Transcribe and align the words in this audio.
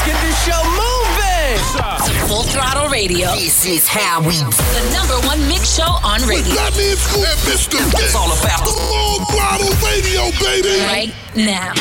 Let's 0.00 0.12
get 0.12 0.22
this 0.22 0.44
show 0.46 0.62
moving. 0.64 1.60
It's 1.60 2.26
full 2.26 2.42
Throttle 2.44 2.88
Radio. 2.88 3.34
This 3.34 3.66
is 3.66 3.86
how 3.86 4.20
we. 4.22 4.32
The 4.32 4.90
number 4.94 5.26
one 5.26 5.46
mix 5.46 5.76
show 5.76 5.92
on 6.02 6.22
radio. 6.22 6.54
That 6.54 6.72
means 6.74 7.00
Scoop 7.00 7.20
and 7.28 7.38
Mr. 7.44 8.00
It's 8.00 8.14
all 8.14 8.32
about 8.32 8.64
the 8.64 8.72
Full 8.72 9.26
Throttle 9.28 9.76
Radio, 9.84 10.32
baby. 10.40 10.80
Right 10.88 11.12
now. 11.36 11.74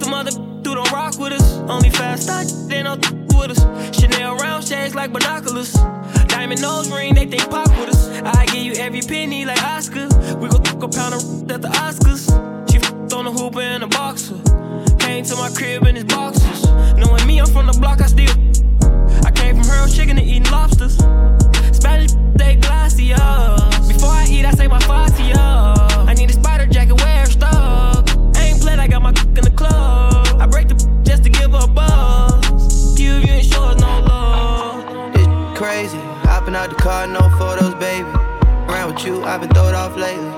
The 0.00 0.06
mother 0.10 0.32
do 0.60 0.74
don't 0.74 0.92
rock 0.92 1.18
with 1.18 1.32
us. 1.32 1.60
Only 1.66 1.88
fast 1.88 2.28
I 2.28 2.44
they 2.68 2.82
don't 2.82 3.00
with 3.38 3.56
us. 3.56 3.98
Chanel 3.98 4.36
round 4.36 4.62
shades 4.62 4.94
like 4.94 5.14
binoculars. 5.14 5.72
Diamond 6.28 6.60
nose 6.60 6.90
ring, 6.90 7.14
they 7.14 7.24
think 7.24 7.48
pop 7.48 7.70
with 7.70 7.88
us. 7.88 8.08
I 8.22 8.44
give 8.46 8.56
you 8.56 8.74
every 8.74 9.00
penny 9.00 9.46
like 9.46 9.62
Oscar. 9.62 10.08
We 10.36 10.50
gon' 10.50 10.60
a 10.60 10.88
pound 10.88 11.14
of 11.14 11.50
at 11.50 11.62
the 11.62 11.68
Oscars. 11.68 12.28
She 12.70 12.76
f- 12.76 12.92
on 13.14 13.24
the 13.24 13.32
hooper 13.32 13.60
and 13.62 13.82
a 13.82 13.86
boxer. 13.86 14.36
Came 15.12 15.24
to 15.24 15.36
my 15.36 15.50
crib 15.50 15.86
in 15.86 15.94
his 15.94 16.04
boxers. 16.04 16.64
Knowing 16.96 17.26
me, 17.26 17.38
I'm 17.38 17.46
from 17.46 17.66
the 17.66 17.76
block, 17.78 18.00
I 18.00 18.06
still. 18.06 18.32
I 19.26 19.30
came 19.30 19.56
from 19.56 19.68
Harold 19.68 19.94
Chicken 19.94 20.16
to 20.16 20.22
eating 20.22 20.50
lobsters. 20.50 20.96
Spanish, 21.76 22.12
they 22.34 22.56
glassy 22.56 23.12
up. 23.12 23.70
Before 23.86 24.08
I 24.08 24.26
eat, 24.30 24.46
I 24.46 24.52
say 24.52 24.68
my 24.68 24.80
fascia. 24.80 25.38
Uh. 25.38 26.06
I 26.08 26.14
need 26.14 26.30
a 26.30 26.32
spider 26.32 26.64
jacket, 26.64 26.98
wear 27.02 27.26
stuck. 27.26 28.08
I 28.36 28.40
ain't 28.40 28.62
playing, 28.62 28.80
I 28.80 28.88
got 28.88 29.02
my 29.02 29.10
in 29.10 29.44
the 29.44 29.52
club. 29.54 30.40
I 30.40 30.46
break 30.46 30.68
the 30.68 30.76
just 31.02 31.24
to 31.24 31.28
give 31.28 31.50
her 31.50 31.60
a 31.64 31.68
buzz. 31.68 32.98
You, 32.98 33.16
you 33.16 33.32
ain't 33.32 33.44
sure 33.44 33.74
no 33.76 34.00
love. 34.08 35.12
It's 35.14 35.58
crazy. 35.58 35.98
Hopping 36.24 36.56
out 36.56 36.70
the 36.70 36.76
car, 36.76 37.06
no 37.06 37.20
photos, 37.36 37.74
baby. 37.74 38.08
Around 38.66 38.94
with 38.94 39.04
you, 39.04 39.22
I've 39.24 39.42
been 39.42 39.50
throwed 39.50 39.74
off 39.74 39.94
lately. 39.94 40.30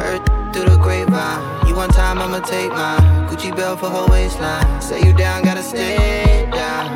Heard 0.00 0.33
through 0.54 0.70
the 0.70 0.76
grapevine. 0.76 1.66
You 1.66 1.74
one 1.74 1.90
time, 1.90 2.18
I'ma 2.18 2.38
take 2.38 2.70
mine. 2.70 3.02
Gucci 3.28 3.54
belt 3.54 3.80
for 3.80 3.90
her 3.90 4.06
waistline. 4.06 4.80
Say 4.80 5.02
you 5.02 5.12
down, 5.12 5.42
gotta 5.42 5.62
stay 5.62 6.48
down. 6.52 6.86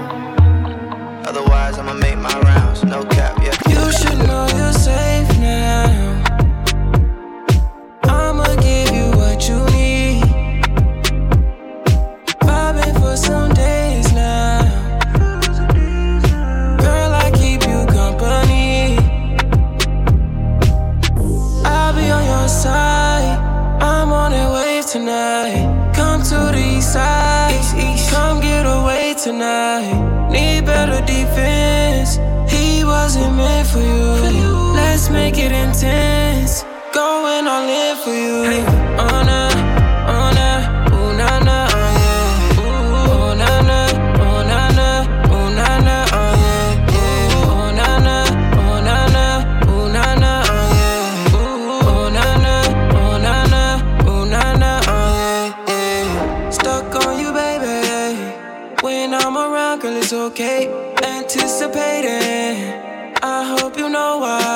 Otherwise, 1.27 1.77
I'ma 1.77 1.95
make 1.95 2.19
my 2.19 2.39
rounds. 2.41 2.85
No 2.85 3.03
cap, 3.05 3.37
yeah. 3.43 3.57
You 3.69 3.93
should 3.93 4.19
know 4.29 4.47
you're 4.57 4.73
safe 4.73 5.29
now. 5.41 6.18
East. 26.97 28.11
Come 28.11 28.41
get 28.41 28.65
away 28.65 29.15
tonight. 29.15 30.31
Need 30.31 30.65
better 30.65 31.05
defense. 31.05 32.17
He 32.51 32.85
wasn't 32.85 33.37
meant 33.37 33.69
for 33.69 33.81
you. 33.81 34.73
Let's 34.75 35.11
make 35.11 35.37
it 35.39 35.53
intense. 35.53 36.65
Going 36.95 37.47
all 37.47 37.69
in 37.69 37.97
for 38.03 38.15
you. 38.15 39.28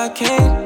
I 0.02 0.08
can't 0.08 0.61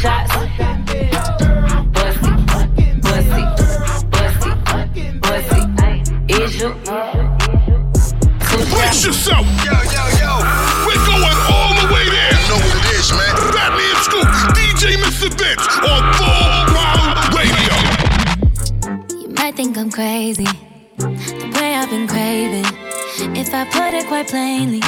shots. 0.00 0.32
Bussy. 1.92 2.32
Bussy. 3.04 3.44
Bussy. 4.10 4.50
Bussy. 5.20 5.60
Is 6.28 6.52
you? 6.56 6.70
Two 8.48 8.62
Brace 8.72 9.04
yourself. 9.04 9.44
Yo, 9.66 9.76
yo, 9.94 10.04
yo. 10.20 10.32
We're 10.86 11.04
going 11.04 11.38
all 11.52 11.72
the 11.80 11.86
way 11.92 12.04
there. 12.08 12.32
You 12.32 12.44
know 12.48 12.60
what 12.64 12.76
it 12.80 12.86
is, 12.96 13.12
man. 13.12 13.34
Fatman 13.52 13.96
Scoop, 14.06 14.28
DJ 14.56 14.82
Mr. 14.96 15.28
Vince 15.38 15.66
on 15.84 16.02
Full 16.16 16.50
Throttle 16.70 17.12
Radio. 17.36 17.76
You 19.20 19.28
might 19.34 19.54
think 19.54 19.76
I'm 19.76 19.90
crazy, 19.90 20.48
the 20.96 21.50
way 21.60 21.74
I've 21.74 21.90
been 21.90 22.08
craving. 22.08 22.64
If 23.36 23.52
I 23.52 23.64
put 23.66 23.92
it 23.92 24.06
quite 24.06 24.28
plainly, 24.28 24.80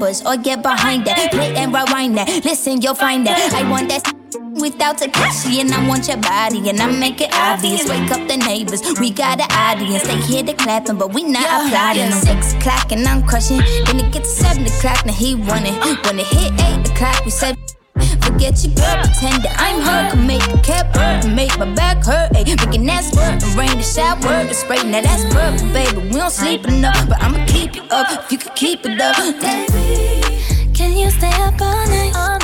numbers 0.00 0.24
or 0.24 0.36
get 0.36 0.62
behind 0.62 1.06
that. 1.06 1.30
Play 1.30 1.54
and 1.56 1.72
rewind 1.72 2.16
that. 2.16 2.28
Listen, 2.44 2.80
you'll 2.80 2.94
find 2.94 3.26
that. 3.26 3.52
I 3.54 3.68
want 3.70 3.88
that 3.88 4.02
without 4.60 4.98
Takashi 4.98 5.60
and 5.60 5.72
I 5.72 5.86
want 5.88 6.08
your 6.08 6.16
body 6.18 6.68
and 6.68 6.80
I 6.80 6.86
make 6.90 7.20
it 7.20 7.30
obvious. 7.32 7.88
Wake 7.88 8.10
up 8.10 8.26
the 8.28 8.36
neighbors, 8.36 8.82
we 9.00 9.10
got 9.10 9.40
an 9.40 9.50
audience. 9.50 10.04
They 10.04 10.16
hear 10.16 10.42
the 10.42 10.54
clapping, 10.54 10.96
but 10.96 11.12
we 11.14 11.24
not 11.24 11.44
applauding. 11.44 12.12
Six 12.12 12.54
o'clock 12.54 12.92
and 12.92 13.06
I'm 13.06 13.26
crushing. 13.26 13.58
Then 13.86 14.00
it 14.00 14.12
gets 14.12 14.32
seven 14.32 14.64
o'clock, 14.66 15.04
now 15.06 15.12
he 15.12 15.34
running. 15.34 15.74
When 16.04 16.18
it 16.18 16.26
hit 16.26 16.52
eight 16.60 16.90
o'clock, 16.90 17.24
we 17.24 17.30
said. 17.30 17.56
Forget 18.40 18.64
your 18.64 18.72
girl, 18.72 19.04
pretend 19.04 19.42
that 19.44 19.54
I'm 19.60 19.82
her. 19.82 20.10
Can 20.12 20.26
make 20.26 20.40
the 20.50 20.58
cap 20.64 20.96
hurt, 20.96 21.30
make 21.30 21.58
my 21.58 21.70
back 21.74 22.02
hurt. 22.02 22.32
Ayy, 22.32 22.56
making 22.64 22.86
that 22.86 23.04
squirt, 23.04 23.42
and 23.42 23.54
rain 23.54 23.76
the 23.76 23.82
shower, 23.82 24.44
the 24.48 24.54
spray. 24.54 24.82
Now 24.82 25.02
that's 25.02 25.24
perfect, 25.34 25.70
baby. 25.74 26.08
We 26.08 26.16
don't 26.16 26.30
sleep 26.30 26.66
enough, 26.66 27.06
but 27.06 27.22
I'ma 27.22 27.44
keep 27.44 27.76
you 27.76 27.82
up 27.90 28.24
if 28.24 28.32
you 28.32 28.38
can 28.38 28.54
keep 28.54 28.86
it 28.86 28.98
up. 28.98 29.14
Baby, 29.42 30.72
can 30.72 30.96
you 30.96 31.10
stay 31.10 31.28
up? 31.28 31.60
All 31.60 31.86
night. 31.86 32.39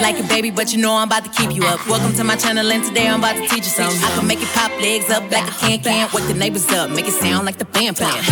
35. 0.00 0.10
Like 0.10 0.24
a 0.24 0.28
baby, 0.28 0.50
but 0.50 0.72
you 0.72 0.80
know 0.80 0.94
I'm 0.96 1.08
about 1.08 1.24
to 1.24 1.30
keep 1.30 1.54
you 1.54 1.64
up. 1.64 1.86
Welcome 1.86 2.12
to 2.14 2.24
my 2.24 2.36
channel, 2.36 2.70
and 2.70 2.84
today 2.84 3.06
I'm 3.06 3.20
about 3.20 3.36
to 3.36 3.42
teach 3.42 3.64
you 3.64 3.72
something. 3.72 4.02
I 4.02 4.18
can 4.18 4.26
make 4.26 4.40
it 4.42 4.48
pop 4.48 4.70
legs 4.80 5.10
up 5.10 5.30
like 5.30 5.46
a 5.46 5.52
can 5.52 5.80
can. 5.80 6.08
Wake 6.14 6.26
the 6.26 6.34
neighbors 6.34 6.68
up, 6.70 6.90
make 6.90 7.06
it 7.06 7.12
sound 7.12 7.46
like 7.46 7.58
the 7.58 7.64
band 7.64 7.96
playing. 7.96 8.24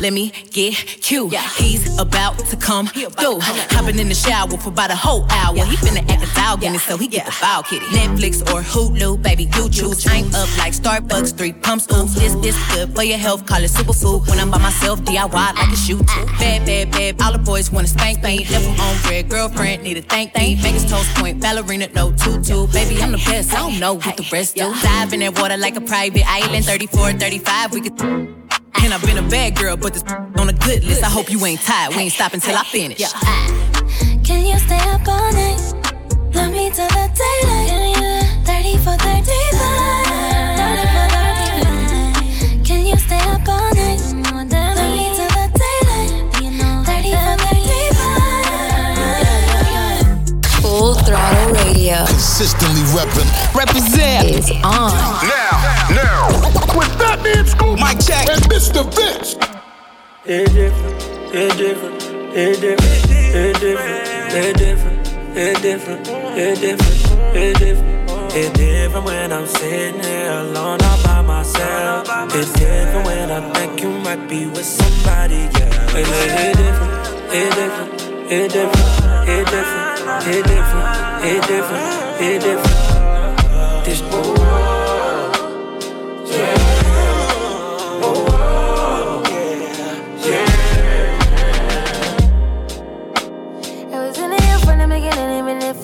Let 0.00 0.12
me 0.14 0.32
get 0.50 0.74
cute. 0.74 1.34
He's 1.58 1.98
about 1.98 2.38
to 2.38 2.56
come 2.56 2.86
through. 2.86 3.40
Hopping 3.40 3.98
in 3.98 4.08
the 4.08 4.14
shower 4.14 4.48
for 4.56 4.70
about 4.70 4.90
a 4.90 4.96
whole 4.96 5.26
hour. 5.30 5.54
He 5.54 5.76
finna 5.76 6.08
act 6.08 6.24
a 6.24 6.34
dog 6.34 6.64
in 6.64 6.78
so 6.78 6.96
he 6.96 7.06
get 7.06 7.26
the 7.26 7.32
foul 7.32 7.62
kitty. 7.62 7.84
Netflix 7.86 8.40
or 8.52 8.62
Hulu, 8.62 9.22
baby, 9.22 9.44
you 9.54 9.68
choose. 9.68 10.06
I'm 10.06 10.26
up 10.34 10.48
like 10.56 10.72
Starbucks, 10.72 11.36
three 11.36 11.52
pumps. 11.52 11.86
Ooh, 11.92 12.06
this 12.18 12.34
this 12.36 12.56
good 12.74 12.94
for 12.94 13.02
your 13.02 13.18
health. 13.18 13.44
Call 13.44 13.62
it 13.62 13.70
superfood. 13.70 14.26
When 14.28 14.38
I'm 14.38 14.50
by 14.50 14.58
myself, 14.58 15.00
DIY 15.02 15.32
like 15.32 15.72
a 15.72 15.76
shoe 15.76 15.98
too. 15.98 16.26
Bad, 16.38 16.64
bad, 16.64 16.90
bad. 16.90 17.20
All 17.20 17.32
the 17.32 17.38
boys 17.38 17.70
wanna 17.70 17.88
spank 17.88 18.22
me. 18.22 18.44
Devil 18.44 18.70
on 18.80 18.96
red, 19.10 19.28
girlfriend 19.28 19.82
need 19.82 19.98
a 19.98 20.02
thank 20.02 20.32
thank. 20.32 20.60
Vegas 20.60 20.90
toast 20.90 21.09
point, 21.14 21.40
ballerina 21.40 21.88
no 21.94 22.12
tutu. 22.12 22.66
Baby, 22.68 23.02
I'm 23.02 23.12
the 23.12 23.18
best. 23.18 23.52
I 23.52 23.58
don't 23.58 23.78
know 23.78 23.94
what 23.94 24.16
the 24.16 24.28
rest 24.32 24.56
do. 24.56 24.72
Dive 24.82 25.12
in 25.12 25.20
that 25.20 25.38
water 25.38 25.56
like 25.56 25.76
a 25.76 25.80
private 25.80 26.24
island. 26.26 26.64
34, 26.64 27.12
35, 27.12 27.72
we 27.72 27.80
could. 27.80 28.00
And 28.00 28.94
I've 28.94 29.02
been 29.02 29.18
a 29.18 29.28
bad 29.28 29.56
girl, 29.56 29.76
but 29.76 29.92
this 29.92 30.02
on 30.02 30.48
a 30.48 30.52
good 30.52 30.84
list. 30.84 31.02
I 31.02 31.08
hope 31.08 31.30
you 31.30 31.44
ain't 31.44 31.60
tired. 31.60 31.94
We 31.94 32.02
ain't 32.02 32.12
stopping 32.12 32.40
till 32.40 32.56
I 32.56 32.64
finish. 32.64 33.02
Can 34.24 34.46
you 34.46 34.58
stay 34.58 34.78
up 34.88 35.06
all 35.06 35.32
night? 35.32 35.60
Love 36.34 36.52
me 36.52 36.70
till 36.70 36.88
the 36.88 37.10
daylight. 37.14 37.79
Radio 51.90 52.06
Consistently 52.06 52.82
reppin'. 52.94 53.26
represent 53.54 54.30
is 54.30 54.50
on. 54.62 54.92
Now, 55.26 55.88
now. 55.90 56.28
With 56.76 56.88
Fatman 56.98 57.46
Scoop. 57.46 57.78
Mic 57.80 57.98
check. 57.98 58.28
And 58.30 58.42
Mr. 58.46 58.84
Vince. 58.94 59.34
It 60.24 60.52
different, 60.52 61.34
it 61.34 61.56
different, 61.56 62.02
it 62.36 62.60
different, 62.60 63.10
it 63.34 63.60
different, 63.60 64.08
it 64.32 64.56
different, 64.56 65.08
it 65.36 65.62
different, 65.62 66.08
it 66.38 66.60
different, 66.60 67.36
it 67.36 67.58
different. 67.58 68.00
It 68.32 68.54
different 68.54 69.06
when 69.06 69.32
I'm 69.32 69.46
sitting 69.46 70.00
here 70.00 70.30
alone 70.30 70.78
all 70.82 71.02
by 71.02 71.20
myself. 71.22 72.06
It's 72.32 72.52
different 72.52 73.04
when 73.04 73.30
I 73.32 73.52
think 73.54 73.82
you 73.82 73.90
might 73.90 74.28
be 74.28 74.46
with 74.46 74.64
somebody, 74.64 75.48
yeah. 75.58 75.96
It, 75.96 76.06
it 76.06 76.56
different, 76.56 77.32
it 77.32 77.54
different, 77.54 78.30
it 78.30 78.52
different, 78.52 79.28
it 79.28 79.46
different, 79.46 79.89
it 80.26 80.44
different, 80.44 81.24
it 81.24 81.42
different, 81.46 82.20
it 82.20 82.42
different. 82.42 82.80
This 83.84 84.00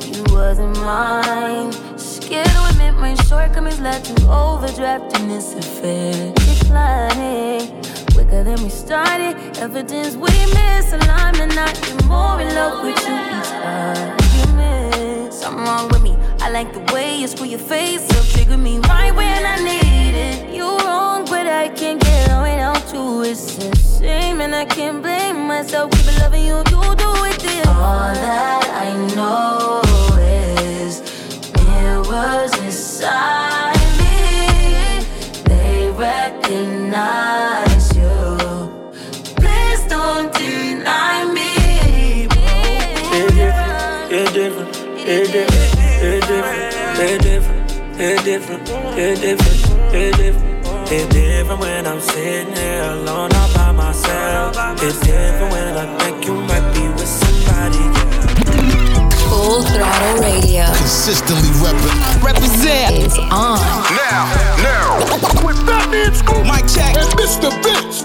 you 0.06 0.24
wasn't 0.34 0.76
mine. 0.78 1.72
Scared 1.98 2.46
to 2.46 2.66
admit 2.70 2.94
my 2.94 3.14
shortcomings 3.14 3.80
led 3.80 4.04
to 4.04 4.28
overdraft 4.30 5.18
in 5.18 5.28
this 5.28 5.54
affair. 5.54 6.32
Declining 6.34 7.82
quicker 8.12 8.42
than 8.44 8.62
we 8.62 8.70
started. 8.70 9.36
Evidence 9.58 10.16
we 10.16 10.28
misaligned, 10.28 11.40
and 11.40 11.52
I 11.52 11.72
get 11.72 12.04
more 12.06 12.40
in 12.40 12.54
love 12.54 12.84
with 12.84 12.98
you 13.06 13.14
each 13.14 14.25
argument. 14.58 15.32
Something 15.32 15.64
wrong 15.64 15.88
with 15.88 16.02
me. 16.02 16.16
I 16.40 16.50
like 16.50 16.72
the 16.72 16.92
way 16.92 17.18
you 17.18 17.28
screw 17.28 17.46
your 17.46 17.58
face 17.58 18.08
up, 18.16 18.26
trigger 18.26 18.56
me 18.56 18.78
right 18.78 19.14
when 19.14 19.44
I 19.46 19.56
need 19.56 20.14
it. 20.14 20.54
You're 20.54 20.78
wrong, 20.78 21.24
but 21.24 21.46
I 21.46 21.68
can't 21.68 22.00
get 22.00 22.30
on 22.30 22.42
without 22.42 22.92
you. 22.92 23.22
It's 23.22 23.58
a 23.58 23.74
shame, 23.98 24.40
and 24.40 24.54
I 24.54 24.64
can't 24.64 25.02
blame 25.02 25.46
myself. 25.46 25.90
Keep 25.92 26.18
loving 26.20 26.46
you, 26.46 26.58
you 26.58 26.82
do 26.96 27.10
it, 27.24 27.38
dear. 27.40 27.64
All 27.66 28.14
that 28.14 28.68
I 28.86 28.92
know 29.14 29.82
is 30.20 31.02
mirrors 31.64 32.52
inside 32.58 33.76
me. 33.98 35.04
They 35.44 35.90
recognize 35.90 37.65
different, 45.06 45.52
it 46.02 46.20
different, 46.26 46.98
it 46.98 47.22
different, 47.22 47.22
it 47.22 47.22
different, 47.22 47.70
it 47.98 48.24
different, 48.24 48.68
it 48.98 49.20
different, 49.20 49.94
it 49.94 50.16
different. 50.16 50.56
It 50.88 51.10
different 51.10 51.60
when 51.60 51.84
I'm 51.84 52.00
sitting 52.00 52.54
here 52.54 52.82
alone 52.82 53.32
all 53.34 53.52
by 53.54 53.72
myself. 53.72 54.54
It's 54.82 55.00
different 55.00 55.52
when 55.52 55.76
I 55.76 55.98
think 55.98 56.24
you 56.26 56.34
might 56.34 56.62
be 56.72 56.86
with 56.94 57.08
somebody. 57.08 57.82
Yeah. 57.82 59.10
Full 59.28 59.62
throttle 59.62 60.22
radio 60.22 60.66
Consistently 60.76 61.50
reppin'. 61.58 62.22
represent 62.22 62.94
is 62.98 63.18
on. 63.18 63.58
Now, 63.98 64.30
now. 64.62 64.98
With 65.44 65.56
Fatman 65.66 66.14
Scoop. 66.14 66.46
Mic 66.46 66.66
check. 66.70 66.94
And 66.94 67.10
Mr. 67.18 67.50
Vince. 67.62 68.02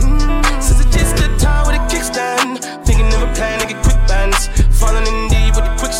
Mm. 0.00 0.62
Since 0.62 0.80
I 0.80 0.90
just 0.90 1.16
stood 1.16 1.38
tall 1.38 1.66
with 1.66 1.76
a 1.76 1.84
kickstand. 1.92 2.64
Thinking 2.86 3.12
of 3.12 3.28
a 3.28 3.32
plan 3.34 3.60
to 3.60 3.66
get 3.66 3.82
quick 3.82 4.00
bands. 4.08 4.48
Falling 4.78 5.06
in 5.06 5.29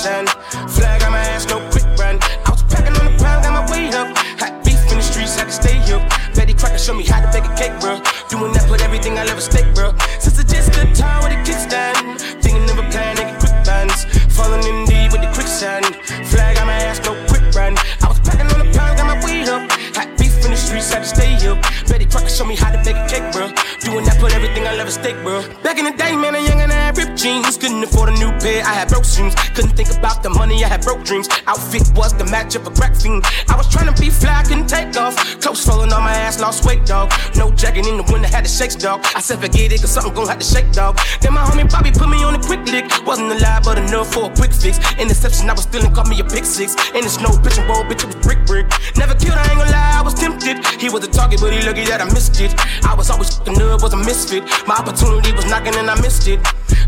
the 0.03 0.09
quicksand. 0.09 0.71
Flag 0.71 1.03
on 1.03 1.13
my 1.13 1.19
ass, 1.19 1.47
no 1.49 1.59
quick 1.71 1.85
run. 1.99 2.19
I 2.47 2.51
was 2.51 2.63
packing 2.65 2.97
on 2.97 3.05
the 3.05 3.15
pound, 3.23 3.45
got 3.45 3.53
my 3.53 3.65
weight 3.71 3.95
up. 3.95 4.09
Hot 4.41 4.65
beef 4.65 4.81
in 4.91 4.97
the 4.99 5.03
streets, 5.03 5.37
had 5.37 5.47
to 5.47 5.53
stay 5.53 5.79
up. 5.93 6.03
Betty 6.35 6.55
Crocker 6.55 6.79
showed 6.79 6.97
me 6.97 7.05
how 7.05 7.21
to 7.21 7.29
bake 7.33 7.45
a 7.45 7.55
cake, 7.57 7.77
bro. 7.81 8.01
Doing 8.29 8.53
that, 8.53 8.67
put 8.69 8.83
everything 8.83 9.19
I 9.19 9.25
love 9.25 9.37
ever 9.37 9.41
stake, 9.41 9.75
bro. 9.75 9.93
Since 10.19 10.39
I 10.39 10.45
just 10.45 10.73
stood 10.73 10.95
tall 10.95 11.23
with 11.23 11.33
a 11.33 11.41
kickstand. 11.45 12.21
Thinking 12.43 12.65
of 12.71 12.79
a 12.79 12.87
plan 12.91 13.17
to 13.17 13.25
quick 13.41 13.57
bands. 13.65 14.05
Falling 14.33 14.65
in 14.65 14.85
deep 14.87 15.13
with 15.13 15.21
the 15.21 15.31
quicksand. 15.33 15.85
Flag 16.33 16.59
on 16.59 16.67
my 16.67 16.79
ass, 16.89 17.01
no 17.05 17.13
quick 17.29 17.45
run. 17.53 17.77
I 18.01 18.09
was 18.09 18.21
packing 18.21 18.49
on 18.49 18.59
the 18.65 18.69
pound, 18.73 18.97
got 18.97 19.07
my 19.07 19.19
weight 19.25 19.49
up. 19.49 19.69
Hot 19.97 20.09
beef 20.17 20.33
in 20.45 20.51
the 20.51 20.61
streets, 20.61 20.93
had 20.93 21.05
to 21.05 21.11
stay 21.11 21.37
up. 21.45 21.61
Betty 21.89 22.07
Crocker 22.07 22.33
showed 22.33 22.49
me 22.49 22.57
how 22.57 22.71
to 22.73 22.81
bake 22.85 22.97
a 22.97 23.07
cake, 23.09 23.27
bro. 23.33 23.53
Doing 23.85 24.05
that, 24.09 24.17
put 24.19 24.33
everything 24.33 24.65
I 24.67 24.73
love 24.81 24.89
ever 24.89 24.95
stake, 24.97 25.21
bro. 25.23 25.45
Back 25.61 25.77
in 25.79 25.85
the 25.85 25.93
day, 25.93 26.17
man, 26.17 26.35
a 26.35 26.41
young 26.41 26.61
and 26.65 26.73
I 26.91 26.93
ripped 26.93 27.23
jeans, 27.23 27.57
couldn't 27.57 27.85
afford 27.85 28.09
a 28.09 28.13
new 28.19 28.35
pair. 28.43 28.67
I 28.67 28.75
had 28.75 28.89
broke 28.89 29.05
shoes, 29.05 29.33
couldn't 29.55 29.79
think 29.79 29.95
about 29.95 30.25
the 30.25 30.31
money. 30.31 30.65
I 30.65 30.67
had 30.67 30.83
broke 30.83 31.05
dreams. 31.05 31.29
Outfit 31.47 31.87
was 31.95 32.13
the 32.19 32.25
match 32.25 32.57
of 32.57 32.67
a 32.67 32.71
crack 32.71 32.97
fiend. 32.97 33.23
I 33.47 33.55
was 33.55 33.71
trying 33.71 33.87
to 33.87 33.95
be 33.95 34.11
fly, 34.11 34.43
couldn't 34.43 34.67
take 34.67 34.97
off. 34.99 35.15
Clothes 35.39 35.63
falling 35.63 35.93
on 35.93 36.03
my 36.03 36.11
ass, 36.11 36.41
lost 36.41 36.67
weight, 36.67 36.85
dog. 36.85 37.13
No 37.37 37.53
jacket 37.53 37.87
in 37.87 37.97
the 37.97 38.03
winter, 38.11 38.27
had 38.27 38.43
to 38.43 38.51
shake, 38.51 38.75
dog. 38.83 39.07
I 39.15 39.21
said 39.21 39.39
forget 39.39 39.71
it, 39.71 39.79
cause 39.79 39.93
something 39.93 40.13
gon' 40.15 40.27
have 40.27 40.41
to 40.41 40.45
shake, 40.45 40.73
dog. 40.73 40.99
Then 41.21 41.33
my 41.33 41.47
homie 41.47 41.71
Bobby 41.71 41.93
put 41.93 42.09
me 42.09 42.25
on 42.25 42.35
a 42.35 42.43
quick 42.43 42.67
lick. 42.67 42.91
Wasn't 43.07 43.31
alive, 43.31 43.63
but 43.63 43.79
enough 43.79 44.13
for 44.13 44.27
a 44.27 44.35
quick 44.35 44.53
fix. 44.53 44.83
Interception, 44.99 45.49
I 45.49 45.55
was 45.55 45.71
stealing, 45.71 45.95
caught 45.95 46.09
me 46.09 46.19
a 46.19 46.25
pick 46.25 46.45
six. 46.45 46.75
In 46.91 47.07
the 47.07 47.11
snow, 47.11 47.39
pitching 47.39 47.71
bowl, 47.71 47.87
bitch, 47.87 48.03
it 48.03 48.11
was 48.11 48.19
brick 48.19 48.43
brick. 48.51 48.67
Never 48.99 49.15
killed, 49.15 49.39
I 49.39 49.47
ain't 49.47 49.63
gonna 49.63 49.71
lie, 49.71 49.95
I 49.95 50.03
was 50.03 50.15
tempted. 50.15 50.59
He 50.83 50.91
was 50.91 51.07
a 51.07 51.11
target, 51.11 51.39
but 51.39 51.55
he 51.55 51.63
lucky 51.63 51.87
that 51.87 52.03
I 52.03 52.11
missed 52.11 52.41
it. 52.43 52.51
I 52.83 52.99
was 52.99 53.15
always 53.15 53.31
fucking 53.31 53.63
up, 53.63 53.79
was 53.79 53.95
a 53.95 53.97
misfit. 53.97 54.43
My 54.67 54.75
opportunity 54.75 55.31
was 55.31 55.47
knocking 55.47 55.79
and 55.79 55.87
I 55.87 55.95
missed 56.03 56.27
it. 56.27 56.43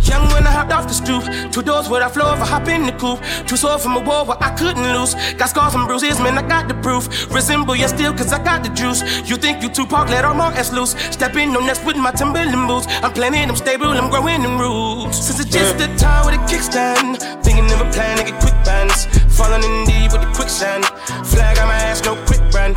Young 0.04 0.28
when 0.32 0.46
I 0.46 0.50
hopped 0.50 0.72
off 0.72 0.86
the 0.88 0.94
stoop, 0.94 1.22
two 1.52 1.62
doors 1.62 1.88
where 1.88 2.02
I 2.02 2.08
floor 2.08 2.34
if 2.34 2.40
I 2.40 2.46
hop 2.46 2.68
in 2.68 2.86
the 2.86 2.92
coupe. 2.92 3.20
Too 3.46 3.56
sore 3.56 3.78
from 3.78 3.96
a 3.96 4.00
war 4.00 4.24
where 4.24 4.42
I 4.42 4.50
couldn't 4.56 4.92
lose. 4.96 5.14
Got 5.34 5.50
scars 5.50 5.74
and 5.74 5.86
bruises, 5.86 6.18
man, 6.18 6.36
I 6.36 6.42
got 6.46 6.68
the 6.68 6.74
proof. 6.74 7.04
Resemble 7.32 7.76
you 7.76 7.88
still, 7.88 8.12
cause 8.12 8.32
I 8.32 8.42
got 8.42 8.62
the 8.62 8.70
juice. 8.70 9.02
You 9.28 9.36
think 9.36 9.62
you 9.62 9.68
Tupac, 9.68 10.08
let 10.08 10.24
all 10.24 10.34
my 10.34 10.52
ass 10.54 10.72
loose. 10.72 10.92
Step 11.10 11.36
in 11.36 11.56
on 11.56 11.66
next 11.66 11.84
with 11.84 11.96
my 11.96 12.10
Timberland 12.10 12.68
boots. 12.68 12.86
I'm 13.02 13.12
planning, 13.12 13.48
I'm 13.48 13.56
stable, 13.56 13.88
I'm 13.88 14.10
growing 14.10 14.42
in 14.42 14.58
roots. 14.58 15.18
Since 15.18 15.40
it's 15.40 15.50
just 15.50 15.76
a 15.76 15.88
time 15.96 16.26
with 16.26 16.34
a 16.34 16.42
kickstand, 16.50 17.18
thinking 17.42 17.66
of 17.72 17.80
a 17.80 17.90
plan 17.92 18.18
to 18.18 18.24
get 18.24 18.40
quick 18.40 18.58
bands. 18.64 19.06
Falling 19.36 19.62
in 19.62 19.84
deep 19.86 20.12
with 20.12 20.22
the 20.22 20.32
quicksand. 20.34 20.84
Flag 21.24 21.58
on 21.58 21.68
my 21.68 21.74
ass, 21.74 22.04
no 22.04 22.14
quick 22.26 22.42
brand. 22.50 22.76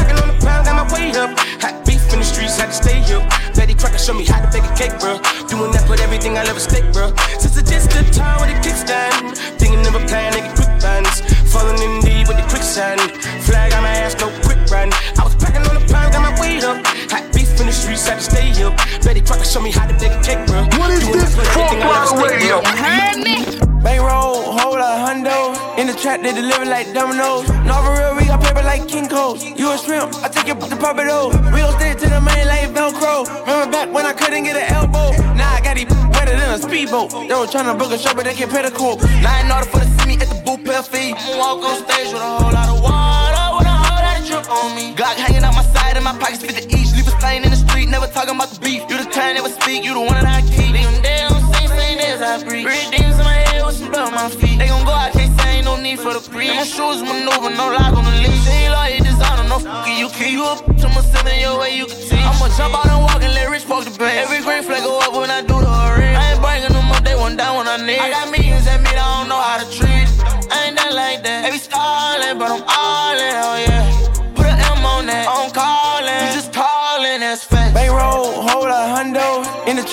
Packing 0.00 0.18
on 0.22 0.28
the 0.32 0.38
pound, 0.40 0.64
got 0.64 0.76
my 0.80 0.86
weight 0.92 1.16
up. 1.16 1.30
Hot 1.60 1.84
beef 1.84 2.00
in 2.12 2.18
the 2.20 2.24
streets, 2.24 2.56
had 2.56 2.72
to 2.72 2.76
stay 2.80 3.04
up. 3.12 3.24
Betty 3.54 3.74
Crocker 3.74 3.98
show 3.98 4.14
me 4.14 4.24
how 4.24 4.40
to 4.40 4.48
bake 4.48 4.64
a 4.64 4.74
cake, 4.74 4.96
bro. 5.00 5.20
Doing 5.52 5.70
that 5.76 5.84
with 5.88 6.00
everything 6.00 6.38
I 6.38 6.44
love 6.44 6.56
a 6.56 6.60
steak, 6.60 6.88
bro. 6.92 7.12
Since 7.38 7.56
it's 7.60 7.70
just 7.70 7.92
a 7.92 8.02
time 8.10 8.40
with 8.40 8.50
a 8.50 8.58
kickstand, 8.64 9.36
thinking 9.60 9.84
of 9.84 9.94
a 9.94 10.02
plan 10.08 10.32
get 10.32 10.56
quick 10.56 10.72
bands. 10.80 11.20
Falling 11.52 11.76
in 11.82 12.00
deep 12.00 12.28
with 12.28 12.40
the 12.40 12.46
quicksand. 12.48 13.00
Flag 13.44 13.72
on 13.74 13.82
my 13.82 13.92
ass, 14.00 14.16
no 14.16 14.32
quick 14.46 14.60
brand. 14.66 14.94
I 15.20 15.24
was 15.24 15.36
packing 15.36 15.66
on 15.68 15.76
the 15.76 15.84
pound, 15.92 16.12
got 16.14 16.22
my 16.24 16.32
weight 16.40 16.64
up. 16.64 16.80
Hot 17.12 17.24
beef 17.34 17.49
in 17.60 17.66
the 17.66 17.72
streets, 17.72 18.08
had 18.08 18.16
to 18.18 18.24
stay 18.24 18.50
up. 18.64 18.76
Betty 19.04 19.20
Crocker 19.20 19.44
show 19.44 19.60
me 19.60 19.70
how 19.70 19.86
to 19.86 19.94
bake 20.00 20.12
a 20.12 20.20
cake, 20.22 20.46
bro. 20.46 20.64
What 20.80 20.90
is 20.90 21.00
Doing 21.04 21.20
this 21.20 21.34
that 21.34 21.38
with 21.38 21.48
full 21.52 21.62
everything 21.62 21.82
I 21.82 21.92
ever 21.92 22.06
throttle 22.06 22.18
stick, 22.18 22.30
radio? 22.40 22.56
bro. 22.60 22.72
Heard 22.80 23.18
me? 23.20 23.36
Bankroll, 23.80 24.52
hold 24.60 24.78
a 24.80 24.90
hundo. 25.04 25.56
In 25.78 25.86
the 25.86 25.94
trap, 25.94 26.20
they 26.22 26.32
deliver 26.32 26.64
like 26.66 26.92
dominoes. 26.92 27.48
No, 27.64 27.80
for 27.84 27.92
real, 27.96 28.12
we 28.16 28.24
got 28.26 28.42
paper 28.42 28.62
like 28.62 28.86
King 28.88 29.08
Cole. 29.08 29.36
You 29.38 29.72
a 29.72 29.78
shrimp, 29.78 30.12
I 30.24 30.28
take 30.28 30.48
it 30.48 30.60
to 30.60 30.76
pop 30.76 30.98
it 30.98 31.08
over. 31.08 31.36
We 31.52 31.60
gon' 31.64 31.72
stick 31.80 31.96
to 32.04 32.08
the 32.08 32.20
main 32.20 32.44
like 32.48 32.68
Velcro. 32.76 33.24
Remember 33.46 33.70
back 33.72 33.88
when 33.92 34.04
I 34.04 34.12
couldn't 34.12 34.44
get 34.44 34.56
an 34.56 34.68
elbow? 34.74 35.12
Now 35.34 35.48
I 35.56 35.60
got 35.64 35.76
these 35.76 35.88
better 36.12 36.36
than 36.36 36.52
a 36.52 36.58
speedboat. 36.58 37.10
They 37.12 37.32
was 37.34 37.50
tryna 37.52 37.78
book 37.78 37.92
a 37.92 37.98
show, 37.98 38.12
but 38.14 38.24
they 38.24 38.34
can't 38.34 38.50
pay 38.52 38.62
the 38.62 38.70
court. 38.70 39.00
Now 39.24 39.40
in 39.40 39.50
order 39.50 39.64
for 39.66 39.80
to 39.80 39.88
see 39.96 40.06
me 40.08 40.14
at 40.20 40.28
the 40.28 40.36
booth, 40.44 40.60
pay 40.64 40.76
a 40.76 40.82
fee. 40.82 41.12
Walk 41.40 41.64
on 41.64 41.76
stage 41.88 42.12
with 42.12 42.20
a 42.20 42.30
whole 42.36 42.52
lot 42.52 42.68
of 42.68 42.82
water. 42.84 43.44
With 43.56 43.64
a 43.66 43.72
whole 43.72 43.96
lot 44.04 44.20
of 44.20 44.26
drip 44.28 44.44
on 44.52 44.76
me. 44.76 44.92
Glock 44.92 45.16
hanging 45.16 45.40
out 45.42 45.54
my 45.56 45.64
side 45.72 45.96
and 45.96 46.04
my 46.04 46.12
pockets 46.20 46.44
50 46.44 46.68
each. 46.68 46.92
Leave 46.92 47.08
a 47.08 47.12
stain 47.16 47.44
in 47.44 47.49
the 47.49 47.49
street, 47.49 47.49
never 47.90 48.06
talking 48.06 48.34
about 48.34 48.48
the 48.48 48.60
beef. 48.60 48.82
You 48.88 48.96
the 49.02 49.10
kind, 49.10 49.34
never 49.34 49.50
speak, 49.50 49.84
you 49.84 49.92
the 49.92 50.00
one 50.00 50.14
that 50.14 50.24
I 50.24 50.40
keep. 50.46 50.70
Leave 50.70 50.86
them 50.86 51.02
dead 51.02 51.32
on 51.32 51.42
same, 51.52 51.68
same 51.68 51.98
as 51.98 52.22
I 52.22 52.38
breathe. 52.46 52.66
Red 52.66 52.90
demons 52.94 53.18
in 53.18 53.24
my 53.26 53.34
head 53.50 53.66
with 53.66 53.76
some 53.76 53.90
blood 53.90 54.08
on 54.08 54.14
my 54.14 54.30
feet. 54.30 54.58
They 54.58 54.68
gon' 54.70 54.86
go 54.86 54.94
out, 54.94 55.12
can't 55.12 55.34
say 55.40 55.58
ain't 55.58 55.66
no 55.66 55.76
need 55.76 55.98
for 55.98 56.14
the 56.14 56.22
breeze. 56.30 56.54
My 56.54 56.64
shoes 56.64 57.02
maneuver, 57.02 57.50
no 57.50 57.66
lock 57.74 57.92
on 57.98 58.06
the 58.06 58.14
leash. 58.22 58.46
Say 58.46 58.70
like 58.70 58.94
it 59.00 59.04
designer, 59.04 59.46
no 59.50 59.58
fucking 59.58 59.98
you 59.98 60.08
keep. 60.14 60.30
You 60.30 60.46
up 60.46 60.62
to 60.64 60.86
my 60.94 61.02
seven, 61.02 61.34
your 61.42 61.58
way 61.58 61.76
you 61.76 61.86
can 61.90 61.98
teach. 61.98 62.22
I'ma 62.22 62.46
jump 62.54 62.78
out 62.78 62.86
and 62.86 63.02
walk 63.02 63.20
and 63.20 63.34
let 63.34 63.50
Rich 63.50 63.66
poke 63.66 63.84
the 63.84 63.92
bank. 63.98 64.14
Every 64.22 64.40
green 64.46 64.62
flag 64.62 64.86
go 64.86 65.02
up 65.02 65.12
when 65.12 65.30
I 65.30 65.42
do 65.42 65.58
the 65.58 65.74
ring. 65.98 66.14
I 66.14 66.32
ain't 66.32 66.40
bringing 66.40 66.70
them 66.70 66.86
up, 66.94 67.02
they 67.02 67.16
one 67.18 67.36
down 67.36 67.58
when 67.58 67.66
I 67.66 67.76
need. 67.82 67.98
I 67.98 68.10
got 68.10 68.30
millions 68.30 68.66
at 68.70 68.80
me, 68.80 68.94
I 68.94 69.02
don't 69.18 69.28
know 69.28 69.40
how 69.42 69.58
to 69.58 69.66
treat. 69.66 70.06
I 70.50 70.70
ain't 70.70 70.76
that 70.78 70.94
like 70.94 71.22
that. 71.26 71.42
They 71.42 71.50
be 71.50 71.58
stalling, 71.58 72.38
but 72.38 72.54
I'm 72.54 72.62
all 72.62 73.18
in, 73.18 73.34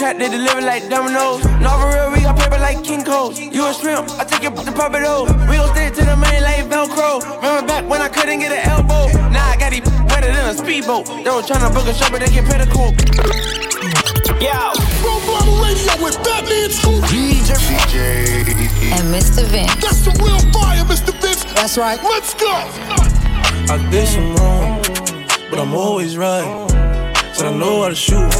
trap, 0.08 0.20
they 0.20 0.30
deliver 0.30 0.62
like 0.62 0.90
dominoes. 0.90 1.44
No, 1.60 1.70
for 1.80 1.90
real, 1.92 2.12
we 2.12 2.22
got 2.22 2.38
paper 2.40 2.60
like 2.60 2.84
King 2.84 3.04
Cole. 3.04 3.34
You 3.34 3.68
a 3.68 3.74
shrimp, 3.74 4.10
I 4.20 4.24
take 4.24 4.44
it 4.44 4.56
to 4.56 4.72
pop 4.72 4.94
it 4.96 5.04
over. 5.04 5.34
We 5.50 5.58
gon' 5.58 5.70
stick 5.76 5.94
to 5.96 6.06
the 6.06 6.16
main 6.16 6.42
like 6.44 6.66
Velcro. 6.72 7.20
Remember 7.42 7.68
back 7.68 7.84
when 7.90 8.02
I 8.02 8.10
couldn't 8.10 8.40
get 8.40 8.52
an 8.52 8.70
elbow? 8.70 9.08
Now 9.30 9.50
I 9.50 9.58
got 9.58 9.72
these 9.72 9.82
better 10.08 10.28
than 10.28 10.46
a 10.50 10.54
speedboat. 10.54 11.08
They 11.08 11.32
was 11.32 11.46
tryna 11.48 11.74
book 11.74 11.88
a 11.88 11.94
show, 11.94 12.10
but 12.12 12.22
they 12.22 12.32
can't 12.32 12.48
pay 12.48 12.58
the 12.58 12.70
cool. 12.72 12.94
Yo. 14.40 14.72
Full 15.04 15.64
radio 15.64 15.94
with 16.04 16.18
Fatman 16.24 16.70
Scoop. 16.72 17.04
And 18.96 19.06
Mr. 19.14 19.44
Vince. 19.52 19.76
That's 19.82 20.02
the 20.06 20.12
real 20.24 20.40
fire, 20.54 20.84
Mr. 20.86 21.14
Vince. 21.22 21.44
That's 21.54 21.78
right. 21.78 22.00
Let's 22.04 22.34
go. 22.34 22.54
I 23.70 23.78
did 23.92 24.08
some 24.08 24.36
wrong, 24.36 24.82
but 25.50 25.60
I'm 25.60 25.74
always 25.74 26.18
right. 26.18 26.68
Said 27.34 27.48
I 27.48 27.58
know 27.58 27.84
how 27.84 27.90
to 27.90 27.96
shoot, 27.96 28.32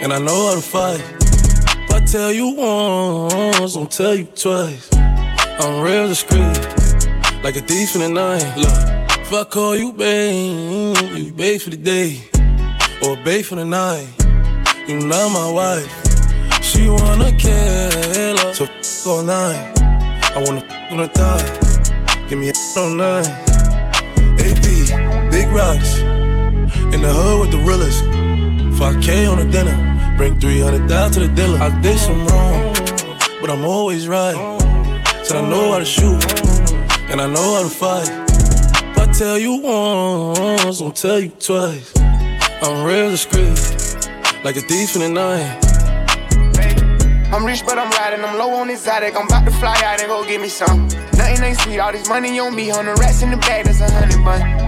and 0.00 0.12
I 0.12 0.18
know 0.18 0.48
how 0.48 0.54
to 0.54 0.60
fight. 0.60 1.02
If 1.20 1.90
I 1.92 2.00
tell 2.04 2.32
you 2.32 2.54
once, 2.54 3.76
I'll 3.76 3.86
tell 3.86 4.14
you 4.14 4.24
twice. 4.24 4.88
I'm 4.94 5.82
real 5.82 6.06
discreet, 6.06 6.58
like 7.42 7.56
a 7.56 7.60
thief 7.60 7.94
in 7.96 8.02
the 8.02 8.08
night. 8.08 8.46
Look, 8.56 9.18
if 9.20 9.32
I 9.32 9.44
call 9.44 9.76
you 9.76 9.92
babe, 9.92 10.96
you 11.16 11.32
babe 11.32 11.60
for 11.60 11.70
the 11.70 11.76
day, 11.76 12.22
or 13.02 13.16
babe 13.24 13.44
for 13.44 13.56
the 13.56 13.64
night. 13.64 14.08
You 14.86 15.00
not 15.00 15.30
my 15.32 15.50
wife. 15.50 15.92
She 16.62 16.88
wanna 16.88 17.32
kill 17.32 17.90
her, 17.92 18.54
so 18.54 18.64
f 18.64 19.06
all 19.06 19.22
night. 19.22 19.72
I 20.34 20.42
wanna 20.46 20.64
f 20.64 20.92
on 20.92 21.08
thigh. 21.08 22.26
Give 22.28 22.38
me 22.38 22.50
a 22.50 22.52
all 22.76 22.90
night. 22.90 23.26
AP, 24.38 25.30
big 25.30 25.48
rocks. 25.48 25.98
In 26.94 27.02
the 27.02 27.12
hood 27.12 27.40
with 27.40 27.50
the 27.50 27.58
realest. 27.66 28.17
5K 28.78 29.28
on 29.28 29.38
the 29.38 29.44
dinner. 29.50 29.74
Bring 30.16 30.38
300 30.38 30.88
down 30.88 31.10
to 31.10 31.20
the 31.20 31.28
dealer. 31.28 31.58
I 31.58 31.68
did 31.80 31.98
some 31.98 32.24
wrong, 32.28 32.72
but 33.40 33.50
I'm 33.50 33.64
always 33.64 34.06
right. 34.06 34.36
Said 35.24 35.36
I 35.36 35.48
know 35.50 35.72
how 35.72 35.80
to 35.80 35.84
shoot, 35.84 36.22
and 37.10 37.20
I 37.20 37.26
know 37.26 37.56
how 37.56 37.62
to 37.64 37.68
fight. 37.68 38.08
If 38.08 38.98
I 38.98 39.12
tell 39.12 39.36
you 39.36 39.56
once, 39.56 40.80
I'll 40.80 40.92
tell 40.92 41.18
you 41.18 41.30
twice. 41.40 41.92
I'm 42.62 42.84
real 42.86 43.10
discreet, 43.10 43.58
like 44.44 44.54
a 44.54 44.60
thief 44.60 44.94
in 44.94 45.02
the 45.02 45.08
night. 45.08 45.58
I'm 47.34 47.44
rich, 47.44 47.64
but 47.66 47.78
I'm 47.78 47.90
riding. 47.90 48.24
I'm 48.24 48.38
low 48.38 48.54
on 48.54 48.70
exotic. 48.70 49.16
I'm 49.16 49.26
about 49.26 49.44
to 49.44 49.50
fly 49.58 49.74
out 49.84 50.00
and 50.00 50.08
go 50.08 50.24
get 50.24 50.40
me 50.40 50.48
some. 50.48 50.86
Nothing 51.18 51.42
ain't 51.42 51.58
sweet. 51.58 51.80
All 51.80 51.90
this 51.90 52.08
money 52.08 52.38
on 52.38 52.54
me. 52.54 52.70
On 52.70 52.86
the 52.86 52.94
rats 52.94 53.22
in 53.22 53.32
the 53.32 53.38
bag, 53.38 53.64
that's 53.64 53.80
a 53.80 53.90
hundred 53.90 54.24
bun. 54.24 54.67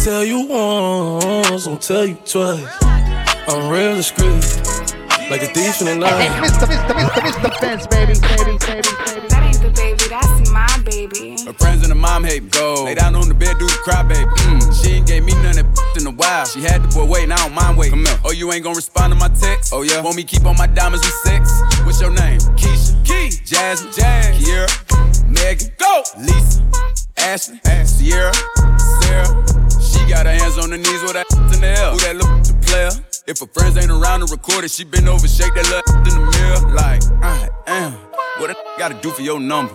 If 0.00 0.06
I 0.06 0.10
tell 0.12 0.24
you 0.24 0.46
once, 0.46 1.66
I'll 1.66 1.76
tell 1.76 2.06
you 2.06 2.14
twice. 2.24 2.64
I'm 2.80 3.68
real 3.70 3.96
discreet, 3.96 4.40
like 5.28 5.42
a 5.42 5.52
thief 5.52 5.78
in 5.82 5.88
the 5.88 5.96
night. 6.00 6.30
Mr. 6.40 6.64
Mr. 6.64 6.94
Mr. 6.96 7.20
Mr. 7.20 7.60
Vince, 7.60 7.86
baby, 7.86 8.14
baby, 8.14 8.56
baby, 8.64 8.88
baby. 9.04 9.28
That 9.28 9.42
ain't 9.44 9.60
the 9.60 9.70
baby, 9.76 10.08
that's 10.08 10.50
my 10.50 10.82
baby. 10.86 11.36
Her 11.44 11.52
friends 11.52 11.82
and 11.82 11.90
the 11.90 11.94
mom 11.96 12.24
hate 12.24 12.50
go. 12.50 12.84
Lay 12.84 12.94
down 12.94 13.14
on 13.14 13.28
the 13.28 13.34
bed, 13.34 13.58
do 13.58 13.66
the 13.66 13.78
cry, 13.84 14.02
baby. 14.02 14.24
Mm. 14.24 14.82
She 14.82 14.92
ain't 14.92 15.06
gave 15.06 15.22
me 15.22 15.34
none 15.34 15.58
of 15.58 15.74
that 15.74 15.96
in 16.00 16.06
a 16.06 16.10
while. 16.12 16.46
She 16.46 16.62
had 16.62 16.82
the 16.82 16.88
boy 16.88 17.04
waiting, 17.04 17.32
I 17.32 17.36
don't 17.36 17.52
mind 17.52 17.76
waiting. 17.76 18.02
Come 18.02 18.06
here. 18.06 18.20
Oh, 18.24 18.32
you 18.32 18.50
ain't 18.54 18.64
gonna 18.64 18.76
respond 18.76 19.12
to 19.12 19.18
my 19.18 19.28
text? 19.28 19.74
Oh, 19.74 19.82
yeah. 19.82 20.00
Want 20.00 20.16
me 20.16 20.24
keep 20.24 20.46
on 20.46 20.56
my 20.56 20.66
diamonds 20.66 21.04
with 21.04 21.14
sex? 21.28 21.52
What's 21.84 22.00
your 22.00 22.10
name? 22.12 22.40
Keisha. 22.56 23.04
Key. 23.04 23.36
Jasmine. 23.44 23.92
Jazz. 23.92 24.40
Kiera. 24.40 25.28
Megan. 25.28 25.68
Go. 25.76 26.02
Lisa. 26.18 26.64
Ashley. 27.18 27.60
Sierra. 27.84 28.32
Sarah. 29.02 29.49
Got 30.10 30.26
her 30.26 30.32
hands 30.32 30.58
on 30.58 30.72
her 30.72 30.76
knees 30.76 31.02
with 31.02 31.12
that 31.12 31.26
in 31.54 31.60
the 31.60 31.68
air. 31.68 31.90
Who 31.92 31.98
that 31.98 32.16
look 32.16 32.42
the 32.42 32.54
player? 32.66 32.90
If 33.28 33.38
her 33.38 33.46
friends 33.46 33.76
ain't 33.76 33.92
around 33.92 34.26
to 34.26 34.26
record 34.26 34.64
it, 34.64 34.72
she 34.72 34.82
been 34.82 35.06
over, 35.06 35.28
shake 35.28 35.54
that 35.54 35.70
little 35.70 35.94
in 36.02 36.18
the 36.18 36.30
mirror. 36.34 36.74
Like, 36.74 37.00
I 37.22 37.48
am. 37.68 37.92
What 38.38 38.50
a 38.50 38.56
gotta 38.76 38.94
do 39.00 39.10
for 39.12 39.22
your 39.22 39.38
number? 39.38 39.72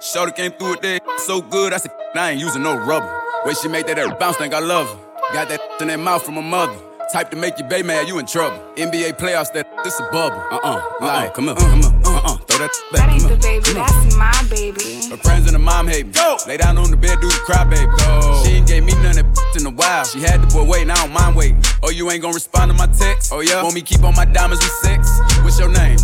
Shorty 0.00 0.32
came 0.32 0.52
through 0.52 0.70
with 0.70 0.80
that 0.80 1.02
so 1.18 1.42
good, 1.42 1.74
I 1.74 1.76
said, 1.76 1.92
I 2.14 2.30
ain't 2.30 2.40
using 2.40 2.62
no 2.62 2.76
rubber. 2.76 3.12
Way 3.44 3.52
she 3.52 3.68
make 3.68 3.86
that 3.86 3.98
air 3.98 4.14
bounce, 4.14 4.38
think 4.38 4.54
I 4.54 4.60
love 4.60 4.88
her. 4.88 5.34
Got 5.34 5.48
that 5.50 5.60
in 5.82 5.88
that 5.88 6.00
mouth 6.00 6.24
from 6.24 6.36
her 6.36 6.42
mother. 6.42 6.76
Type 7.12 7.30
to 7.32 7.36
make 7.36 7.58
you 7.58 7.64
bay 7.64 7.82
mad, 7.82 8.08
you 8.08 8.18
in 8.18 8.24
trouble. 8.24 8.58
NBA 8.76 9.18
playoffs, 9.18 9.52
that 9.52 9.68
this 9.84 10.00
a 10.00 10.08
bubble. 10.10 10.42
Uh 10.50 10.60
uh, 10.62 10.82
like, 11.02 11.34
come 11.34 11.50
on, 11.50 11.56
come 11.56 11.84
on. 11.84 11.93
Uh. 12.14 12.20
Uh-uh, 12.20 12.36
throw 12.46 12.58
that 12.58 12.70
back. 12.92 13.00
That 13.00 13.10
ain't 13.10 13.28
the 13.28 13.36
baby, 13.36 13.72
that's 13.74 14.16
my 14.16 14.46
baby. 14.48 15.10
Her 15.10 15.16
friends 15.18 15.46
and 15.46 15.52
her 15.56 15.58
mom 15.58 15.88
hate 15.88 16.06
me. 16.06 16.12
Go. 16.12 16.36
Lay 16.46 16.56
down 16.56 16.78
on 16.78 16.90
the 16.90 16.96
bed, 16.96 17.20
do 17.20 17.28
the 17.28 17.42
cry, 17.44 17.64
baby. 17.64 17.90
Go. 17.98 18.42
She 18.44 18.52
ain't 18.52 18.68
gave 18.68 18.84
me 18.84 18.92
none 19.02 19.18
of 19.18 19.34
that 19.34 19.56
in 19.56 19.66
a 19.66 19.70
while. 19.70 20.04
She 20.04 20.20
had 20.20 20.42
the 20.42 20.46
boy 20.46 20.64
waiting, 20.64 20.90
I 20.90 20.96
don't 20.96 21.12
mind 21.12 21.36
waiting. 21.36 21.60
Oh, 21.82 21.90
you 21.90 22.10
ain't 22.10 22.22
gonna 22.22 22.34
respond 22.34 22.70
to 22.70 22.76
my 22.76 22.86
text? 22.86 23.32
Oh, 23.32 23.40
yeah? 23.40 23.62
Want 23.62 23.74
me 23.74 23.82
keep 23.82 24.02
on 24.04 24.14
my 24.14 24.24
diamonds 24.24 24.62
with 24.62 24.72
sex? 24.82 25.10
What's 25.42 25.58
your 25.58 25.68
name? 25.70 25.98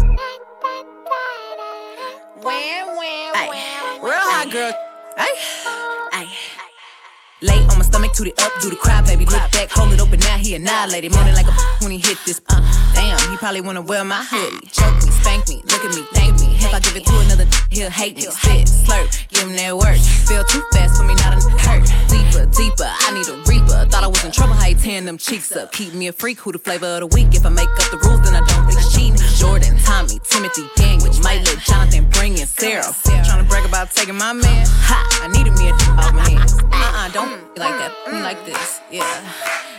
Ay, 2.43 3.99
real 4.03 4.13
hot 4.13 4.51
girl. 4.51 4.73
Ay, 5.17 5.35
ay. 6.13 6.27
Lay 7.43 7.59
on 7.69 7.79
my 7.79 7.85
stomach, 7.85 8.13
toot 8.13 8.29
it 8.29 8.43
up, 8.43 8.53
do 8.61 8.69
the 8.69 8.77
cry, 8.77 9.01
baby. 9.03 9.25
Look 9.25 9.51
back, 9.53 9.71
hold 9.71 9.93
it 9.93 10.01
open, 10.01 10.21
now 10.21 10.37
he 10.37 10.55
annihilated. 10.55 11.13
Moaning 11.15 11.35
like 11.35 11.47
a 11.47 11.53
when 11.83 11.91
he 11.91 11.99
hit 11.99 12.19
this. 12.27 12.41
Uh, 12.49 12.61
damn, 12.95 13.19
he 13.31 13.37
probably 13.39 13.61
wanna 13.63 13.81
wear 13.81 14.05
my 14.05 14.23
hoodie. 14.23 14.67
Choke 14.69 15.03
me, 15.05 15.10
spank 15.21 15.49
me, 15.49 15.63
look 15.67 15.85
at 15.85 15.95
me, 15.95 16.03
thank 16.13 16.41
me. 16.41 16.57
If 16.57 16.75
I 16.75 16.81
give 16.81 16.97
it 16.97 17.05
to 17.07 17.19
another, 17.21 17.47
he'll 17.71 17.91
hate 17.91 18.17
me. 18.17 18.23
Spit, 18.23 18.67
slurp, 18.67 19.09
give 19.29 19.49
him 19.49 19.57
that 19.57 19.77
work. 19.77 19.99
Feel 20.27 20.45
too 20.45 20.63
fast 20.73 20.97
for 20.97 21.05
me, 21.05 21.15
not 21.17 21.37
a 21.37 21.41
hurt. 21.61 22.10
Deeper, 22.21 22.45
deeper, 22.53 22.85
I 22.85 23.15
need 23.17 23.29
a 23.29 23.37
reaper. 23.49 23.89
Thought 23.89 24.05
I 24.05 24.07
was 24.07 24.23
in 24.25 24.31
trouble, 24.31 24.55
how 24.55 24.69
he 24.69 24.75
tearing 24.75 25.07
them 25.07 25.17
cheeks 25.17 25.53
up. 25.57 25.73
Keep 25.73 25.95
me 25.95 26.09
a 26.09 26.13
freak, 26.13 26.39
who 26.39 26.53
the 26.53 26.59
flavor 26.59 26.87
of 26.87 27.01
the 27.01 27.07
week. 27.17 27.33
If 27.33 27.47
I 27.47 27.49
make 27.49 27.69
up 27.69 27.89
the 27.91 27.99
rules, 28.05 28.21
then 28.23 28.37
I 28.37 28.45
don't 28.45 28.69
think 28.69 28.81
cheating. 28.93 29.17
Jordan, 29.37 29.79
Tommy, 29.79 30.21
Timothy, 30.23 30.69
Daniel, 30.77 31.13
let 31.25 31.59
Jonathan 31.65 32.09
bring 32.11 32.37
in 32.37 32.47
Sarah. 32.47 32.85
Trying 33.25 33.43
to 33.43 33.49
brag 33.49 33.65
about 33.65 33.91
taking 33.91 34.17
my 34.17 34.33
man. 34.33 34.67
Ha, 34.85 35.25
I 35.25 35.29
needed 35.33 35.57
me 35.57 35.71
a 35.71 35.73
off 35.73 36.11
oh, 36.11 36.13
my 36.13 36.29
hands. 36.29 36.61
Uh-uh, 36.61 37.09
don't 37.09 37.41
like 37.57 37.77
that. 37.81 37.93
Me 38.13 38.21
like 38.21 38.45
this, 38.45 38.81
yeah. 38.91 39.03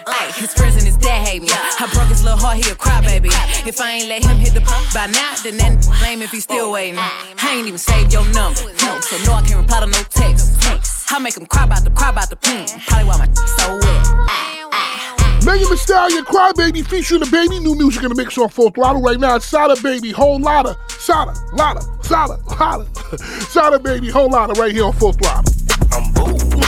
Ay, 0.07 0.31
his 0.35 0.51
friends 0.53 0.75
and 0.75 0.83
his 0.83 0.97
dad 0.97 1.27
hate 1.27 1.43
me. 1.43 1.49
I 1.51 1.87
broke 1.93 2.09
his 2.09 2.23
little 2.23 2.39
heart, 2.39 2.57
he 2.57 2.63
a 2.71 2.75
crybaby. 2.75 3.29
If 3.67 3.79
I 3.79 4.01
ain't 4.01 4.09
let 4.09 4.25
him 4.25 4.37
hit 4.37 4.53
the 4.53 4.61
pump 4.61 4.91
by 4.93 5.07
now, 5.07 5.35
then 5.43 5.57
that 5.57 5.85
blame 6.01 6.21
if 6.23 6.31
he's 6.31 6.43
still 6.43 6.71
waiting. 6.71 6.97
I 6.97 7.53
ain't 7.53 7.67
even 7.67 7.77
saved 7.77 8.11
your 8.11 8.25
number, 8.33 8.65
no, 8.81 8.99
so 8.99 9.17
no, 9.29 9.33
I 9.37 9.43
can't 9.45 9.61
reply 9.61 9.81
to 9.81 9.87
no 9.87 10.01
text. 10.09 11.00
I 11.13 11.19
make 11.19 11.35
him 11.35 11.45
cry 11.45 11.65
about 11.65 11.83
the 11.83 11.89
cry 11.89 12.09
about 12.09 12.29
the 12.29 12.37
poom. 12.37 12.65
Probably 12.87 13.05
why 13.05 13.17
my 13.17 13.27
so 13.59 13.75
wet. 13.75 15.45
Megan 15.45 15.69
Thee 15.69 15.75
Stallion, 15.75 16.23
Crybaby, 16.23 16.87
featuring 16.87 17.19
the 17.19 17.29
baby. 17.29 17.59
New 17.59 17.75
music 17.75 18.03
in 18.03 18.09
the 18.09 18.15
mix 18.15 18.37
on 18.37 18.47
Full 18.47 18.69
Throttle 18.69 19.01
right 19.01 19.19
now. 19.19 19.35
It's 19.35 19.45
Sada 19.45 19.75
Baby, 19.83 20.11
whole 20.11 20.39
lotta, 20.39 20.77
Sada, 20.87 21.33
lotta, 21.51 21.81
Sada, 22.01 22.39
lotta, 22.57 23.17
Sada 23.49 23.77
Baby, 23.77 24.09
whole 24.09 24.29
lotta 24.29 24.53
right 24.53 24.71
here 24.71 24.85
on 24.85 24.93
Full 24.93 25.11
Throttle. 25.11 25.53
I'm 25.91 26.13
bold. 26.13 26.31
Ooh, 26.31 26.61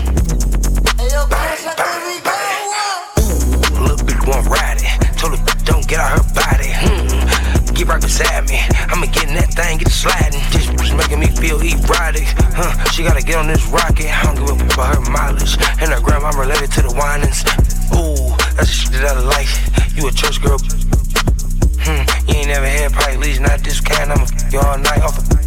little 3.80 4.04
bitch 4.04 4.28
want 4.28 4.48
ride 4.48 4.78
it. 4.82 5.18
Told 5.18 5.40
her 5.40 5.46
don't 5.64 5.88
get 5.88 6.02
out 6.02 6.20
her 6.20 6.34
body. 6.34 6.83
Get 7.84 7.92
right 7.92 8.02
beside 8.02 8.48
me. 8.48 8.64
I'ma 8.88 9.08
get 9.12 9.28
in 9.28 9.36
that 9.36 9.52
thing, 9.60 9.78
get 9.78 9.92
sliding. 9.92 10.40
This 10.56 10.72
was 10.80 10.96
making 10.96 11.20
me 11.20 11.28
feel 11.28 11.60
erotic. 11.60 12.24
Huh? 12.56 12.72
She 12.96 13.04
gotta 13.04 13.20
get 13.20 13.36
on 13.36 13.48
this 13.48 13.68
rocket. 13.68 14.08
I 14.08 14.24
don't 14.24 14.40
give 14.40 14.56
a 14.56 14.56
fuck 14.56 14.72
about 14.72 14.96
her 14.96 15.12
mileage. 15.12 15.60
And 15.84 15.92
her 15.92 16.00
grandma 16.00 16.32
I'm 16.32 16.40
related 16.40 16.72
to 16.80 16.82
the 16.88 16.96
whinings. 16.96 17.44
Ooh, 17.92 18.32
that's 18.56 18.72
the 18.72 18.88
shit 18.88 19.04
that 19.04 19.20
I 19.20 19.28
like. 19.28 19.52
You 20.00 20.08
a 20.08 20.16
church 20.16 20.40
girl. 20.40 20.64
Hmm. 21.84 22.08
You 22.32 22.40
ain't 22.40 22.56
never 22.56 22.72
had 22.72 22.94
probably 22.94 23.16
at 23.16 23.20
least 23.20 23.42
not 23.42 23.60
this 23.60 23.82
kind. 23.82 24.16
I'ma 24.16 24.32
f 24.32 24.32
you 24.54 24.64
all 24.64 24.80
night 24.80 25.04
off. 25.04 25.20
Hmm. 25.20 25.43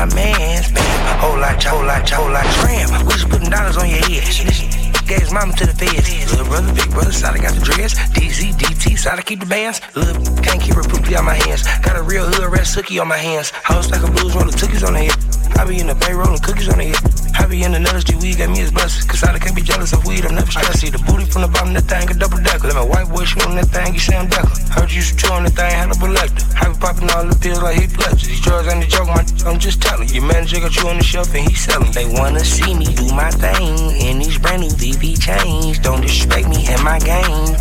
My 0.00 0.14
mans. 0.14 0.72
Man, 0.72 1.18
whole 1.20 1.38
lot, 1.38 1.62
whole 1.62 1.84
lot, 1.84 2.08
whole 2.08 2.30
lot. 2.30 2.44
Tram. 2.60 2.88
We 3.04 3.12
just 3.12 3.28
putting 3.28 3.50
dollars 3.50 3.76
on 3.76 3.88
your 3.88 3.98
head. 3.98 4.22
This 4.24 4.60
gave 5.04 5.20
his 5.20 5.32
mama 5.32 5.52
to 5.56 5.66
the 5.66 5.74
feds. 5.74 6.08
Little 6.30 6.46
brother, 6.46 6.72
big 6.72 6.90
brother, 6.90 7.12
side 7.12 7.36
I 7.36 7.42
got 7.42 7.54
the 7.54 7.60
dress. 7.60 7.94
DZ, 8.16 8.54
DT, 8.54 8.96
side 8.96 9.18
I 9.18 9.22
keep 9.22 9.40
the 9.40 9.46
bands. 9.46 9.80
Little 9.94 10.16
can't 10.42 10.60
keep 10.60 10.74
her 10.74 10.82
poopy 10.82 11.16
on 11.16 11.24
my 11.24 11.34
hands. 11.34 11.62
Got 11.82 11.96
a 11.96 12.02
real 12.02 12.24
hood 12.24 12.50
red 12.50 12.64
sookie 12.64 13.00
on 13.00 13.08
my 13.08 13.18
hands. 13.18 13.50
House 13.50 13.90
like 13.90 14.02
a 14.02 14.10
blues, 14.10 14.34
roll 14.34 14.46
the 14.46 14.56
cookies 14.56 14.84
on 14.84 14.94
the 14.94 15.00
head. 15.00 15.49
I 15.60 15.66
be 15.68 15.78
in 15.78 15.88
the 15.88 15.94
bay 15.94 16.16
rolling 16.16 16.40
cookies 16.40 16.72
on 16.72 16.80
the 16.80 16.88
head. 16.88 17.04
I 17.36 17.44
be 17.44 17.60
in 17.68 17.72
the 17.72 17.78
nuts, 17.78 18.08
G 18.08 18.16
weed 18.16 18.40
got 18.40 18.48
me 18.48 18.64
as 18.64 18.72
blessed. 18.72 19.06
Cause 19.06 19.22
I 19.22 19.36
can't 19.36 19.54
be 19.54 19.60
jealous 19.60 19.92
of 19.92 20.06
weed, 20.08 20.24
I'm 20.24 20.34
never 20.34 20.50
stressed. 20.50 20.80
See 20.80 20.88
the 20.88 20.96
booty 21.04 21.28
from 21.28 21.42
the 21.44 21.52
bottom, 21.52 21.76
that 21.76 21.84
thing 21.84 22.08
a 22.08 22.16
double 22.16 22.40
decker. 22.40 22.72
Let 22.72 22.80
my 22.80 22.88
white 22.88 23.12
boy 23.12 23.28
shoot 23.28 23.44
on 23.44 23.60
that 23.60 23.68
thing, 23.68 23.92
you 23.92 24.00
Sam 24.00 24.24
Decker. 24.26 24.48
Heard 24.72 24.88
you 24.88 25.04
used 25.04 25.20
to 25.20 25.28
chew 25.28 25.32
on 25.36 25.44
that 25.44 25.52
thing, 25.52 25.68
had 25.68 25.92
a 25.92 25.94
selector. 26.00 26.48
I 26.56 26.72
be 26.72 26.80
popping 26.80 27.10
all 27.12 27.28
the 27.28 27.36
pills 27.36 27.60
like 27.60 27.76
he 27.76 27.92
pledges. 27.92 28.24
These 28.24 28.40
drugs 28.40 28.72
ain't 28.72 28.84
a 28.84 28.88
joke, 28.88 29.12
my 29.12 29.20
I'm 29.44 29.60
just 29.60 29.82
telling. 29.84 30.08
Your 30.08 30.24
manager 30.24 30.64
got 30.64 30.72
you 30.80 30.88
on 30.88 30.96
the 30.96 31.04
shelf 31.04 31.28
and 31.36 31.44
he 31.44 31.52
selling. 31.52 31.92
They 31.92 32.08
wanna 32.08 32.40
see 32.40 32.72
me 32.72 32.88
do 32.96 33.12
my 33.12 33.28
thing 33.28 34.00
in 34.00 34.16
these 34.16 34.40
brand 34.40 34.64
new 34.64 34.72
VV 34.72 35.20
chains. 35.20 35.78
Don't 35.80 36.00
disrespect 36.00 36.48
me 36.48 36.64
and 36.72 36.80
my 36.80 36.96
game. 37.04 37.52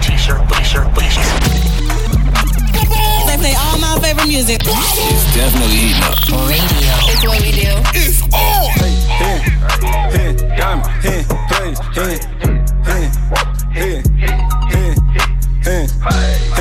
T-shirt, 0.00 0.40
t-shirt, 0.48 0.88
t-shirt. 0.96 1.61
They 3.42 3.48
play 3.48 3.58
all 3.58 3.78
my 3.78 3.98
favorite 4.00 4.28
music. 4.28 4.60
It's 4.62 5.34
definitely 5.34 5.74
heating 5.74 6.02
up. 6.04 6.14
Radio. 6.46 6.94
It's 7.10 7.26
what 7.26 7.40
we 7.42 7.50
do. 7.50 7.74
It's 7.98 8.22
on. 8.22 8.70
Hey, 8.78 8.94
hey, 9.18 9.38
hey, 10.14 10.56
diamond, 10.56 10.86
hey, 11.02 11.26
hey, 11.50 11.74
hey, 11.92 12.20
hey, 12.84 13.10
hey, 13.74 13.98
hey, 13.98 14.02
hey, 14.70 14.94
hey, 15.60 15.86
hey, 16.04 16.51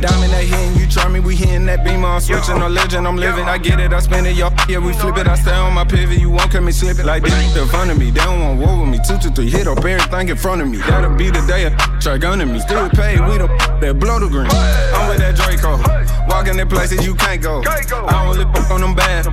diamond, 0.00 0.32
they 0.32 0.46
hitting, 0.46 0.76
you 0.76 0.86
try 0.86 1.08
me, 1.08 1.20
we 1.20 1.36
hitting 1.36 1.66
that 1.66 1.84
beam, 1.84 2.04
I'm 2.04 2.20
switching, 2.20 2.58
no 2.58 2.68
legend, 2.68 3.06
I'm 3.06 3.16
living, 3.16 3.44
I 3.44 3.58
get 3.58 3.80
it, 3.80 3.92
I 3.92 4.00
spend 4.00 4.26
it, 4.26 4.36
y'all, 4.36 4.52
yeah, 4.68 4.78
we 4.78 4.92
flip 4.92 5.16
it, 5.16 5.26
I 5.26 5.34
stay 5.36 5.52
on 5.52 5.74
my 5.74 5.84
pivot, 5.84 6.18
you 6.18 6.30
won't 6.30 6.50
cut 6.50 6.62
me 6.62 6.72
slip 6.72 6.98
it, 6.98 7.04
like 7.04 7.22
this, 7.22 7.56
in 7.56 7.68
front 7.68 7.90
of 7.90 7.98
me, 7.98 8.10
they 8.10 8.20
don't 8.20 8.40
want 8.40 8.60
war 8.60 8.80
with 8.80 8.90
me, 8.90 8.98
two 9.06 9.18
to 9.18 9.30
three, 9.30 9.50
hit 9.50 9.66
up 9.66 9.84
everything 9.84 10.28
in 10.28 10.36
front 10.36 10.62
of 10.62 10.68
me, 10.68 10.78
that'll 10.78 11.14
be 11.16 11.30
the 11.30 11.44
day, 11.46 11.64
a 11.64 11.70
try 12.00 12.18
gunning 12.18 12.52
me, 12.52 12.60
still 12.60 12.88
paid, 12.90 13.20
we 13.20 13.38
the 13.38 13.48
that 13.80 13.98
blow 13.98 14.18
the 14.18 14.28
green, 14.28 14.48
I'm 14.50 15.08
with 15.08 15.18
that 15.18 15.36
Draco, 15.36 15.78
walking 16.28 16.58
in 16.58 16.68
places 16.68 17.04
you 17.06 17.14
can't 17.14 17.42
go, 17.42 17.62
I 17.66 17.82
don't 17.82 18.38
only 18.38 18.44
fuck 18.52 18.70
on 18.70 18.80
them 18.80 18.94
bad, 18.94 19.26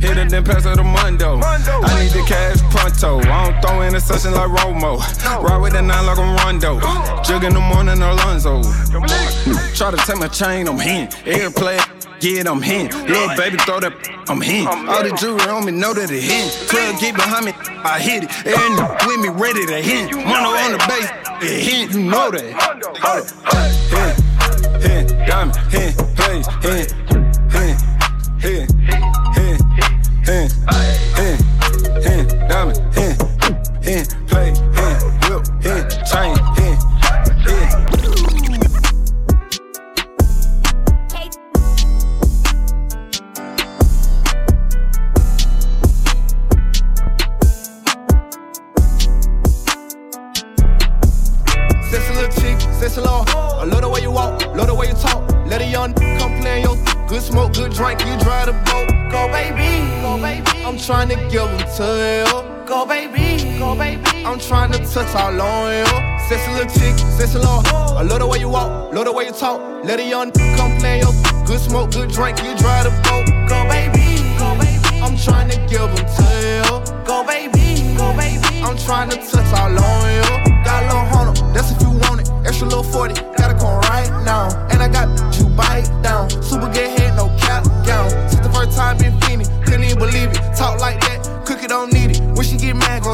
hit 0.00 0.16
it, 0.16 0.28
then 0.30 0.44
pass 0.44 0.64
it 0.64 0.76
to 0.76 0.84
Mundo, 0.84 1.40
I 1.42 2.02
need 2.02 2.12
the 2.12 2.24
cash 2.26 2.60
pronto, 2.70 3.20
I 3.20 3.50
don't 3.50 3.62
throw 3.62 3.82
in 3.82 3.94
a 3.94 4.00
session 4.00 4.32
like 4.32 4.50
Romo, 4.50 4.98
ride 5.42 5.58
with 5.58 5.72
that 5.74 5.84
nine 5.84 6.06
like 6.06 6.18
a 6.18 6.22
Rondo, 6.22 6.80
jug 7.22 7.44
in 7.44 7.54
the 7.54 7.60
morning, 7.60 8.00
Alonzo, 8.02 8.62
try 9.74 9.90
to 9.90 9.96
take 9.98 10.18
my 10.18 10.28
chain, 10.28 10.68
I'm 10.68 10.80
in, 10.80 11.08
airplay. 11.24 11.78
Yeah, 12.22 12.50
I'm 12.50 12.62
in. 12.62 12.90
Little 13.08 13.34
baby, 13.34 13.56
throw 13.64 13.80
that, 13.80 13.94
I'm 14.28 14.42
in. 14.42 14.66
All 14.66 15.02
the 15.02 15.16
jewelry 15.16 15.48
on 15.48 15.64
me, 15.64 15.72
know 15.72 15.94
that 15.94 16.10
it 16.10 16.20
hit. 16.20 16.52
12 16.68 17.00
get 17.00 17.14
behind 17.14 17.46
me, 17.46 17.52
I 17.80 17.98
hit 17.98 18.24
it. 18.24 18.30
And 18.44 18.76
with 19.08 19.20
me, 19.24 19.30
ready 19.40 19.64
to 19.64 19.80
hit. 19.80 20.12
Mono 20.12 20.52
on 20.52 20.72
the 20.72 20.78
base, 20.84 21.08
it 21.40 21.64
hit, 21.64 21.92
you 21.96 22.04
know 22.04 22.30
that. 22.30 22.52
Hold 23.00 23.24
it. 23.24 23.32
Hit, 23.88 24.20
hit, 24.84 25.26
diamond, 25.26 25.56
hit, 25.72 25.96
hit, 26.20 26.44
hit, 26.60 26.92
hit, 27.48 27.80
hit, 28.36 28.68
hand, 30.24 30.52
hand, 31.16 31.40
hand, 32.04 32.28
diamond, 32.48 32.94
hand, 32.94 33.84
hand, 33.84 34.28
play. 34.28 34.69
To 61.80 61.96
you. 62.12 62.66
Go 62.68 62.84
baby, 62.84 63.58
go 63.58 63.74
baby. 63.74 64.04
I'm 64.26 64.38
trying 64.38 64.70
to 64.72 64.78
touch 64.84 65.14
all 65.14 65.40
on 65.40 65.72
you. 65.72 65.86
Sexy 66.28 66.52
little 66.52 66.68
chick, 66.68 66.94
sexy 67.16 67.38
little 67.38 67.62
hoe. 67.72 67.96
I 67.96 68.02
love 68.02 68.18
the 68.18 68.26
way 68.26 68.38
you 68.38 68.50
walk, 68.50 68.92
love 68.92 69.06
the 69.06 69.12
way 69.12 69.24
you 69.24 69.32
talk. 69.32 69.58
Let 69.82 69.98
a 69.98 70.04
young 70.04 70.30
come 70.30 70.76
play 70.78 71.00
your 71.00 71.12
good 71.46 71.58
smoke, 71.58 71.92
good 71.92 72.10
drink, 72.10 72.36
you 72.44 72.54
drive 72.58 72.84
the 72.84 72.92
boat. 73.08 73.24
Go 73.48 73.64
baby, 73.64 74.20
go 74.36 74.52
baby. 74.60 75.00
I'm 75.00 75.16
trying 75.16 75.48
to 75.48 75.56
give 75.72 75.88
them 75.96 76.04
to 76.04 76.28
you. 76.52 76.68
Go 77.08 77.24
baby, 77.24 77.96
go 77.96 78.12
baby. 78.14 78.60
I'm 78.60 78.76
trying 78.76 79.08
to 79.08 79.16
touch 79.16 79.50
all 79.56 79.72
on 79.72 80.04
you. 80.12 80.28
Got 80.62 80.84
a 80.84 80.86
little 80.86 81.08
hundred, 81.16 81.54
that's 81.54 81.72
if 81.72 81.80
you 81.80 81.88
want 82.04 82.20
it. 82.20 82.28
Extra 82.44 82.68
little 82.68 82.84
40, 82.84 83.14
gotta 83.38 83.56
come 83.56 83.80
right 83.88 84.10
now. 84.26 84.52
And 84.68 84.82
I 84.82 84.88
got 84.88 85.08
you 85.38 85.46
bite 85.56 85.88
down. 86.02 86.28
Super 86.42 86.68
good 86.68 86.89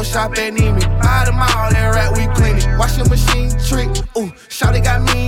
shop 0.07 0.31
at 0.37 0.53
Neiman. 0.53 0.79
Buy 1.01 1.23
the 1.25 1.33
mall, 1.33 1.69
that 1.71 1.93
rat, 1.93 2.15
we 2.15 2.25
clean 2.35 2.57
it. 2.57 2.67
Wash 2.79 2.97
your 2.97 3.07
machine 3.09 3.49
trick, 3.67 3.89
ooh. 4.15 4.31
Shawty 4.47 4.83
got 4.83 5.03
mean 5.13 5.26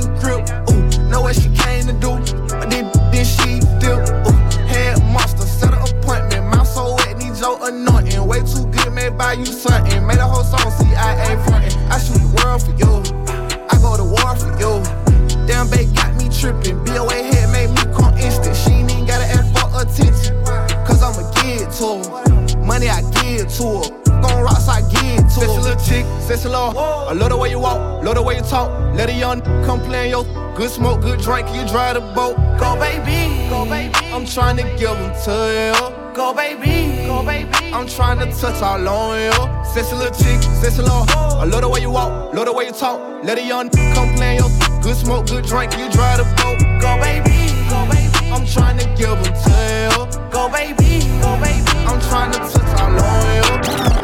sexy 26.39 26.49
little. 26.49 26.79
I 26.79 27.13
love 27.13 27.29
the 27.29 27.37
way 27.37 27.49
you 27.49 27.59
walk, 27.59 28.03
love 28.03 28.15
the 28.15 28.21
way 28.21 28.37
you 28.37 28.41
talk. 28.41 28.69
Let 28.95 29.09
a 29.09 29.13
young 29.13 29.41
come 29.65 29.81
play 29.81 30.09
your 30.09 30.23
good 30.55 30.69
smoke, 30.69 31.01
good 31.01 31.19
drink. 31.19 31.47
You 31.53 31.67
drive 31.67 31.95
the 31.95 32.01
boat. 32.15 32.35
Go 32.57 32.79
baby, 32.79 33.49
go 33.49 33.65
baby. 33.65 33.93
I'm 34.13 34.25
trying 34.25 34.57
to 34.57 34.63
give 34.77 34.97
them 34.97 35.13
to 35.25 35.35
you. 35.59 36.15
Go 36.15 36.33
baby, 36.33 37.05
go 37.05 37.23
baby. 37.23 37.49
I'm 37.73 37.87
trying 37.87 38.19
to 38.19 38.25
touch 38.39 38.61
all 38.61 38.87
on 38.87 39.19
you. 39.19 39.65
Sexy 39.65 39.95
little 39.95 40.15
chick, 40.15 40.41
sexy 40.61 40.81
little. 40.81 41.05
I 41.11 41.43
love 41.43 41.61
the 41.61 41.69
way 41.69 41.81
you 41.81 41.91
walk, 41.91 42.33
love 42.33 42.45
the 42.45 42.53
way 42.53 42.65
you 42.67 42.71
talk. 42.71 43.23
Let 43.23 43.37
a 43.37 43.45
young 43.45 43.69
come 43.69 44.15
play 44.15 44.37
your 44.37 44.49
good 44.81 44.95
smoke, 44.95 45.27
good 45.27 45.45
drink. 45.45 45.73
You 45.73 45.89
drive 45.91 46.19
the 46.19 46.25
boat. 46.39 46.59
Go 46.79 46.95
baby, 47.01 47.51
go 47.69 47.79
baby. 47.91 48.31
I'm 48.31 48.45
trying 48.45 48.77
to 48.77 48.85
give 48.95 49.17
them 49.23 49.33
to 49.43 49.55
you. 49.83 50.31
Go 50.31 50.47
baby, 50.49 51.03
go 51.21 51.35
baby. 51.41 51.71
I'm 51.89 51.99
trying 52.07 52.31
to 52.31 52.39
touch 52.39 52.79
all 52.79 52.99
on 52.99 53.93
you. 53.93 53.98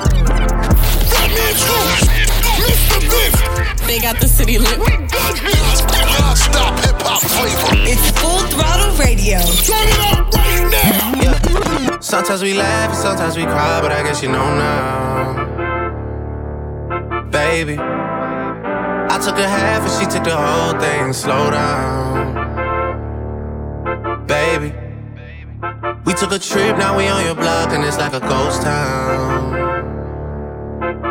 They 3.88 4.00
got 4.00 4.20
the 4.20 4.28
city 4.28 4.58
lit. 4.58 4.80
Non-stop 4.80 6.80
hip 6.80 7.02
hop 7.02 7.22
flavor. 7.22 7.76
It's 7.88 8.10
full 8.20 8.40
throttle 8.50 8.96
radio. 8.98 9.38
Turn 9.64 9.88
it 9.88 10.00
up 10.12 10.34
right 10.34 10.68
now. 10.72 12.00
Sometimes 12.02 12.42
we 12.42 12.54
laugh 12.54 12.90
and 12.90 12.98
sometimes 12.98 13.38
we 13.38 13.44
cry, 13.44 13.80
but 13.82 13.92
I 13.92 14.02
guess 14.04 14.22
you 14.22 14.30
know 14.30 14.56
now. 14.56 15.34
Baby, 17.30 17.78
I 17.78 19.20
took 19.24 19.38
a 19.38 19.48
half 19.48 19.84
and 19.84 19.92
she 20.00 20.06
took 20.14 20.24
the 20.24 20.36
whole 20.36 20.74
thing. 20.80 21.14
Slow 21.14 21.52
down. 21.52 22.36
Baby, 24.28 24.74
we 26.06 26.14
took 26.14 26.32
a 26.32 26.40
trip, 26.40 26.78
now 26.78 26.98
we 26.98 27.08
on 27.08 27.24
your 27.24 27.36
block 27.36 27.72
and 27.72 27.84
it's 27.84 27.98
like 27.98 28.14
a 28.14 28.20
ghost 28.20 28.62
town. 28.62 29.65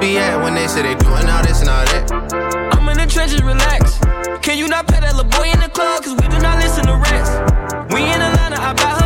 be 0.00 0.18
at 0.18 0.42
when 0.42 0.54
they 0.54 0.66
say 0.66 0.82
they 0.82 0.94
doing 0.94 1.28
all 1.28 1.42
this 1.42 1.60
and 1.60 1.70
all 1.70 1.84
that? 1.84 2.12
I'm 2.74 2.88
in 2.88 2.98
the 2.98 3.06
trenches, 3.06 3.42
relax. 3.42 3.98
Can 4.44 4.58
you 4.58 4.68
not 4.68 4.86
pet 4.86 5.02
that 5.02 5.16
little 5.16 5.30
boy 5.30 5.50
in 5.50 5.60
the 5.60 5.68
club? 5.68 6.04
Cause 6.04 6.14
we 6.14 6.28
do 6.28 6.38
not 6.38 6.58
listen 6.62 6.86
to 6.86 6.96
rest. 6.96 7.32
We 7.92 8.02
in 8.02 8.20
Atlanta, 8.20 8.60
I 8.60 8.72
buy 8.74 8.92
her 9.00 9.05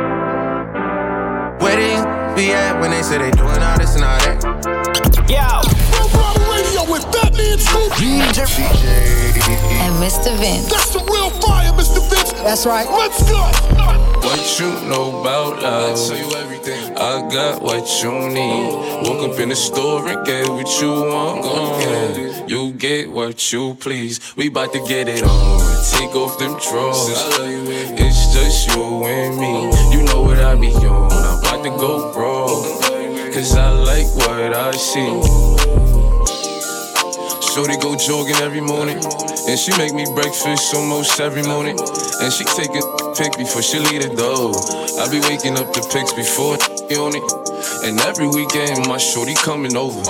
Where 2.41 2.49
be 2.49 2.53
at 2.55 2.81
when 2.81 2.89
they 2.89 3.03
say 3.03 3.19
they 3.19 3.29
doing 3.29 3.61
all 3.61 3.77
this 3.77 3.93
and 3.93 4.03
all 4.03 4.17
that? 4.17 4.41
Yo. 5.29 5.61
Radio 6.49 6.91
with 6.91 7.05
Fatman 7.13 7.59
Scoop. 7.61 7.93
DJ. 7.93 8.41
And 9.77 9.93
Mr. 10.01 10.35
Vince. 10.39 10.65
That's 10.71 10.89
the 10.89 11.05
real 11.05 11.29
fire, 11.29 11.71
Mr. 11.73 12.01
Vince. 12.09 12.31
That's 12.41 12.65
right. 12.65 12.89
Let's 12.89 13.29
go. 13.29 13.37
What 14.25 14.59
you 14.59 14.71
know 14.89 15.21
about 15.21 15.61
love? 15.61 15.93
I 15.93 16.07
tell 16.07 16.17
you 16.17 16.35
everything. 16.37 16.97
I 16.97 17.29
got 17.29 17.61
what 17.61 17.85
you 18.01 18.11
need. 18.29 19.07
Woke 19.07 19.33
up 19.33 19.39
in 19.39 19.49
the 19.49 19.55
store 19.55 20.07
and 20.07 20.25
get 20.25 20.49
what 20.49 20.81
you 20.81 20.89
want. 20.89 21.45
Uh, 21.45 22.45
you 22.47 22.71
get 22.73 23.11
what 23.11 23.53
you 23.53 23.75
please. 23.75 24.35
We 24.35 24.49
bout 24.49 24.73
to 24.73 24.79
get 24.87 25.07
it 25.07 25.21
on. 25.21 25.59
Take 25.91 26.15
off 26.15 26.39
them 26.39 26.57
drawers. 26.57 27.07
It's 27.37 28.33
just 28.33 28.75
you 28.75 29.05
and 29.05 29.37
me. 29.37 29.95
You 29.95 30.03
know 30.05 30.23
what 30.23 30.39
I 30.39 30.55
be 30.55 30.73
on. 30.73 31.20
About 31.51 31.63
to 31.65 31.69
go 31.71 32.13
raw. 32.13 32.47
Cause 33.33 33.57
I 33.57 33.71
like 33.71 34.07
what 34.15 34.55
I 34.55 34.71
see. 34.71 35.11
Shorty 37.51 37.75
go 37.75 37.97
jogging 37.97 38.37
every 38.37 38.61
morning. 38.61 38.95
And 39.49 39.59
she 39.59 39.75
make 39.77 39.93
me 39.93 40.05
breakfast 40.15 40.73
almost 40.73 41.19
every 41.19 41.43
morning. 41.43 41.77
And 42.21 42.31
she 42.31 42.45
take 42.45 42.71
a 42.71 43.13
pic 43.17 43.35
before 43.37 43.61
she 43.61 43.79
leave 43.79 44.01
the 44.01 44.15
door. 44.15 44.55
I 45.03 45.11
be 45.11 45.19
waking 45.27 45.59
up 45.59 45.73
the 45.73 45.83
pics 45.91 46.13
before 46.13 46.55
on 46.55 47.15
it. 47.19 47.50
And 47.83 47.99
every 48.01 48.27
weekend, 48.27 48.87
my 48.87 48.97
shorty 48.97 49.33
coming 49.35 49.75
over. 49.75 50.03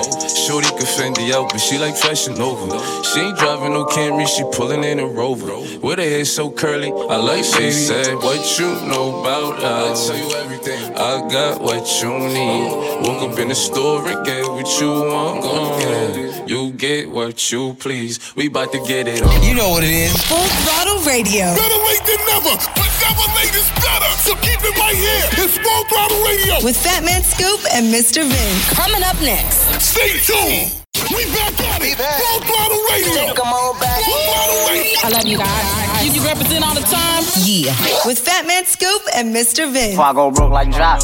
Shorty 0.47 0.69
can 0.69 0.87
Fendi 0.97 1.31
out, 1.33 1.49
but 1.51 1.59
she 1.59 1.77
like 1.77 1.95
fashion 1.95 2.39
over. 2.41 2.67
She 3.03 3.19
ain't 3.21 3.37
driving 3.37 3.73
no 3.73 3.85
Camry, 3.85 4.27
she 4.27 4.43
pulling 4.55 4.83
in 4.83 4.99
a 4.99 5.05
Rover. 5.05 5.47
With 5.79 5.99
her 5.99 6.03
hair 6.03 6.25
so 6.25 6.49
curly, 6.51 6.91
I 6.91 7.17
like 7.17 7.43
she 7.43 7.71
said, 7.71 8.15
What 8.15 8.59
you 8.59 8.69
know 8.87 9.21
about 9.21 9.63
us? 9.63 10.09
I 10.09 10.13
tell 10.17 10.29
you 10.29 10.35
everything. 10.35 10.95
I 10.95 11.27
got 11.29 11.61
what 11.61 11.85
you 12.01 12.09
need. 12.09 13.07
Woke 13.07 13.31
up 13.31 13.39
in 13.39 13.47
the 13.49 13.55
store 13.55 14.07
and 14.07 14.25
get 14.25 14.47
what 14.47 14.67
you 14.79 14.91
want. 14.91 15.43
Uh, 15.43 16.45
you 16.45 16.71
get 16.73 17.09
what 17.09 17.51
you 17.51 17.73
please. 17.75 18.19
We 18.35 18.49
bout 18.49 18.71
to 18.73 18.79
get 18.85 19.07
it 19.07 19.21
on. 19.23 19.43
You 19.43 19.55
know 19.55 19.69
what 19.69 19.83
it 19.83 19.89
is. 19.89 20.13
Full 20.27 20.37
throttle 20.37 21.01
radio. 21.07 21.47
Better 21.55 21.81
late 21.87 22.05
than 22.05 22.21
never, 22.27 22.55
but 22.75 22.91
never 23.01 23.25
late 23.39 23.55
is 23.55 23.69
better. 23.81 24.11
So 24.21 24.35
keep 24.35 24.59
it 24.61 24.75
right 24.77 24.95
here. 24.95 25.43
It's 25.43 25.57
Full 25.57 25.83
Throttle 25.89 26.21
Radio. 26.23 26.61
With 26.63 26.77
Fatman 26.77 27.23
Scoop 27.41 27.73
and 27.73 27.91
Mr. 27.91 28.21
Vin. 28.21 28.75
Coming 28.77 29.01
up 29.01 29.19
next. 29.19 29.65
Stay 29.81 30.19
tuned. 30.21 30.77
We 31.09 31.25
back 31.33 31.57
at 31.73 31.81
it. 31.81 31.97
Full 31.97 32.39
throttle 32.45 32.83
radio. 32.93 33.33
Come 33.33 33.47
on 33.47 33.79
back. 33.79 33.97
Full 34.05 34.13
throttle 34.13 34.69
radio. 34.69 34.99
I 35.01 35.09
love 35.09 35.25
you 35.25 35.39
guys. 35.39 36.05
You, 36.05 36.21
you 36.21 36.27
represent 36.27 36.63
all 36.63 36.75
the 36.75 36.81
time? 36.81 37.23
Yeah. 37.41 37.73
With 38.05 38.23
Fatman 38.23 38.65
Scoop 38.65 39.01
and 39.15 39.35
Mr. 39.35 39.73
Vince. 39.73 39.93
Before 39.93 40.05
I 40.05 40.13
go 40.13 40.29
broke 40.29 40.51
like 40.51 40.69
Josh, 40.69 41.03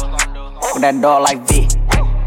with 0.74 0.82
that 0.82 1.00
dog 1.00 1.22
like 1.22 1.40
V. 1.48 1.66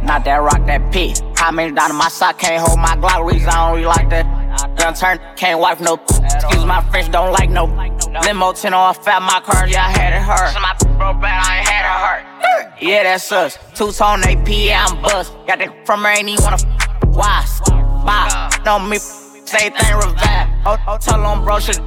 Not 0.03 0.25
that 0.25 0.41
rock, 0.43 0.65
that 0.67 0.91
P. 0.91 1.15
How 1.37 1.51
many 1.51 1.71
down 1.71 1.91
in 1.91 1.95
my 1.95 2.09
sock 2.09 2.37
can't 2.37 2.61
hold 2.61 2.79
my 2.79 2.97
Glock? 2.97 3.25
Reason 3.25 3.47
I 3.47 3.69
don't 3.69 3.75
really 3.77 3.87
like 3.87 4.09
that. 4.09 4.25
Young 4.77 4.93
turn, 4.93 5.19
can't 5.37 5.61
wipe 5.61 5.79
no. 5.79 5.93
Excuse 5.93 6.65
my 6.65 6.81
French, 6.91 7.09
don't 7.11 7.31
like 7.31 7.49
no. 7.49 7.67
Limo 8.19 8.51
10 8.51 8.73
on 8.73 8.93
fat, 8.93 9.21
my 9.21 9.39
car, 9.39 9.67
yeah, 9.67 9.85
I 9.85 9.89
had 9.91 10.13
it 10.13 10.21
hurt. 10.21 10.53
My 10.61 10.73
broke 10.97 11.21
bad, 11.21 11.43
I 11.47 11.59
ain't 11.59 11.67
had 11.67 11.85
it 11.85 12.67
hurt. 12.67 12.81
Yeah, 12.81 13.03
that's 13.03 13.31
us. 13.31 13.57
Two 13.73 13.91
tone 13.91 14.21
AP, 14.23 14.47
yeah, 14.49 14.85
I'm 14.87 15.01
bust. 15.01 15.33
Got 15.47 15.59
that 15.59 15.85
from 15.85 16.01
her, 16.03 16.09
ain't 16.09 16.27
even 16.27 16.43
wanna. 16.43 16.57
f- 16.57 17.03
Why? 17.05 17.45
Bye. 18.05 18.51
Don't 18.65 18.89
me. 18.89 18.97
Same 19.45 19.71
thing, 19.73 19.95
revive. 19.95 20.47
Oh, 20.65 20.77
oh, 20.87 20.97
tell 20.97 21.21
him, 21.23 21.43
bro, 21.43 21.59
shit. 21.59 21.79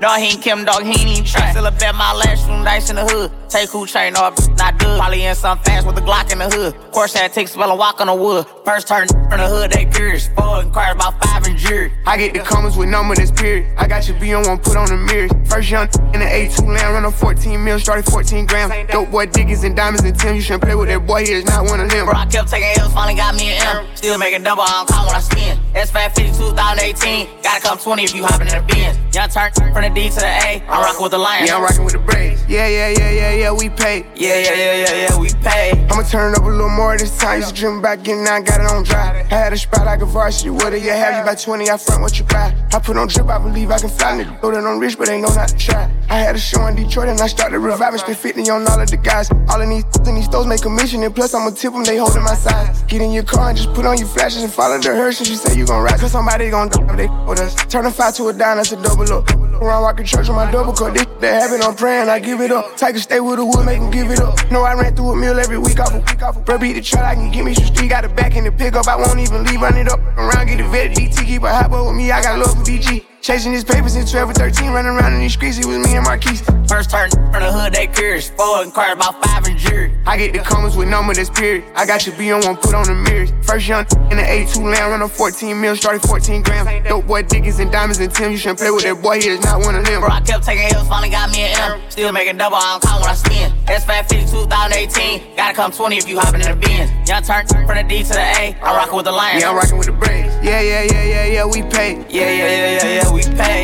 No, 0.00 0.14
he 0.14 0.32
ain't 0.34 0.42
Kim 0.42 0.64
Dog, 0.64 0.82
he 0.82 0.90
ain't 0.90 1.08
even 1.08 1.24
try. 1.24 1.50
Still 1.50 1.66
a 1.66 1.70
bet 1.72 1.94
my 1.94 2.12
last 2.14 2.46
room 2.48 2.64
dice 2.64 2.90
in 2.90 2.96
the 2.96 3.04
hood. 3.04 3.30
Take 3.52 3.68
who 3.68 3.86
chain 3.86 4.16
off, 4.16 4.32
not 4.56 4.78
good. 4.78 4.98
Probably 4.98 5.26
in 5.26 5.34
some 5.34 5.58
fast 5.58 5.86
with 5.86 5.98
a 5.98 6.00
Glock 6.00 6.32
in 6.32 6.38
the 6.38 6.48
hood. 6.48 6.74
Course 6.90 7.12
that 7.12 7.34
take 7.34 7.48
spell 7.48 7.68
and 7.68 7.78
walk 7.78 8.00
on 8.00 8.06
the 8.06 8.14
wood. 8.14 8.46
First 8.64 8.88
turn 8.88 9.06
from 9.08 9.28
the 9.28 9.46
hood, 9.46 9.72
they 9.72 9.84
curious. 9.84 10.28
Four 10.28 10.62
and 10.62 10.72
cars 10.72 10.94
about 10.94 11.22
five 11.22 11.44
and 11.44 11.58
jury. 11.58 11.92
I 12.06 12.16
get 12.16 12.32
the 12.32 12.40
comments 12.40 12.78
with 12.78 12.88
number 12.88 13.14
that's 13.14 13.30
period. 13.30 13.68
I 13.76 13.86
got 13.86 14.08
your 14.08 14.18
B 14.18 14.32
on 14.32 14.46
one, 14.48 14.56
put 14.56 14.78
on 14.78 14.88
the 14.88 14.96
mirrors. 14.96 15.32
First 15.50 15.68
young 15.68 15.86
in 16.14 16.20
the 16.20 16.28
A2 16.32 16.66
land, 16.66 16.94
run 16.94 17.04
on 17.04 17.12
14 17.12 17.62
mil, 17.62 17.78
started 17.78 18.06
14 18.06 18.46
grams. 18.46 18.90
Dope 18.90 19.10
boy 19.10 19.26
Diggins 19.26 19.64
and 19.64 19.76
diamonds 19.76 20.02
and 20.02 20.18
Tim. 20.18 20.34
You 20.34 20.40
shouldn't 20.40 20.62
play 20.62 20.74
with 20.74 20.88
that 20.88 21.06
boy, 21.06 21.26
he 21.26 21.32
is 21.32 21.44
not 21.44 21.66
one 21.66 21.78
of 21.78 21.90
them. 21.90 22.06
Bro, 22.06 22.14
I 22.16 22.24
kept 22.24 22.48
taking 22.48 22.72
L's, 22.80 22.94
finally 22.94 23.16
got 23.16 23.34
me 23.34 23.52
an 23.52 23.84
M. 23.84 23.86
Still 23.96 24.16
making 24.16 24.44
double, 24.44 24.62
I 24.62 24.70
don't 24.80 24.88
call 24.88 25.06
when 25.08 25.16
I 25.16 25.20
spin. 25.20 25.58
S5 25.74 26.16
50 26.16 26.32
2018. 26.38 27.28
Gotta 27.42 27.60
come 27.60 27.78
20 27.78 28.04
if 28.04 28.14
you 28.14 28.24
hopping 28.24 28.48
in 28.48 28.54
the 28.54 28.64
Benz. 28.72 28.96
Young 29.14 29.28
turn 29.28 29.52
from 29.52 29.82
the 29.82 29.90
D 29.90 30.08
to 30.08 30.20
the 30.20 30.26
A. 30.26 30.62
I'm 30.68 30.84
rocking 30.84 31.02
with 31.02 31.12
the 31.12 31.18
Lions. 31.18 31.48
Yeah, 31.48 31.56
I'm 31.56 31.62
rocking 31.62 31.84
with 31.84 31.92
the 31.92 31.98
Braves. 31.98 32.44
Yeah, 32.48 32.66
yeah, 32.68 32.88
yeah, 32.88 33.10
yeah, 33.10 33.32
yeah, 33.32 33.41
we 33.50 33.68
pay. 33.68 34.06
Yeah, 34.14 34.38
yeah, 34.38 34.54
yeah, 34.54 34.74
yeah, 34.74 35.08
yeah, 35.08 35.18
we 35.18 35.28
pay. 35.42 35.72
I'ma 35.90 36.02
turn 36.02 36.32
it 36.32 36.38
up 36.38 36.44
a 36.44 36.48
little 36.48 36.68
more 36.68 36.96
this 36.96 37.16
time. 37.18 37.40
Used 37.40 37.54
to 37.54 37.60
dream 37.60 37.78
about 37.78 38.04
getting 38.04 38.26
out, 38.26 38.44
got 38.44 38.60
it 38.60 38.70
on 38.70 38.84
dry. 38.84 39.26
I 39.30 39.34
had 39.34 39.52
a 39.52 39.56
spot 39.56 39.86
like 39.86 40.02
a 40.02 40.06
varsity. 40.06 40.50
What 40.50 40.70
do 40.70 40.78
you 40.78 40.90
have? 40.90 41.18
You 41.18 41.24
buy 41.24 41.34
20, 41.34 41.68
I 41.68 41.76
front 41.76 42.02
what 42.02 42.18
you 42.18 42.24
buy. 42.26 42.54
I 42.72 42.78
put 42.78 42.96
on 42.96 43.08
drip, 43.08 43.28
I 43.28 43.38
believe 43.38 43.70
I 43.70 43.78
can 43.78 43.88
fly. 43.88 44.22
Nigga, 44.22 44.42
know 44.42 44.50
that 44.52 44.64
I'm 44.64 44.78
rich, 44.78 44.96
but 44.96 45.08
ain't 45.08 45.22
know 45.22 45.34
not 45.34 45.48
to 45.48 45.56
try. 45.56 45.90
I 46.08 46.18
had 46.18 46.36
a 46.36 46.38
show 46.38 46.66
in 46.66 46.76
Detroit 46.76 47.08
and 47.08 47.20
I 47.20 47.26
started 47.26 47.58
reviving. 47.58 47.98
Spent 47.98 48.18
50 48.18 48.50
on 48.50 48.66
all 48.68 48.80
of 48.80 48.90
the 48.90 48.96
guys. 48.96 49.30
All 49.48 49.60
of 49.60 49.68
these 49.68 49.84
in 50.06 50.14
these 50.14 50.26
stores 50.26 50.46
make 50.46 50.60
commission. 50.60 51.02
And 51.02 51.14
plus, 51.14 51.34
I'ma 51.34 51.50
tip 51.50 51.72
them, 51.72 51.84
they 51.84 51.96
holding 51.96 52.22
my 52.22 52.34
size. 52.34 52.82
Get 52.84 53.00
in 53.00 53.12
your 53.12 53.24
car 53.24 53.48
and 53.48 53.56
just 53.56 53.72
put 53.72 53.86
on 53.86 53.98
your 53.98 54.08
flashes 54.08 54.42
and 54.42 54.52
follow 54.52 54.78
the 54.78 54.94
hearse. 54.94 55.18
And 55.18 55.26
she 55.26 55.36
say 55.36 55.56
you 55.56 55.66
gon' 55.66 55.82
ride. 55.82 55.98
Cause 55.98 56.12
somebody 56.12 56.50
gon' 56.50 56.68
die, 56.68 56.96
they 56.96 57.08
with 57.26 57.40
us. 57.40 57.54
Turn 57.66 57.86
a 57.86 57.90
five 57.90 58.14
to 58.16 58.28
a 58.28 58.32
dime, 58.32 58.58
that's 58.58 58.72
a 58.72 58.82
double 58.82 59.10
up. 59.12 59.30
Around 59.32 59.82
rockin' 59.84 60.06
church 60.06 60.28
with 60.28 60.36
my 60.36 60.50
double 60.50 60.72
cut. 60.72 60.92
This 60.92 61.06
that 61.20 61.42
happen, 61.42 61.62
I'm 61.62 61.76
praying, 61.76 62.08
I 62.08 62.18
give 62.18 62.40
it 62.40 62.50
up. 62.50 62.74
A 62.82 62.98
stay 62.98 63.20
with 63.20 63.31
the 63.36 63.44
wood, 63.44 63.64
make 63.64 63.80
'em 63.80 63.90
give 63.90 64.10
it 64.10 64.20
up. 64.20 64.38
No, 64.50 64.62
I 64.62 64.74
ran 64.74 64.94
through 64.94 65.12
a 65.12 65.16
meal 65.16 65.38
every 65.38 65.58
week 65.58 65.80
off 65.80 65.92
a 65.94 65.98
week 65.98 66.22
off. 66.22 66.44
Bro, 66.44 66.58
beat 66.58 66.74
the 66.74 66.82
truck, 66.82 67.04
I 67.04 67.14
can 67.14 67.30
give 67.30 67.44
me 67.44 67.54
some 67.54 67.66
street. 67.66 67.90
Got 67.90 68.04
a 68.04 68.08
back 68.08 68.36
in 68.36 68.44
the 68.44 68.52
pickup, 68.52 68.88
I 68.88 68.96
won't 68.96 69.18
even 69.18 69.44
leave. 69.44 69.60
Run 69.60 69.76
it 69.76 69.88
up 69.88 70.00
around, 70.16 70.46
get 70.46 70.58
the 70.58 70.64
vet. 70.64 70.94
DT, 70.94 71.24
keep 71.24 71.42
a 71.42 71.52
hot 71.52 71.70
boy 71.70 71.86
with 71.86 71.96
me, 71.96 72.10
I 72.10 72.22
got 72.22 72.38
love 72.38 72.54
for 72.56 72.64
BG. 72.64 73.11
Chasing 73.22 73.52
his 73.52 73.62
papers 73.62 73.94
in 73.94 74.04
12 74.04 74.30
or 74.30 74.32
13, 74.32 74.72
running 74.72 74.90
around 74.90 75.12
in 75.14 75.20
these 75.20 75.34
streets, 75.34 75.56
it 75.56 75.64
was 75.64 75.78
me 75.78 75.94
and 75.94 76.02
Marquise. 76.02 76.42
First 76.66 76.90
turn 76.90 77.08
from 77.08 77.38
the 77.38 77.52
hood, 77.52 77.72
they 77.72 77.86
curious. 77.86 78.30
Four 78.30 78.62
and 78.64 78.74
cars 78.74 78.94
about 78.94 79.22
five 79.24 79.46
and 79.46 79.56
jury. 79.56 79.94
I 80.06 80.16
get 80.16 80.32
the 80.32 80.40
comments 80.40 80.74
with 80.74 80.88
number 80.88 81.14
that's 81.14 81.30
period. 81.30 81.62
I 81.76 81.86
got 81.86 82.04
your 82.04 82.16
B 82.16 82.32
on 82.32 82.42
one, 82.42 82.56
put 82.56 82.74
on 82.74 82.82
the 82.82 82.94
mirrors. 82.94 83.30
First 83.46 83.68
young 83.68 83.86
in 84.10 84.16
the 84.18 84.26
A2 84.26 84.64
land, 84.64 84.90
run 84.90 85.02
on 85.02 85.08
14 85.08 85.60
mil, 85.60 85.76
started 85.76 86.02
14 86.02 86.42
grams. 86.42 86.88
Dope 86.88 87.06
boy 87.06 87.22
Diggins 87.22 87.60
and 87.60 87.70
diamonds 87.70 88.00
and 88.00 88.12
Tim. 88.12 88.32
You 88.32 88.38
shouldn't 88.38 88.58
play 88.58 88.72
with 88.72 88.82
that 88.82 89.00
boy, 89.00 89.20
he 89.20 89.28
is 89.28 89.44
not 89.44 89.60
one 89.60 89.76
of 89.76 89.84
them. 89.84 90.00
Bro, 90.00 90.10
I 90.10 90.20
kept 90.20 90.42
taking 90.42 90.66
L's, 90.74 90.88
finally 90.88 91.10
got 91.10 91.30
me 91.30 91.42
an 91.42 91.78
M. 91.78 91.90
Still 91.90 92.10
making 92.10 92.38
double, 92.38 92.56
I 92.56 92.74
don't 92.74 92.82
call 92.82 93.02
when 93.02 93.10
I 93.10 93.14
spin. 93.14 93.52
S5 93.70 94.08
50 94.10 94.32
2018. 94.32 95.36
Gotta 95.36 95.54
come 95.54 95.70
20 95.70 95.96
if 95.96 96.08
you 96.08 96.18
hopping 96.18 96.40
in 96.40 96.50
the 96.50 96.56
Benz. 96.56 96.90
Young 97.08 97.22
turn 97.22 97.46
from 97.46 97.76
the 97.76 97.84
D 97.86 98.02
to 98.02 98.08
the 98.08 98.18
A. 98.18 98.56
I'm 98.62 98.74
rocking 98.74 98.96
with 98.96 99.04
the 99.04 99.12
Lions. 99.12 99.42
Yeah, 99.42 99.50
I'm 99.50 99.54
rocking 99.54 99.78
with 99.78 99.86
the 99.86 99.92
Braves. 99.92 100.31
Yeah, 100.42 100.60
yeah, 100.60 100.82
yeah, 100.82 101.04
yeah, 101.04 101.26
yeah, 101.26 101.46
we 101.46 101.62
pay. 101.62 102.04
Yeah, 102.10 102.28
yeah, 102.28 102.50
yeah, 102.50 102.82
yeah, 102.82 103.02
yeah, 103.02 103.12
we 103.12 103.22
pay. 103.38 103.62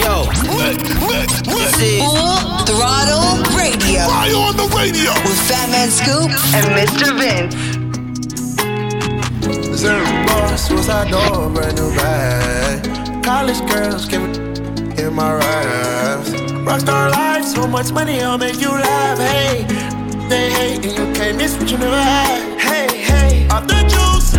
Yo, 0.00 0.24
this 1.50 1.74
is 1.82 1.98
Full 1.98 2.62
Throttle 2.62 3.42
Radio. 3.58 4.06
Fly 4.06 4.30
on 4.30 4.56
the 4.56 4.68
radio. 4.76 5.10
With 5.26 5.40
Fatman 5.48 5.90
Scoop 5.90 6.30
and 6.54 6.66
Mr. 6.78 7.10
Vince. 7.18 7.54
Zero 9.76 10.56
suicide 10.56 11.10
door, 11.10 11.50
brand 11.50 11.76
new 11.76 11.90
bag. 11.96 13.24
College 13.24 13.60
girls 13.68 14.06
give 14.06 14.22
it 14.22 14.38
in 15.00 15.12
my 15.12 15.34
raps. 15.34 16.30
Rockstar 16.30 17.10
life, 17.10 17.44
so 17.44 17.66
much 17.66 17.90
money, 17.90 18.22
I'll 18.22 18.38
make 18.38 18.60
you 18.60 18.70
laugh. 18.70 19.18
Hey, 19.18 19.64
they 20.28 20.50
hate 20.50 20.86
and 20.86 20.96
you 20.96 21.12
can't 21.14 21.36
miss 21.36 21.56
what 21.58 21.68
you 21.68 21.78
never 21.78 22.00
had. 22.00 22.60
Hey, 22.60 22.86
hey, 22.96 23.48
off 23.48 23.66
the 23.66 23.82
juice, 23.88 24.35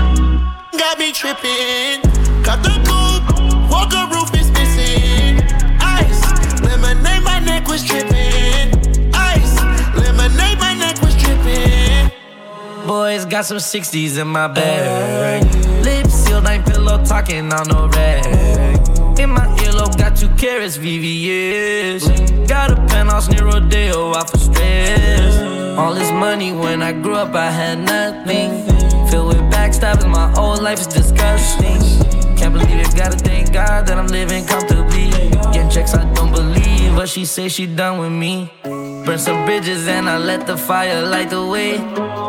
got 0.78 1.00
me 1.00 1.12
tripping. 1.12 2.02
Got 2.44 2.62
the 2.62 2.70
coupe, 2.86 3.70
walker 3.70 4.06
roof 4.14 4.30
is 4.36 4.52
missing. 4.52 5.42
Ice, 5.82 6.22
lemonade, 6.62 7.24
my 7.24 7.40
neck 7.40 7.68
was 7.68 7.84
tripping. 7.84 9.12
Ice, 9.14 9.56
lemonade, 9.96 10.60
my 10.60 10.76
neck 10.76 11.02
was 11.02 11.16
tripping. 11.16 12.12
Boys 12.86 13.26
got 13.26 13.46
some 13.46 13.58
60s 13.58 14.20
in 14.20 14.28
my 14.28 14.48
bag. 14.48 15.44
Lips 15.84 16.14
sealed, 16.14 16.46
ain't 16.46 16.66
pillow 16.66 17.04
talking 17.04 17.52
on 17.52 17.68
no 17.68 17.88
rag. 17.88 18.26
In 19.20 19.32
my 19.32 19.48
earlobe, 19.64 19.98
got 19.98 20.16
two 20.16 20.30
carrots, 20.36 20.78
VVS. 20.78 22.48
Got 22.48 22.72
a 22.72 22.76
penthouse 22.88 23.30
near 23.30 23.46
Rodeo, 23.46 24.16
out 24.16 24.30
for 24.30 24.38
stress. 24.38 25.78
All 25.78 25.94
this 25.94 26.12
money 26.12 26.54
when 26.54 26.82
I 26.82 26.94
grew 26.94 27.16
up, 27.16 27.34
I 27.34 27.50
had 27.50 27.80
nothing. 27.80 28.66
Filled 29.10 29.28
with 29.30 29.47
backstabbing, 29.68 30.10
my 30.10 30.30
whole 30.32 30.58
life 30.58 30.80
is 30.80 30.88
disgusting. 30.88 31.82
Can't 32.38 32.54
believe 32.54 32.80
it, 32.80 32.96
gotta 32.96 33.18
thank 33.18 33.52
God 33.52 33.88
that 33.88 33.98
I'm 33.98 34.08
living 34.08 34.46
comfortably. 34.46 35.10
Getting 35.52 35.70
checks, 35.70 35.94
I 35.94 36.04
don't 36.14 36.32
believe, 36.32 36.96
but 36.96 37.10
she 37.10 37.26
say 37.26 37.50
she 37.50 37.66
done 37.68 38.00
with 38.00 38.12
me. 38.12 38.52
Burn 38.64 39.18
some 39.18 39.46
bridges 39.46 39.88
and 39.88 40.10
I 40.10 40.18
let 40.18 40.48
the 40.48 40.58
fire 40.58 41.06
light 41.06 41.30
the 41.30 41.46
way. 41.46 41.78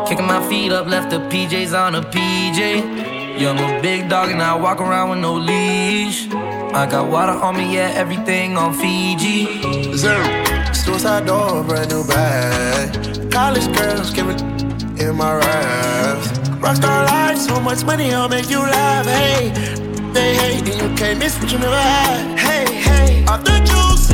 Kicking 0.07 0.25
my 0.25 0.45
feet 0.49 0.71
up, 0.71 0.87
left 0.87 1.11
the 1.11 1.19
PJs 1.19 1.73
on 1.73 1.95
a 1.95 2.01
PJ. 2.01 3.39
Yeah, 3.39 3.51
I'm 3.51 3.77
a 3.77 3.81
big 3.81 4.09
dog 4.09 4.29
and 4.29 4.41
I 4.41 4.55
walk 4.55 4.81
around 4.81 5.11
with 5.11 5.19
no 5.19 5.35
leash. 5.35 6.27
I 6.73 6.87
got 6.89 7.09
water 7.09 7.31
on 7.31 7.57
me, 7.57 7.75
yeah, 7.75 7.91
everything 7.95 8.57
on 8.57 8.73
Fiji. 8.73 9.95
Zero. 9.95 10.25
Suicide 10.73 11.25
door, 11.25 11.63
brand 11.63 11.89
new 11.89 12.05
bag. 12.05 13.31
College 13.31 13.67
girls 13.77 14.11
give 14.11 14.27
it 14.29 14.41
in 15.01 15.15
my 15.15 15.35
raps. 15.35 16.38
Rockstar 16.59 17.07
life, 17.07 17.37
so 17.37 17.59
much 17.61 17.85
money, 17.85 18.13
I'll 18.13 18.27
make 18.27 18.49
you 18.49 18.59
laugh. 18.59 19.05
Hey, 19.05 19.49
they 20.11 20.35
hate 20.35 20.67
and 20.67 20.81
you 20.81 20.97
can't 20.97 21.17
miss 21.17 21.39
what 21.39 21.49
you 21.51 21.57
never 21.57 21.73
had. 21.73 22.37
Hey, 22.37 22.65
hey, 22.75 23.25
off 23.25 23.45
the 23.45 23.59
juice, 23.69 24.11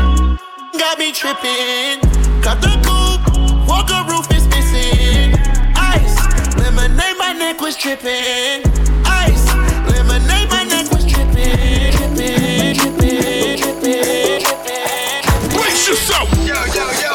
got 0.80 1.00
me 1.00 1.12
tripping. 1.12 2.00
Got 2.42 2.62
the 2.62 2.70
coupe, 2.86 3.68
walker 3.68 4.04
roof 4.12 4.32
is 4.32 4.48
missing. 4.48 5.34
Ice, 5.76 6.16
lemonade, 6.58 7.18
my 7.18 7.34
neck 7.34 7.62
was 7.62 7.76
tripping. 7.76 8.62
Ice, 9.06 9.46
lemonade, 9.90 10.48
my 10.50 10.64
neck 10.66 10.92
was 10.92 11.04
tripping. 11.04 11.94
Tripping, 11.98 12.76
tripping, 12.76 13.58
tripping, 13.58 14.40
tripping. 14.46 15.50
Brace 15.58 15.88
yourself. 15.88 16.30
Yo, 16.46 16.54
yo, 16.76 16.92
yo. 17.02 17.15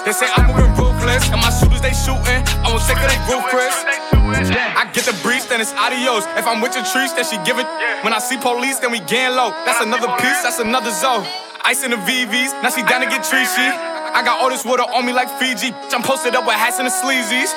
With 0.00 0.04
a 0.04 0.04
full 0.04 0.04
clip. 0.04 0.04
They 0.04 0.12
say 0.12 0.28
I'm 0.34 0.46
moving 0.48 0.72
ruthless. 0.74 1.28
And 1.30 1.40
my 1.40 1.50
shooters, 1.50 1.82
they 1.82 1.92
shooting. 1.92 2.40
I 2.64 2.70
won't 2.70 2.82
take 2.84 2.98
of 2.98 3.08
they 3.10 3.20
Chris. 3.50 3.74
I 4.22 4.88
get 4.92 5.04
the 5.04 5.16
breeze, 5.22 5.46
then 5.46 5.60
it's 5.60 5.72
adios. 5.74 6.24
If 6.38 6.46
I'm 6.46 6.60
with 6.60 6.74
your 6.74 6.84
trees, 6.84 7.12
then 7.14 7.24
she 7.24 7.36
give 7.44 7.58
it. 7.58 7.66
When 8.04 8.12
I 8.12 8.18
see 8.18 8.38
police, 8.38 8.78
then 8.78 8.90
we 8.90 9.00
gang 9.00 9.36
low. 9.36 9.50
That's 9.64 9.80
another 9.80 10.08
piece, 10.18 10.42
that's 10.42 10.58
another 10.58 10.90
zone. 10.90 11.26
Ice 11.64 11.84
in 11.84 11.90
the 11.92 11.96
VVs, 11.96 12.62
now 12.62 12.70
she 12.70 12.82
down 12.82 13.02
to 13.02 13.06
get 13.06 13.22
treachy. 13.22 13.68
I 14.14 14.22
got 14.24 14.42
all 14.42 14.50
this 14.50 14.64
water 14.64 14.82
on 14.82 15.06
me 15.06 15.12
like 15.12 15.30
Fiji. 15.38 15.72
I'm 15.92 16.02
posted 16.02 16.34
up 16.34 16.44
with 16.44 16.56
hats 16.56 16.78
and 16.78 16.86
the 16.86 16.92
sleazies. 16.92 17.48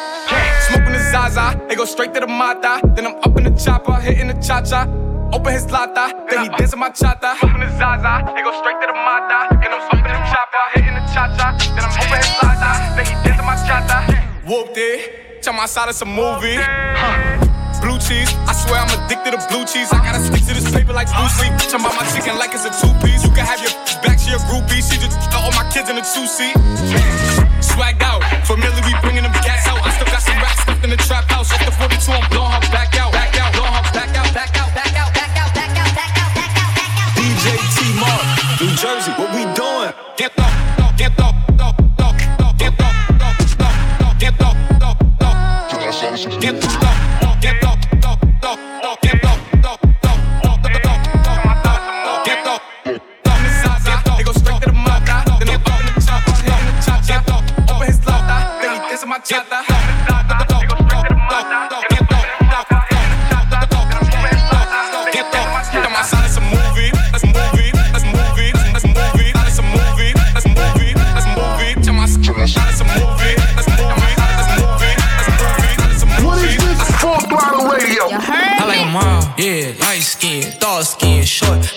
Smoking 0.69 0.93
the 0.93 1.03
Zaza, 1.11 1.59
they 1.67 1.75
go 1.75 1.85
straight 1.85 2.13
to 2.13 2.19
the 2.19 2.27
Mata. 2.27 2.81
Then 2.95 3.07
I'm 3.07 3.15
up 3.15 3.35
in 3.37 3.43
the 3.43 3.51
chopper, 3.59 3.95
hitting 3.95 4.27
the 4.27 4.35
cha 4.35 4.61
cha. 4.61 5.04
Open 5.33 5.53
his 5.53 5.69
lata, 5.71 6.13
then 6.29 6.43
he 6.43 6.49
dancing 6.57 6.79
my 6.79 6.89
chata. 6.89 7.37
Smoking 7.39 7.61
the 7.61 7.69
Zaza, 7.77 8.23
they 8.35 8.41
go 8.41 8.53
straight 8.61 8.79
to 8.81 8.87
the 8.87 8.93
Mata. 8.93 9.49
Then 9.61 9.73
I'm 9.73 9.81
up 9.81 9.93
in 9.93 10.03
the 10.03 10.21
chopper, 10.29 10.63
hitting 10.73 10.95
the 10.95 11.03
cha 11.13 11.27
cha. 11.35 11.57
Then 11.73 11.83
I'm 11.83 11.93
open 11.97 12.17
his 12.21 12.33
lata, 12.41 12.71
then 12.95 13.05
he 13.05 13.15
dancing 13.25 13.45
my 13.45 13.57
chata. 13.65 13.97
Whooped 14.45 14.77
it, 14.77 15.47
I'm 15.47 15.59
outside 15.59 15.89
of 15.89 15.95
some 15.95 16.13
movie. 16.13 16.57
Huh. 16.57 17.41
Blue 17.81 17.99
cheese, 17.99 18.31
I 18.49 18.53
swear 18.53 18.81
I'm 18.81 18.89
addicted 18.89 19.37
to 19.37 19.41
blue 19.51 19.65
cheese. 19.65 19.91
I 19.93 20.01
gotta 20.01 20.23
stick 20.23 20.41
to 20.49 20.53
this 20.57 20.71
paper 20.71 20.93
like 20.93 21.11
blue 21.11 21.29
sleep. 21.37 21.53
Bitch, 21.59 21.73
I'm 21.75 21.85
on 21.85 21.93
my 21.93 22.05
chicken 22.13 22.37
like 22.39 22.53
it's 22.53 22.65
a 22.65 22.73
two 22.73 22.89
piece. 23.03 23.21
You 23.21 23.29
can 23.29 23.45
have 23.45 23.61
your 23.61 23.73
back, 24.01 24.17
she 24.17 24.31
a 24.31 24.39
groupie. 24.49 24.81
She 24.81 24.97
just 24.97 25.19
all 25.35 25.51
my 25.53 25.67
kids 25.69 25.89
in 25.89 25.97
a 25.97 26.05
two 26.05 26.25
seat. 26.25 26.55
Swagged 27.61 28.01
out, 28.01 28.23
familiar, 28.47 28.81
we 28.87 28.95
bringing 29.05 29.21
them 29.21 29.35
gas 29.45 29.67
out. 29.67 29.81
I 29.85 29.91
still 29.93 30.07
got 30.07 30.21
some 30.23 30.37
racks 30.39 30.61
stuffed 30.63 30.83
in 30.85 30.89
the 30.89 30.97
trap 30.97 31.29
house. 31.29 31.51
Off 31.51 31.61
the 31.65 31.71
42, 31.77 32.11
I'm 32.13 32.25
blowing 32.31 32.53
her 32.53 32.63
back 32.71 32.94
Jersey, 38.75 39.11
what 39.11 39.33
we 39.33 39.43
doing? 39.53 39.93
Get 40.17 40.37
up, 40.37 40.54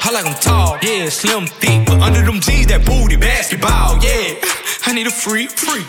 I 0.04 0.10
like 0.12 0.24
them 0.24 0.34
tall, 0.40 0.78
yeah, 0.80 1.08
slim, 1.08 1.46
thick, 1.46 1.86
but 1.86 2.00
under 2.00 2.22
them 2.22 2.40
jeans, 2.40 2.68
that 2.68 2.86
booty, 2.86 3.16
basketball, 3.16 3.98
yeah. 3.98 4.38
I 4.86 4.92
need 4.94 5.08
a 5.08 5.10
free, 5.10 5.48
free. 5.48 5.82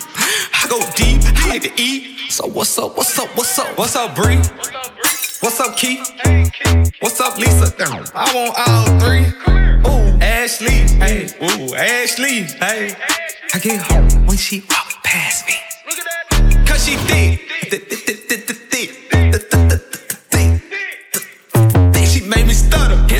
I 0.51 0.65
go 0.67 0.79
deep, 0.95 1.21
I 1.38 1.49
like 1.49 1.62
to 1.62 1.71
eat. 1.79 2.32
So 2.32 2.47
what's 2.47 2.75
up, 2.79 2.97
what's 2.97 3.19
up, 3.19 3.29
what's 3.38 3.60
up? 3.60 3.77
What's 3.77 3.95
up, 3.95 4.15
Bree? 4.15 4.38
What's 5.41 5.60
up, 5.60 5.77
Keith? 5.77 6.10
What's 7.01 7.21
up, 7.21 7.38
Lisa? 7.38 7.71
I 8.15 8.34
want 8.34 8.58
all 8.67 8.99
three. 8.99 9.27
Ooh, 9.86 10.17
Ashley, 10.21 10.88
hey, 10.97 11.29
ooh, 11.43 11.75
Ashley, 11.75 12.43
hey. 12.43 12.95
I 13.53 13.60
get 13.60 13.79
home 13.82 14.25
when 14.25 14.38
she 14.38 14.62
walk 14.62 15.03
past 15.03 15.45
me. 15.45 15.53
Cause 16.65 16.86
she 16.86 16.95
thick. 16.95 17.98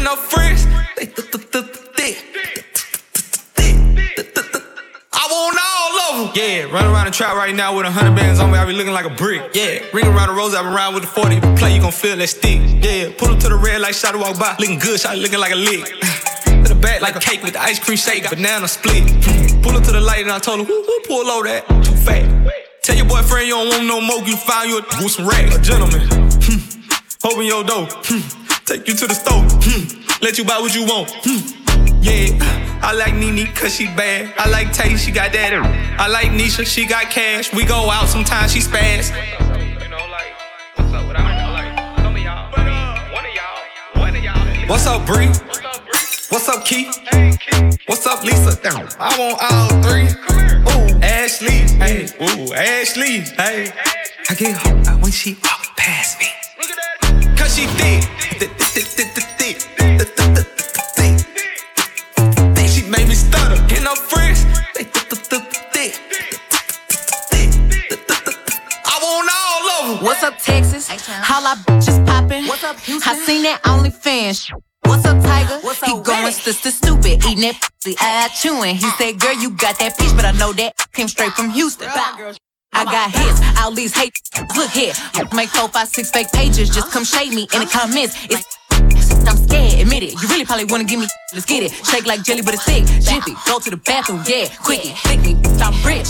Her 0.09 0.17
friends. 0.17 0.65
I 5.11 5.27
want 5.29 5.57
all 5.61 6.25
of. 6.25 6.35
Yeah, 6.35 6.63
run 6.63 6.85
around 6.85 7.05
the 7.05 7.11
trap 7.11 7.35
right 7.35 7.53
now 7.53 7.75
with 7.75 7.85
a 7.85 7.91
hundred 7.91 8.15
bands 8.15 8.39
on 8.39 8.51
me. 8.51 8.57
I 8.57 8.65
be 8.65 8.73
looking 8.73 8.93
like 8.93 9.05
a 9.05 9.13
brick. 9.13 9.51
Yeah, 9.53 9.85
ring 9.93 10.07
around 10.07 10.29
the 10.29 10.33
rose. 10.33 10.55
I 10.55 10.63
been 10.63 10.73
around 10.73 10.95
with 10.95 11.03
the 11.03 11.09
40. 11.09 11.35
If 11.35 11.45
you 11.45 11.55
play, 11.55 11.75
you 11.75 11.81
gon' 11.81 11.91
feel 11.91 12.17
that 12.17 12.27
stick. 12.27 12.59
Yeah, 12.83 13.13
pull 13.17 13.29
up 13.29 13.39
to 13.41 13.49
the 13.49 13.55
red 13.55 13.81
light, 13.81 13.95
shot 13.95 14.15
walk 14.15 14.39
by. 14.39 14.55
Looking 14.59 14.79
good, 14.79 14.99
shot 14.99 15.17
looking 15.17 15.39
like 15.39 15.53
a 15.53 15.55
lick. 15.55 15.85
to 16.65 16.73
the 16.73 16.79
back 16.81 17.01
like 17.01 17.15
a 17.15 17.19
cake 17.19 17.43
with 17.43 17.53
the 17.53 17.61
ice 17.61 17.79
cream 17.79 17.97
shake, 17.97 18.27
banana 18.29 18.67
split. 18.67 19.05
Pull 19.61 19.77
up 19.77 19.83
to 19.83 19.91
the 19.91 20.01
light 20.01 20.21
and 20.21 20.31
I 20.31 20.39
told 20.39 20.59
her, 20.59 20.65
who, 20.65 20.83
who 20.83 20.99
pull 21.05 21.29
over 21.29 21.45
that? 21.45 21.67
Too 21.85 21.95
fat. 21.95 22.25
Tell 22.81 22.95
your 22.95 23.05
boyfriend 23.05 23.47
you 23.47 23.53
don't 23.53 23.69
want 23.69 23.85
no 23.85 24.01
more, 24.01 24.25
you 24.25 24.35
find 24.37 24.69
you 24.69 24.79
a, 24.79 25.03
with 25.03 25.11
some 25.11 25.27
racks. 25.27 25.55
A 25.55 25.61
gentleman. 25.61 26.07
Hmm. 27.21 27.41
Your 27.41 27.65
door. 27.65 27.85
Hmm. 27.89 28.35
Take 28.69 28.88
you 28.88 28.93
to 28.93 29.08
the 29.08 29.15
store. 29.15 29.41
Hmm. 29.65 30.21
Let 30.21 30.38
you 30.38 30.45
buy 30.45 30.60
what 30.60 30.75
you 30.75 30.86
want. 30.86 31.10
Hmm. 31.25 31.41
Yeah, 32.03 32.38
I 32.84 32.93
like 32.93 33.15
Nene 33.15 33.47
cause 33.55 33.73
she 33.73 33.88
bad. 33.88 34.32
I 34.38 34.47
like 34.47 34.71
Tay, 34.73 34.95
she 34.95 35.12
got 35.12 35.34
that. 35.34 35.53
I 35.97 36.08
like 36.08 36.27
Nisha, 36.27 36.67
she 36.67 36.86
got 36.86 37.10
cash. 37.10 37.51
We 37.51 37.65
go 37.65 37.89
out 37.89 38.08
sometimes, 38.08 38.53
she 38.53 38.60
spaz. 38.60 39.10
What's 44.69 44.86
up, 44.86 45.03
Bree? 45.08 45.34
What's 46.29 46.47
up, 46.47 46.63
Keith? 46.63 46.95
What's 47.88 48.05
up, 48.05 48.23
Lisa? 48.23 48.55
I 48.99 49.17
want 49.17 49.41
all 49.49 49.82
three. 49.82 50.13
Ooh, 50.69 51.01
Ashley, 51.01 51.65
hey, 51.82 52.08
ooh, 52.21 52.53
Ashley, 52.53 53.21
hey. 53.34 53.71
I 54.29 54.36
get 54.36 54.55
home 54.58 55.01
when 55.01 55.12
she 55.12 55.39
walk 55.41 55.75
past 55.75 56.19
me. 56.19 56.27
Cause 57.36 57.55
she 57.55 57.65
thick, 57.65 58.03
thick, 58.39 58.52
thick, 58.58 58.86
thick, 58.86 59.08
thick, 59.13 59.28
thick, 59.38 60.10
thick. 60.95 62.69
She 62.69 62.82
made 62.89 63.08
me 63.08 63.15
stutter. 63.15 63.60
And 63.60 63.86
her 63.86 63.95
friends, 63.95 64.45
they 64.75 64.86
thick, 64.86 65.10
thick, 65.10 65.43
thick, 65.73 65.93
thick. 65.99 65.99
I 68.86 68.99
want 69.04 69.30
all 69.36 69.69
of 69.69 69.97
them. 69.97 70.06
What's 70.06 70.23
up, 70.23 70.38
Texas? 70.39 70.89
All 71.30 71.45
our 71.45 71.58
bitches 71.58 72.06
poppin'. 72.06 72.47
What's 72.47 72.63
up, 72.63 72.80
Houston? 72.80 73.13
I 73.13 73.15
seen 73.25 73.43
that 73.43 73.62
OnlyFans. 73.63 74.52
What's 74.86 75.06
up, 75.06 75.21
Tiger? 75.21 75.60
What's 75.60 75.84
he 75.84 75.99
going 76.02 76.32
sister 76.32 76.71
stupid, 76.71 77.25
eating 77.25 77.41
that 77.41 77.60
pussy, 77.60 77.95
eye 77.99 78.30
chewing. 78.34 78.75
He 78.75 78.89
said, 78.97 79.19
"Girl, 79.19 79.34
you 79.34 79.52
got 79.52 79.78
that 79.80 79.97
peach, 79.97 80.15
but 80.15 80.25
I 80.25 80.32
know 80.32 80.54
that 80.54 80.75
came 80.93 81.10
straight 81.10 81.34
from 81.34 81.49
Houston." 81.49 81.89
I 82.73 82.86
got 82.86 83.12
hits, 83.12 83.41
all 83.60 83.71
these 83.71 83.95
hate. 83.95 84.13
Look 84.55 84.71
here, 84.71 84.93
make 85.34 85.49
four, 85.49 85.67
five, 85.69 85.88
six 85.88 86.12
fake 86.12 86.32
pages. 86.32 86.69
Just 86.69 86.91
come 86.91 87.03
shade 87.03 87.34
me 87.34 87.47
in 87.53 87.60
the 87.60 87.69
comments. 87.71 88.15
It's 88.29 88.48
I'm 89.73 89.81
admit 89.81 90.03
it. 90.03 90.13
You 90.21 90.27
really 90.29 90.45
probably 90.45 90.65
wanna 90.65 90.83
give 90.83 90.99
me. 90.99 91.07
Let's 91.33 91.45
get 91.45 91.63
it. 91.63 91.71
Shake 91.85 92.05
like 92.05 92.23
jelly, 92.23 92.41
but 92.41 92.53
it's 92.53 92.65
thick. 92.65 92.85
Jiffy, 92.85 93.35
go 93.45 93.59
to 93.59 93.69
the 93.69 93.77
bathroom, 93.77 94.23
yeah. 94.25 94.47
Quickie, 94.63 94.93
flick 94.95 95.21
me, 95.21 95.37
I'm 95.61 95.73
rich. 95.85 96.09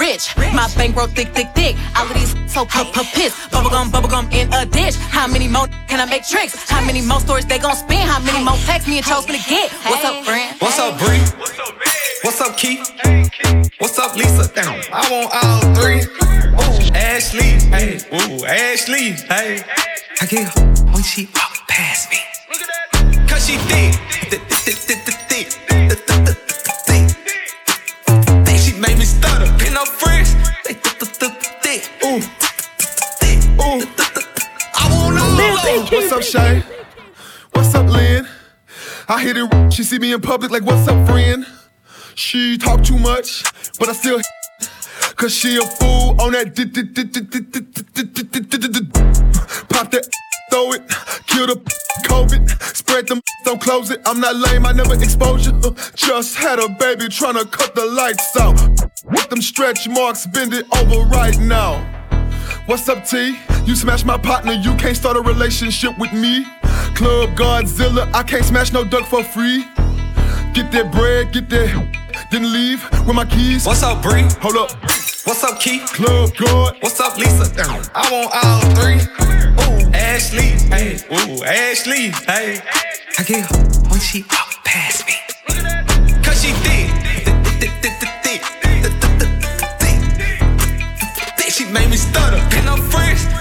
Rich. 0.00 0.36
My 0.54 0.68
bankroll 0.76 1.08
thick, 1.08 1.28
thick, 1.34 1.48
thick. 1.54 1.76
All 1.96 2.06
of 2.06 2.14
these 2.14 2.32
so 2.54 2.64
piss. 2.64 3.34
Bubblegum, 3.50 3.90
bubblegum 3.90 4.32
in 4.32 4.52
a 4.52 4.64
dish. 4.64 4.96
How 4.96 5.26
many 5.26 5.48
more 5.48 5.66
can 5.88 6.00
I 6.00 6.06
make 6.06 6.26
tricks? 6.26 6.68
How 6.68 6.84
many 6.84 7.02
more 7.02 7.20
stories 7.20 7.46
they 7.46 7.58
gon' 7.58 7.76
spin? 7.76 8.06
How 8.06 8.20
many 8.20 8.44
more 8.44 8.56
texts 8.64 8.88
me 8.88 8.98
and 8.98 9.06
Chose 9.06 9.26
gonna 9.26 9.38
get? 9.48 9.70
What's 9.84 10.04
up, 10.04 10.24
friend? 10.24 10.56
What's 10.60 10.78
up, 10.78 10.98
Bree? 10.98 11.20
What's 12.22 12.40
up, 12.40 12.56
Keith? 12.56 12.90
What's 13.78 13.98
up, 13.98 14.16
Lisa? 14.16 14.52
Down. 14.54 14.80
I 14.92 15.02
want 15.10 15.30
all 15.34 15.74
three. 15.74 16.00
Ooh, 16.00 16.94
Ashley, 16.94 17.58
hey, 17.68 17.98
ooh, 18.12 18.44
Ashley, 18.46 19.12
hey. 19.28 19.93
I 20.20 20.26
get 20.26 20.46
home 20.46 20.92
when 20.92 21.02
she 21.02 21.26
walk 21.34 21.66
past 21.68 22.10
me. 22.10 22.18
Cause 23.26 23.46
she 23.46 23.56
thick, 23.56 23.94
thick, 24.30 24.42
thick, 24.48 24.76
thick, 24.76 24.98
thick, 25.04 25.48
thick, 26.86 27.08
thick. 28.46 28.58
She 28.58 28.78
made 28.78 28.96
me 28.96 29.04
stutter. 29.04 29.50
And 29.64 29.74
her 29.74 29.84
friends, 29.84 30.34
thick, 30.64 30.78
thick, 30.82 31.08
thick, 31.08 31.32
thick. 31.62 31.82
Ooh, 32.04 32.22
Ooh. 33.60 33.82
I 34.74 34.88
want 34.92 35.18
all. 35.18 35.84
What's 35.86 36.12
up, 36.12 36.22
Shay? 36.22 36.62
What's 37.52 37.74
up, 37.74 37.88
Lynn? 37.88 38.28
I 39.08 39.20
hit 39.20 39.36
it. 39.36 39.72
She 39.72 39.82
see 39.82 39.98
me 39.98 40.12
in 40.12 40.20
public 40.20 40.52
like, 40.52 40.62
what's 40.62 40.86
up, 40.86 41.08
friend? 41.08 41.44
She 42.14 42.56
talk 42.56 42.84
too 42.84 42.98
much, 42.98 43.42
but 43.80 43.88
I 43.88 43.92
still 43.92 44.20
cause 45.16 45.34
she 45.34 45.56
a 45.56 45.62
fool 45.62 46.20
on 46.20 46.32
that. 46.32 46.54
Kill 51.34 51.46
the 51.48 51.56
COVID, 52.04 52.48
spread 52.76 53.08
them, 53.08 53.20
don't 53.44 53.60
close 53.60 53.90
it. 53.90 54.00
I'm 54.06 54.20
not 54.20 54.36
lame, 54.36 54.64
I 54.66 54.72
never 54.72 54.94
expose 54.94 55.46
you. 55.46 55.52
Uh, 55.64 55.72
just 55.94 56.36
had 56.36 56.58
a 56.60 56.68
baby 56.68 57.06
tryna 57.06 57.50
cut 57.50 57.74
the 57.74 57.84
lights 57.84 58.36
out. 58.36 58.54
With 59.04 59.28
them 59.30 59.42
stretch 59.42 59.88
marks, 59.88 60.26
bend 60.26 60.54
it 60.54 60.66
over 60.78 61.08
right 61.08 61.36
now. 61.40 61.82
What's 62.66 62.88
up, 62.88 63.04
T? 63.04 63.36
You 63.64 63.74
smash 63.74 64.04
my 64.04 64.16
partner, 64.16 64.52
you 64.52 64.74
can't 64.76 64.96
start 64.96 65.16
a 65.16 65.20
relationship 65.20 65.98
with 65.98 66.12
me. 66.12 66.44
Club 66.94 67.30
Godzilla, 67.30 68.12
I 68.14 68.22
can't 68.22 68.44
smash 68.44 68.72
no 68.72 68.84
duck 68.84 69.06
for 69.06 69.24
free. 69.24 69.66
Get 70.54 70.70
that 70.70 70.92
bread, 70.92 71.32
get 71.32 71.50
that, 71.50 72.28
then 72.30 72.52
leave 72.52 72.88
with 73.06 73.16
my 73.16 73.24
keys. 73.24 73.66
What's 73.66 73.82
up, 73.82 74.00
Bree? 74.02 74.22
Hold 74.40 74.56
up. 74.56 74.70
What's 75.26 75.42
up, 75.42 75.58
Keith? 75.58 75.84
Club 75.92 76.30
God. 76.36 76.76
What's 76.80 77.00
up, 77.00 77.18
Lisa? 77.18 77.50
I 77.92 78.08
want 78.12 78.30
all 78.38 78.60
three. 78.78 79.02
Ooh, 79.64 79.90
Ashley. 79.92 80.54
Hey, 80.70 80.98
ooh, 81.10 81.42
Ashley. 81.42 82.10
Hey. 82.30 82.60
I 83.18 83.22
get 83.24 83.50
her 83.50 83.58
when 83.90 83.98
she 83.98 84.22
walk 84.30 84.64
past 84.64 85.04
me. 85.06 85.14
Cause 86.22 86.40
she 86.40 86.52
thick. 86.62 87.04
She 91.50 91.64
made 91.66 91.88
me 91.88 91.96
stutter. 91.96 92.38
And 92.56 92.68
I'm 92.68 92.82
fresh. 92.90 93.33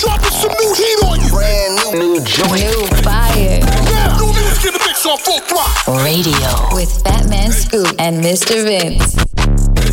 Dropping 0.00 0.30
some 0.30 0.52
new 0.60 0.72
heat 0.74 0.98
on 1.04 1.20
you. 1.20 1.30
Brand 1.30 1.74
new, 1.76 2.14
new 2.14 2.24
joint. 2.24 2.62
New 2.62 2.86
fire. 3.02 3.60
Now, 3.90 4.18
new 4.18 4.32
music 4.32 4.66
in 4.66 4.72
the 4.74 4.82
mix 4.86 5.04
on 5.06 5.18
full 5.18 5.40
throttle. 5.40 6.04
Radio 6.04 6.50
with 6.74 6.90
Fatman 7.04 7.50
Scoop 7.52 7.94
and 7.98 8.22
Mr. 8.22 8.62
Vince. 8.64 9.16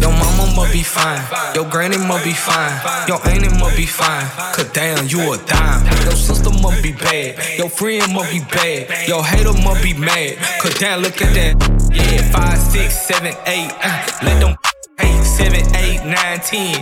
Your 0.01 0.11
mama 0.11 0.53
must 0.55 0.73
be 0.73 0.83
fine. 0.83 1.21
Your 1.55 1.65
granny 1.69 1.97
must 1.97 2.23
be 2.23 2.33
fine. 2.33 2.77
Your 3.07 3.19
auntie 3.27 3.49
must 3.57 3.75
be 3.75 3.85
fine. 3.85 4.27
Cause 4.53 4.69
damn, 4.73 5.07
you 5.07 5.33
a 5.33 5.37
dime. 5.45 5.85
Your 6.03 6.13
sister 6.13 6.51
must 6.61 6.83
be 6.83 6.91
bad. 6.91 7.57
Your 7.57 7.69
friend 7.69 8.13
must 8.13 8.31
be 8.31 8.39
bad. 8.39 9.07
Your 9.07 9.23
hater 9.25 9.53
must 9.53 9.81
be 9.81 9.93
mad. 9.93 10.37
Cause 10.61 10.77
damn, 10.77 11.01
look 11.01 11.21
at 11.21 11.33
that. 11.33 11.55
Yeah, 11.91 12.21
five, 12.31 12.59
six, 12.59 12.93
seven, 13.07 13.33
eight. 13.47 13.71
Uh, 13.81 14.05
let 14.23 14.39
them 14.39 14.55
eight, 14.99 15.23
seven, 15.23 15.61
eight, 15.75 16.03
nine, 16.05 16.39
ten. 16.39 16.75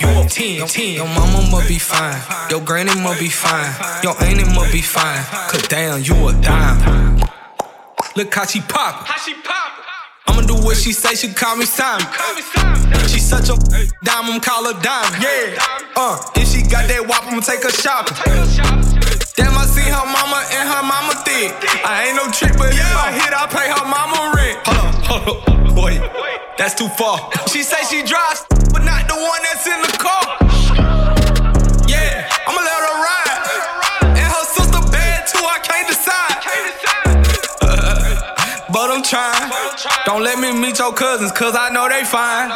You 0.00 0.08
a 0.20 0.28
ten, 0.28 0.66
ten. 0.68 0.94
Your 0.94 1.06
mama 1.06 1.48
must 1.50 1.68
be 1.68 1.78
fine. 1.78 2.20
Your 2.50 2.60
granny 2.60 2.94
must 3.00 3.20
be 3.20 3.28
fine. 3.28 3.72
Your 4.02 4.14
auntie 4.22 4.44
must 4.54 4.72
be 4.72 4.80
fine. 4.82 5.22
Cause 5.50 5.62
damn, 5.68 6.02
you 6.02 6.14
a 6.28 6.32
dime. 6.40 7.20
Look 8.16 8.34
how 8.34 8.46
she 8.46 8.60
pop. 8.60 9.06
How 9.06 9.18
she 9.18 9.34
pop? 9.34 9.72
I'ma 10.26 10.42
do 10.42 10.54
what 10.54 10.76
she 10.76 10.92
say, 10.92 11.14
she 11.14 11.32
call 11.32 11.56
me 11.56 11.64
Simon. 11.64 12.06
She 13.08 13.18
such 13.18 13.48
a 13.48 13.56
dime, 14.04 14.24
I'm 14.28 14.40
call 14.40 14.64
her 14.72 14.78
diamond. 14.80 15.22
Yeah. 15.22 15.56
Uh, 15.96 16.20
if 16.36 16.48
she 16.48 16.62
got 16.62 16.86
that 16.88 17.06
wop, 17.08 17.24
I'ma 17.26 17.40
take 17.40 17.62
her 17.62 17.70
shopping. 17.70 18.16
Damn, 19.36 19.56
I 19.56 19.64
see 19.64 19.88
her 19.88 20.06
mama 20.06 20.44
and 20.52 20.68
her 20.68 20.82
mama 20.82 21.14
thick. 21.24 21.54
I 21.84 22.08
ain't 22.08 22.16
no 22.16 22.30
trick, 22.30 22.58
but 22.58 22.74
if 22.74 22.80
I 22.80 23.12
hit, 23.12 23.32
I 23.32 23.46
pay 23.48 23.70
her 23.72 23.86
mama 23.88 24.36
rent. 24.36 24.58
Hold 24.66 24.78
up, 24.78 24.94
hold 25.06 25.48
up, 25.48 25.57
boy. 25.78 25.94
That's 26.58 26.74
too 26.74 26.88
far. 26.88 27.30
She 27.46 27.62
say 27.62 27.80
she 27.90 28.02
drives, 28.02 28.42
but 28.72 28.82
not 28.82 29.06
the 29.06 29.14
one 29.14 29.40
that's 29.46 29.66
in 29.66 29.78
the 29.86 29.94
car. 30.02 30.24
Yeah, 31.86 32.28
I'ma 32.46 32.60
let 32.68 32.80
her 32.88 32.96
ride. 33.06 33.38
And 34.18 34.28
her 34.34 34.46
sister 34.56 34.82
bad 34.90 35.26
too, 35.30 35.44
I 35.56 35.58
can't 35.62 35.86
decide. 35.86 36.38
Uh, 37.62 38.66
but 38.74 38.90
I'm 38.90 39.02
trying. 39.02 39.50
Don't 40.04 40.22
let 40.24 40.38
me 40.40 40.50
meet 40.52 40.78
your 40.78 40.92
cousins, 40.92 41.30
cause 41.30 41.54
I 41.56 41.70
know 41.70 41.88
they 41.88 42.04
fine. 42.04 42.50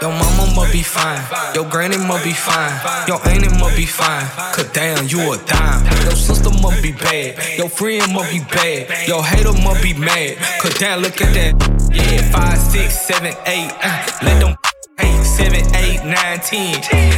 Your 0.00 0.12
mama 0.12 0.54
must 0.54 0.72
be 0.72 0.82
fine. 0.82 1.20
Your 1.54 1.68
granny 1.68 1.98
must 1.98 2.24
be 2.24 2.32
fine. 2.32 2.72
Your 3.08 3.20
auntie 3.28 3.50
must 3.58 3.76
be 3.76 3.86
fine. 3.86 4.26
Cause 4.54 4.70
damn, 4.72 5.08
you 5.08 5.32
a 5.32 5.36
dime. 5.44 5.84
Your 6.04 6.16
sister 6.16 6.50
must 6.62 6.80
be 6.82 6.92
bad. 6.92 7.58
Your 7.58 7.68
friend 7.68 8.12
must 8.12 8.30
be 8.30 8.40
bad. 8.40 9.08
Your 9.08 9.22
hater 9.24 9.52
must 9.52 9.82
be 9.82 9.94
mad. 9.94 10.38
Cause 10.62 10.74
damn, 10.78 11.00
look 11.00 11.20
at 11.20 11.34
that. 11.34 11.79
Yeah, 11.92 12.30
five, 12.30 12.58
six, 12.58 13.00
seven, 13.00 13.34
eight. 13.46 13.72
Uh, 13.82 14.06
let 14.22 14.40
them 14.40 14.56
eight, 15.02 15.24
seven, 15.24 15.62
eight, 15.76 16.04
nine, 16.04 16.40
ten. 16.40 16.74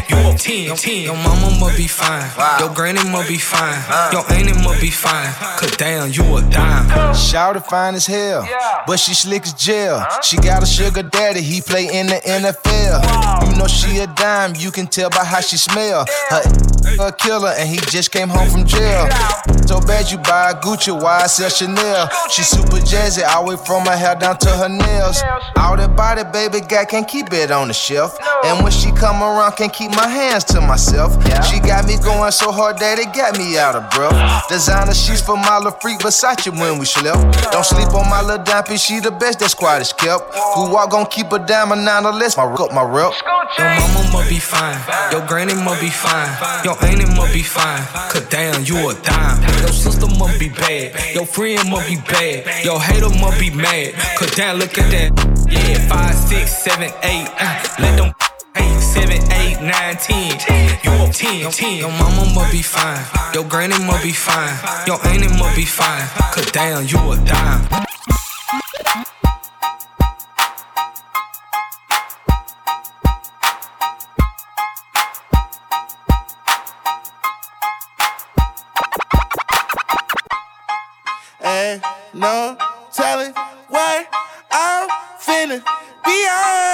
You 0.09 0.31
a 0.31 0.37
ten, 0.37 0.77
ten. 0.77 1.03
Your 1.03 1.17
mama 1.17 1.57
must 1.61 1.77
be 1.77 1.87
fine. 1.87 2.29
Your 2.61 2.71
granny 2.75 3.03
must 3.11 3.29
be 3.29 3.39
fine. 3.39 3.81
Your 4.13 4.25
auntie 4.33 4.55
must 4.63 4.81
be 4.81 4.91
fine. 4.91 5.33
Cause 5.59 5.77
damn, 5.77 6.11
you 6.11 6.23
a 6.37 6.43
dime. 6.43 7.15
Shout 7.15 7.57
fine 7.69 7.95
as 7.95 8.07
hell, 8.07 8.47
but 8.87 8.99
she 8.99 9.15
slick 9.15 9.43
as 9.43 9.55
jail. 9.55 10.05
She 10.23 10.37
got 10.37 10.63
a 10.63 10.67
sugar 10.67 11.03
daddy, 11.03 11.43
he 11.43 11.61
play 11.61 11.89
in 11.93 12.07
the 12.07 12.21
NFL. 12.25 13.49
You 13.49 13.59
know 13.59 13.67
she 13.67 13.99
a 13.99 14.07
dime, 14.07 14.55
you 14.57 14.71
can 14.71 14.87
tell 14.87 15.11
by 15.11 15.25
how 15.25 15.41
she 15.41 15.57
smell. 15.57 16.07
Her 16.31 16.43
a 17.01 17.13
killer, 17.13 17.53
and 17.57 17.69
he 17.69 17.77
just 17.77 18.11
came 18.11 18.29
home 18.29 18.51
from 18.51 18.67
jail. 18.67 19.09
So 19.67 19.81
bad 19.81 20.11
you 20.11 20.19
buy 20.19 20.51
a 20.51 20.55
Gucci, 20.55 20.93
why 20.93 21.23
I 21.23 21.27
sell 21.27 21.49
Chanel? 21.49 22.09
She 22.31 22.43
super 22.43 22.77
jazzy, 22.79 23.25
all 23.27 23.45
the 23.45 23.51
way 23.51 23.65
from 23.65 23.87
her 23.87 23.97
hair 23.97 24.15
down 24.15 24.39
to 24.39 24.51
her 24.51 24.69
nails. 24.69 25.23
All 25.57 25.77
that 25.77 25.97
body, 25.97 26.25
baby, 26.25 26.61
guy 26.67 26.85
can't 26.85 27.09
keep 27.09 27.33
it 27.33 27.51
on 27.51 27.72
the 27.73 27.79
shelf. 27.79 28.19
And 28.45 28.63
when 28.63 28.73
she 28.73 28.93
come 28.93 29.23
around, 29.23 29.57
can't 29.57 29.73
keep 29.73 29.91
my 29.91 30.07
hands 30.07 30.45
to 30.53 30.61
myself. 30.61 31.17
She 31.49 31.59
got 31.61 31.87
me 31.87 31.97
going 31.99 32.31
so 32.33 32.53
hard 32.53 32.79
that 32.79 32.99
it 32.99 33.13
got 33.17 33.39
me 33.39 33.59
out 33.59 33.75
of 33.75 33.89
breath. 33.91 34.13
Designer 34.49 34.95
sheets 34.95 35.23
for 35.23 35.37
my 35.37 35.57
little 35.57 35.73
freak 35.81 35.99
Versace 35.99 36.53
when 36.53 36.79
we 36.79 36.85
slept. 36.85 37.21
Don't 37.51 37.65
sleep 37.65 37.89
on 37.95 38.09
my 38.11 38.21
little 38.21 38.45
dime 38.45 38.77
she 38.77 39.01
the 39.01 39.11
best 39.11 39.41
that 39.41 39.51
squad 39.51 39.81
is 39.81 39.93
kept. 39.93 40.35
Who 40.55 40.71
walk 40.71 40.91
gon' 40.91 41.07
keep 41.07 41.33
a 41.33 41.39
diamond 41.39 41.85
nine 41.85 42.05
or 42.05 42.13
less? 42.13 42.37
My 42.37 42.45
up 42.45 42.73
my 42.73 42.85
rep. 42.85 43.13
Your 43.59 43.69
mama 43.81 44.03
must 44.13 44.29
be 44.29 44.39
fine. 44.39 44.79
Your 45.11 45.27
granny 45.27 45.55
must 45.55 45.81
be 45.81 45.91
fine. 45.91 46.31
Your 46.65 46.77
auntie 46.85 47.07
must 47.17 47.33
be 47.33 47.43
fine. 47.43 47.83
Cause 48.13 48.27
damn, 48.29 48.65
you 48.65 48.77
a 48.89 48.95
dime. 49.03 49.41
Your 49.61 49.73
sister 49.73 50.07
must 50.19 50.39
be 50.39 50.49
bad. 50.49 51.15
Your 51.15 51.27
friend 51.27 51.71
must 51.71 51.89
be 51.89 51.97
bad. 51.97 52.65
Your 52.65 52.81
hater 52.81 53.09
must 53.09 53.41
be 53.41 53.51
mad. 53.51 53.95
Cause 54.19 54.35
damn, 54.37 54.59
look 54.59 54.77
at 54.79 54.91
that. 54.91 55.33
Yeah, 55.49 55.87
five, 55.89 56.15
six, 56.15 56.51
seven, 56.65 56.91
eight. 57.03 57.29
Uh, 57.39 57.62
let 57.79 57.97
them 57.97 58.13
eight, 58.57 58.81
seven, 58.81 59.21
eight, 59.33 59.61
nine, 59.61 59.97
ten. 59.97 60.39
You 60.85 60.91
a 61.05 61.13
ten, 61.13 61.51
ten. 61.51 61.79
Your 61.79 61.91
mama 61.91 62.33
must 62.35 62.53
be 62.53 62.63
fine. 62.63 63.05
Your 63.35 63.45
granny 63.45 63.79
must 63.85 64.03
be 64.03 64.13
fine. 64.13 64.55
Your 64.87 64.99
auntie 65.07 65.29
must 65.39 65.57
be 65.57 65.65
fine. 65.65 66.07
Cause 66.33 66.51
damn, 66.53 66.87
you 66.87 66.99
a 67.13 67.17
dime. 67.25 67.67
Ain't 81.45 81.83
no 82.15 82.57
telling 82.93 83.33
what 83.69 84.07
I'm 84.53 84.89
feeling 85.19 85.63
beyond. 86.05 86.72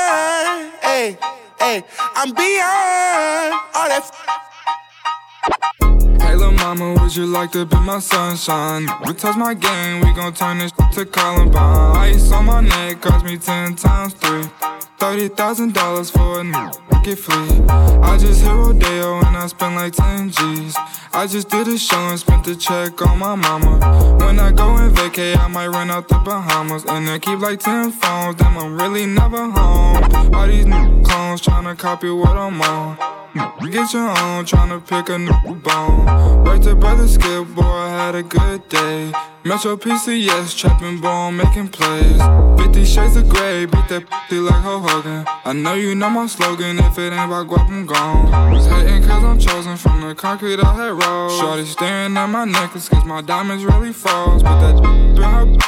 Hey, 1.58 1.82
I'm 2.14 2.32
beyond 2.34 3.54
all 3.74 3.88
that. 3.88 4.38
Hey, 6.28 6.34
little 6.34 6.52
mama, 6.52 6.92
would 7.00 7.16
you 7.16 7.24
like 7.24 7.52
to 7.52 7.64
be 7.64 7.80
my 7.80 8.00
sunshine? 8.00 8.86
We 9.06 9.14
touch 9.14 9.36
my 9.38 9.54
game, 9.54 10.00
we 10.02 10.12
gon' 10.12 10.34
turn 10.34 10.58
this 10.58 10.72
to 10.92 11.06
Columbine. 11.06 11.96
Ice 11.96 12.30
on 12.32 12.44
my 12.44 12.60
neck 12.60 13.00
cost 13.00 13.24
me 13.24 13.38
ten 13.38 13.74
times 13.74 14.12
three. 14.12 14.44
Thirty 14.98 15.28
thousand 15.28 15.72
dollars 15.72 16.10
for 16.10 16.40
a 16.40 16.44
new 16.44 16.70
get 17.08 17.18
free. 17.18 17.64
I 18.02 18.18
just 18.18 18.42
hit 18.42 18.52
Rodeo 18.52 19.18
and 19.20 19.36
I 19.36 19.46
spent 19.46 19.74
like 19.74 19.94
10 19.94 20.30
G's. 20.30 20.76
I 21.12 21.26
just 21.26 21.48
did 21.48 21.66
a 21.68 21.78
show 21.78 21.96
and 21.96 22.18
spent 22.18 22.44
the 22.44 22.54
check 22.54 23.00
on 23.00 23.18
my 23.18 23.34
mama. 23.34 23.78
When 24.20 24.38
I 24.38 24.52
go 24.52 24.76
and 24.76 24.94
vacay, 24.94 25.36
I 25.36 25.48
might 25.48 25.68
run 25.68 25.90
out 25.90 26.08
the 26.08 26.18
Bahamas. 26.18 26.84
And 26.86 27.08
then 27.08 27.20
keep 27.20 27.38
like 27.38 27.60
10 27.60 27.92
phones, 27.92 28.36
damn, 28.36 28.58
I'm 28.58 28.76
really 28.76 29.06
never 29.06 29.48
home. 29.50 30.34
All 30.34 30.46
these 30.46 30.66
new 30.66 31.02
clones 31.02 31.40
tryna 31.40 31.78
copy 31.78 32.10
what 32.10 32.36
I'm 32.36 32.60
on. 32.60 32.98
You 33.60 33.70
get 33.70 33.92
your 33.92 34.08
own, 34.08 34.44
tryna 34.44 34.86
pick 34.86 35.08
a 35.08 35.18
new 35.18 35.54
bone. 35.56 36.06
Right 36.44 36.62
to 36.62 36.74
brother 36.74 37.06
Skip, 37.06 37.48
boy, 37.54 37.62
I 37.62 37.88
had 37.90 38.14
a 38.14 38.22
good 38.22 38.68
day. 38.68 39.12
Metro 39.44 39.76
PCS, 39.76 40.56
trapping 40.56 41.00
ball, 41.00 41.32
making 41.32 41.68
plays. 41.68 42.20
50 42.58 42.84
shades 42.84 43.16
of 43.16 43.28
gray, 43.28 43.64
beat 43.64 43.88
that 43.88 44.04
pussy 44.10 44.40
like 44.40 44.54
Hulk 44.54 44.90
Hogan. 44.90 45.24
I 45.44 45.52
know 45.52 45.74
you 45.74 45.94
know 45.94 46.10
my 46.10 46.26
slogan, 46.26 46.78
if 46.78 46.98
it 46.98 47.12
ain't 47.12 47.30
about 47.30 47.46
guap, 47.46 47.68
I'm 47.68 47.86
gone. 47.86 48.52
Was 48.52 48.66
hating 48.66 49.02
cause 49.04 49.24
I'm 49.24 49.38
chosen 49.38 49.76
from 49.76 50.00
the 50.00 50.14
concrete 50.14 50.60
I 50.60 50.74
had 50.74 51.02
rolled. 51.02 51.40
Shorty 51.40 51.64
staring 51.64 52.16
at 52.16 52.26
my 52.26 52.44
necklace 52.44 52.88
cause 52.88 53.04
my 53.04 53.22
diamonds 53.22 53.64
really 53.64 53.92
falls. 53.92 54.42
But 54.42 54.60
that 54.60 54.76
through 55.14 55.24
her 55.24 55.67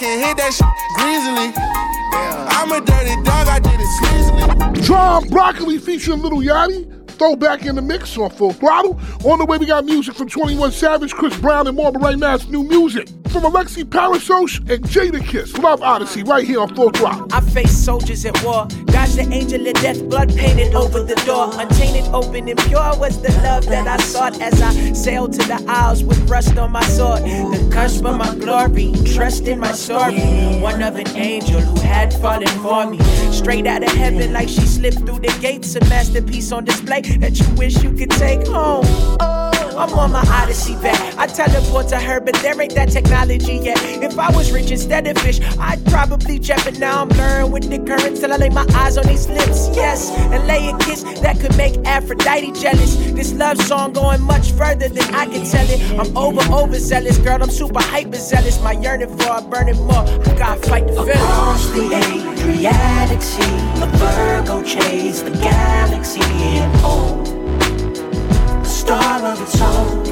Can 0.00 0.18
hit 0.18 0.38
that 0.38 0.54
shit 0.54 0.66
greasily. 0.96 1.52
I'm 2.56 2.72
a 2.72 2.80
dirty 2.80 3.22
dog, 3.22 3.48
I 3.48 3.58
did 3.58 3.78
it 3.78 3.86
sleazily. 4.00 4.86
DRAM 4.86 5.28
Broccoli 5.28 5.76
featuring 5.76 6.22
Lil 6.22 6.40
Yachty. 6.40 6.99
Throwback 7.20 7.66
in 7.66 7.74
the 7.74 7.82
mix 7.82 8.16
on 8.16 8.30
Full 8.30 8.54
Throttle. 8.54 8.98
On 9.24 9.38
the 9.38 9.44
way, 9.44 9.58
we 9.58 9.66
got 9.66 9.84
music 9.84 10.14
from 10.14 10.26
21 10.26 10.72
Savage, 10.72 11.12
Chris 11.12 11.36
Brown, 11.36 11.66
and 11.66 11.76
more, 11.76 11.92
but 11.92 12.00
right 12.00 12.16
now 12.16 12.34
it's 12.34 12.48
new 12.48 12.62
music 12.62 13.08
from 13.30 13.42
Alexi 13.42 13.84
Parasoch 13.84 14.58
and 14.70 14.82
Jadakiss. 14.86 15.56
Love 15.62 15.82
Odyssey 15.82 16.22
right 16.22 16.46
here 16.46 16.60
on 16.60 16.74
Full 16.74 16.88
Throttle. 16.90 17.28
I 17.30 17.42
face 17.42 17.76
soldiers 17.76 18.24
at 18.24 18.42
war. 18.42 18.66
Dodge 18.86 19.12
the 19.12 19.28
angel 19.30 19.66
of 19.66 19.74
death, 19.74 20.02
blood 20.08 20.34
painted 20.34 20.74
over 20.74 21.02
the 21.02 21.14
door. 21.26 21.50
Untainted, 21.60 22.12
open, 22.14 22.48
and 22.48 22.58
pure 22.60 22.96
was 22.98 23.20
the 23.20 23.30
love 23.42 23.66
that 23.66 23.86
I 23.86 23.98
sought 23.98 24.40
as 24.40 24.60
I 24.62 24.72
sailed 24.94 25.34
to 25.34 25.46
the 25.46 25.62
isles 25.68 26.02
with 26.02 26.18
rust 26.28 26.56
on 26.56 26.72
my 26.72 26.82
sword. 26.84 27.22
The 27.22 27.70
cusp 27.70 28.04
of 28.04 28.16
my 28.16 28.34
glory, 28.34 28.92
trust 29.04 29.46
in 29.46 29.60
my 29.60 29.72
story. 29.72 30.18
One 30.60 30.82
of 30.82 30.96
an 30.96 31.08
angel 31.16 31.60
who 31.60 31.80
had 31.80 32.14
fallen 32.14 32.48
for 32.62 32.90
me. 32.90 32.98
Straight 33.30 33.66
out 33.66 33.84
of 33.84 33.92
heaven, 33.92 34.32
like 34.32 34.48
she 34.48 34.62
slipped 34.62 34.98
through 35.00 35.20
the 35.20 35.36
gates. 35.40 35.76
A 35.76 35.80
masterpiece 35.84 36.50
on 36.50 36.64
display 36.64 37.02
that 37.18 37.38
you 37.38 37.48
wish 37.54 37.82
you 37.82 37.92
could 37.92 38.10
take 38.10 38.46
home. 38.46 38.84
Oh, 39.20 39.74
I'm 39.76 39.92
on 39.94 40.12
my 40.12 40.24
Odyssey 40.28 40.74
back. 40.76 41.16
I 41.16 41.26
teleport 41.26 41.88
to 41.88 41.98
her, 41.98 42.20
but 42.20 42.34
there 42.36 42.60
ain't 42.60 42.74
that 42.74 42.90
technology 42.90 43.54
yet. 43.54 43.78
If 44.02 44.18
I 44.18 44.30
was 44.36 44.52
rich 44.52 44.70
instead 44.70 45.06
of 45.06 45.18
fish, 45.18 45.40
I'd 45.58 45.84
probably 45.86 46.38
jet, 46.38 46.62
but 46.64 46.78
now 46.78 47.02
I'm 47.02 47.08
blurring 47.08 47.50
with 47.50 47.70
the 47.70 47.78
current 47.78 48.16
till 48.18 48.32
I 48.32 48.36
lay 48.36 48.50
my 48.50 48.66
eyes 48.74 48.98
on 48.98 49.06
these 49.06 49.28
lips. 49.28 49.70
Yes, 49.74 50.10
that 51.30 51.40
could 51.40 51.56
make 51.56 51.76
Aphrodite 51.86 52.52
jealous. 52.52 52.96
This 53.12 53.32
love 53.34 53.60
song 53.62 53.92
going 53.92 54.20
much 54.22 54.50
further 54.52 54.88
than 54.88 55.14
I 55.14 55.26
can 55.26 55.44
tell 55.44 55.66
it. 55.68 55.80
I'm 55.98 56.16
over, 56.16 56.40
overzealous, 56.52 57.18
girl. 57.18 57.42
I'm 57.42 57.50
super 57.50 57.80
hyper 57.80 58.16
zealous. 58.16 58.60
My 58.62 58.72
yearning 58.72 59.16
for 59.16 59.38
a 59.38 59.42
burning 59.42 59.76
more. 59.76 60.04
I 60.06 60.34
gotta 60.36 60.60
fight 60.68 60.86
the 60.88 60.94
feeling. 60.94 61.10
Across 61.10 61.70
the 61.70 61.86
Adriatic 61.94 63.22
Sea, 63.22 63.42
the 63.78 63.86
Virgo 63.98 64.62
chase 64.64 65.22
the 65.22 65.30
galaxy 65.30 66.20
and 66.22 66.80
home 66.80 67.26
star 68.64 69.24
of 69.24 69.40
its 69.40 69.60
own. 69.60 70.04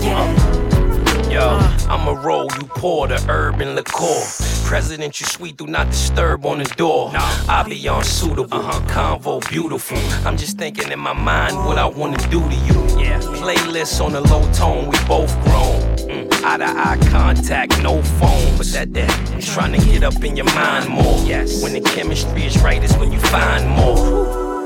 Yeah. 0.00 1.30
Yo, 1.30 1.58
I'ma 1.90 2.12
roll, 2.22 2.44
you 2.44 2.66
pour 2.68 3.08
the 3.08 3.22
urban 3.28 3.74
liqueur. 3.74 4.55
President, 4.66 5.20
you 5.20 5.26
sweet, 5.26 5.56
do 5.56 5.68
not 5.68 5.86
disturb 5.86 6.44
on 6.44 6.58
the 6.58 6.64
door. 6.64 7.12
I 7.14 7.64
be 7.68 7.86
unsuitable, 7.86 8.52
uh-huh. 8.52 8.80
convo 8.88 9.48
beautiful. 9.48 9.96
I'm 10.26 10.36
just 10.36 10.58
thinking 10.58 10.90
in 10.90 10.98
my 10.98 11.12
mind 11.12 11.56
what 11.56 11.78
I 11.78 11.86
wanna 11.86 12.16
do 12.30 12.40
to 12.40 12.54
you. 12.66 13.00
Yeah, 13.00 13.20
playlists 13.20 14.04
on 14.04 14.12
the 14.14 14.20
low 14.22 14.42
tone, 14.52 14.90
we 14.90 14.98
both 15.06 15.32
grown. 15.44 15.80
Mm. 16.08 16.32
Eye 16.42 16.58
to 16.58 16.64
eye 16.64 16.98
contact, 17.10 17.80
no 17.80 18.02
phone, 18.02 18.56
but 18.58 18.66
that 18.72 18.92
that 18.94 19.32
I'm 19.32 19.40
trying 19.40 19.72
to 19.78 19.86
get 19.86 20.02
up 20.02 20.20
in 20.24 20.34
your 20.34 20.46
mind 20.46 20.90
more. 20.90 21.24
Yes, 21.24 21.62
when 21.62 21.72
the 21.72 21.80
chemistry 21.80 22.42
is 22.42 22.60
right, 22.60 22.82
is 22.82 22.94
when 22.96 23.12
you 23.12 23.20
find 23.20 23.68
more 23.70 24.56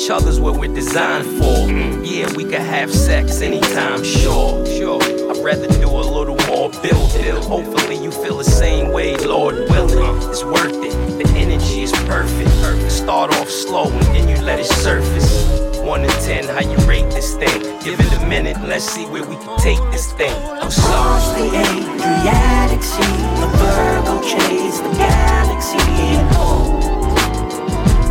each 0.00 0.10
other's 0.10 0.40
what 0.40 0.58
we're 0.58 0.74
designed 0.74 1.26
for. 1.26 1.68
Yeah, 2.02 2.32
we 2.34 2.44
can 2.44 2.62
have 2.62 2.94
sex 2.94 3.42
anytime, 3.42 4.02
sure, 4.02 4.64
sure. 4.64 5.02
I'd 5.02 5.44
rather 5.44 5.66
do 5.66 5.88
a 5.88 6.06
little 6.16 6.39
more 6.70 6.82
building. 6.82 7.36
Hopefully 7.42 7.96
you 7.96 8.10
feel 8.10 8.36
the 8.38 8.44
same 8.44 8.92
way, 8.92 9.16
Lord 9.16 9.54
willing. 9.70 10.30
It's 10.30 10.44
worth 10.44 10.74
it. 10.74 10.92
The 11.18 11.28
energy 11.36 11.82
is 11.82 11.92
perfect. 11.92 12.90
Start 12.90 13.34
off 13.36 13.48
slow 13.48 13.90
and 13.90 14.02
then 14.14 14.28
you 14.28 14.36
let 14.42 14.58
it 14.60 14.66
surface. 14.66 15.48
One 15.80 16.02
to 16.02 16.08
ten, 16.24 16.44
how 16.44 16.60
you 16.60 16.76
rate 16.86 17.10
this 17.10 17.34
thing? 17.34 17.62
Give 17.82 17.98
it 17.98 18.12
a 18.12 18.26
minute, 18.26 18.56
let's 18.62 18.84
see 18.84 19.06
where 19.06 19.24
we 19.24 19.36
can 19.36 19.58
take 19.58 19.80
this 19.90 20.12
thing. 20.12 20.34
I'm 20.60 20.70
sorry. 20.70 21.50
The 21.50 21.56
Adriatic 21.56 22.82
Sea, 22.82 23.00
the 23.40 23.48
Virgo 23.56 24.20
chase 24.22 24.80
the 24.80 24.90
galaxy 24.96 25.78
and 25.78 26.34
home. 26.34 26.80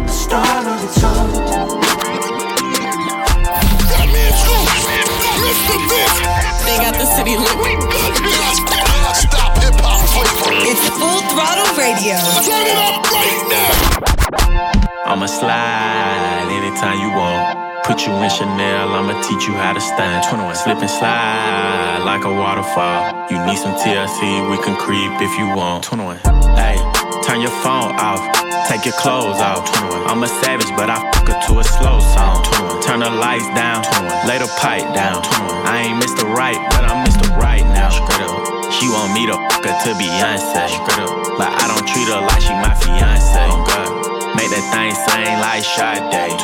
A 0.03 0.09
star 0.09 0.67
of 0.67 0.83
its 0.83 1.03
own. 1.03 2.48
They 5.49 6.77
got 6.77 6.93
the 6.93 7.05
city 7.05 7.33
lit. 7.33 7.57
Stop 9.17 9.57
hip 9.57 9.73
hop 9.81 9.97
flavor. 10.13 10.53
It's 10.61 10.85
full 10.93 11.21
throttle 11.33 11.73
radio. 11.73 12.21
Turn 12.45 12.69
it 12.69 12.77
up 12.77 13.01
right 13.09 13.41
now. 13.49 15.09
I'ma 15.09 15.25
slide 15.25 16.53
anytime 16.53 17.01
you 17.01 17.09
want. 17.17 17.57
Put 17.83 18.05
you 18.05 18.13
in 18.13 18.29
Chanel, 18.29 18.93
I'ma 18.93 19.19
teach 19.25 19.47
you 19.47 19.53
how 19.55 19.73
to 19.73 19.81
stand. 19.81 20.23
21. 20.29 20.53
Slip 20.53 20.77
and 20.77 20.89
slide 20.89 22.05
like 22.05 22.23
a 22.25 22.29
waterfall. 22.31 23.25
You 23.31 23.43
need 23.47 23.57
some 23.57 23.73
TLC, 23.73 24.45
we 24.51 24.61
can 24.61 24.77
creep 24.77 25.09
if 25.19 25.33
you 25.39 25.47
want. 25.57 25.83
21. 25.83 26.17
Hey, 26.53 26.77
turn 27.25 27.41
your 27.41 27.49
phone 27.65 27.97
off, 27.97 28.21
take 28.69 28.85
your 28.85 28.93
clothes 29.01 29.41
off. 29.41 29.65
21. 29.65 30.05
I'm 30.05 30.21
a 30.21 30.29
savage, 30.45 30.69
but 30.77 30.93
I 30.93 31.01
fuck 31.09 31.25
her 31.25 31.39
to 31.49 31.59
a 31.59 31.65
slow 31.65 31.97
song. 32.13 32.45
21. 32.45 32.85
Turn 32.85 32.99
the 33.01 33.09
lights 33.09 33.49
down, 33.57 33.81
21. 33.81 34.29
lay 34.29 34.37
the 34.37 34.49
pipe 34.61 34.85
down. 34.93 35.25
21. 35.25 35.65
I 35.65 35.89
ain't 35.89 35.97
Mr. 35.97 36.29
Right, 36.29 36.61
but 36.69 36.85
I'm 36.85 37.01
Mr. 37.01 37.25
Right 37.33 37.65
now. 37.73 37.89
She 38.69 38.85
want 38.87 39.11
me 39.17 39.25
to 39.25 39.33
fuck 39.49 39.65
her 39.65 39.73
to 39.73 39.91
Beyonce. 39.97 40.69
But 41.41 41.49
I 41.49 41.65
don't 41.65 41.85
treat 41.89 42.07
her 42.13 42.21
like 42.21 42.41
she 42.45 42.53
my 42.61 42.69
fiance. 42.77 43.41
Make 44.37 44.53
that 44.53 44.65
thing 44.69 44.93
sing 44.93 45.33
like 45.41 45.65
Sade. 45.65 46.37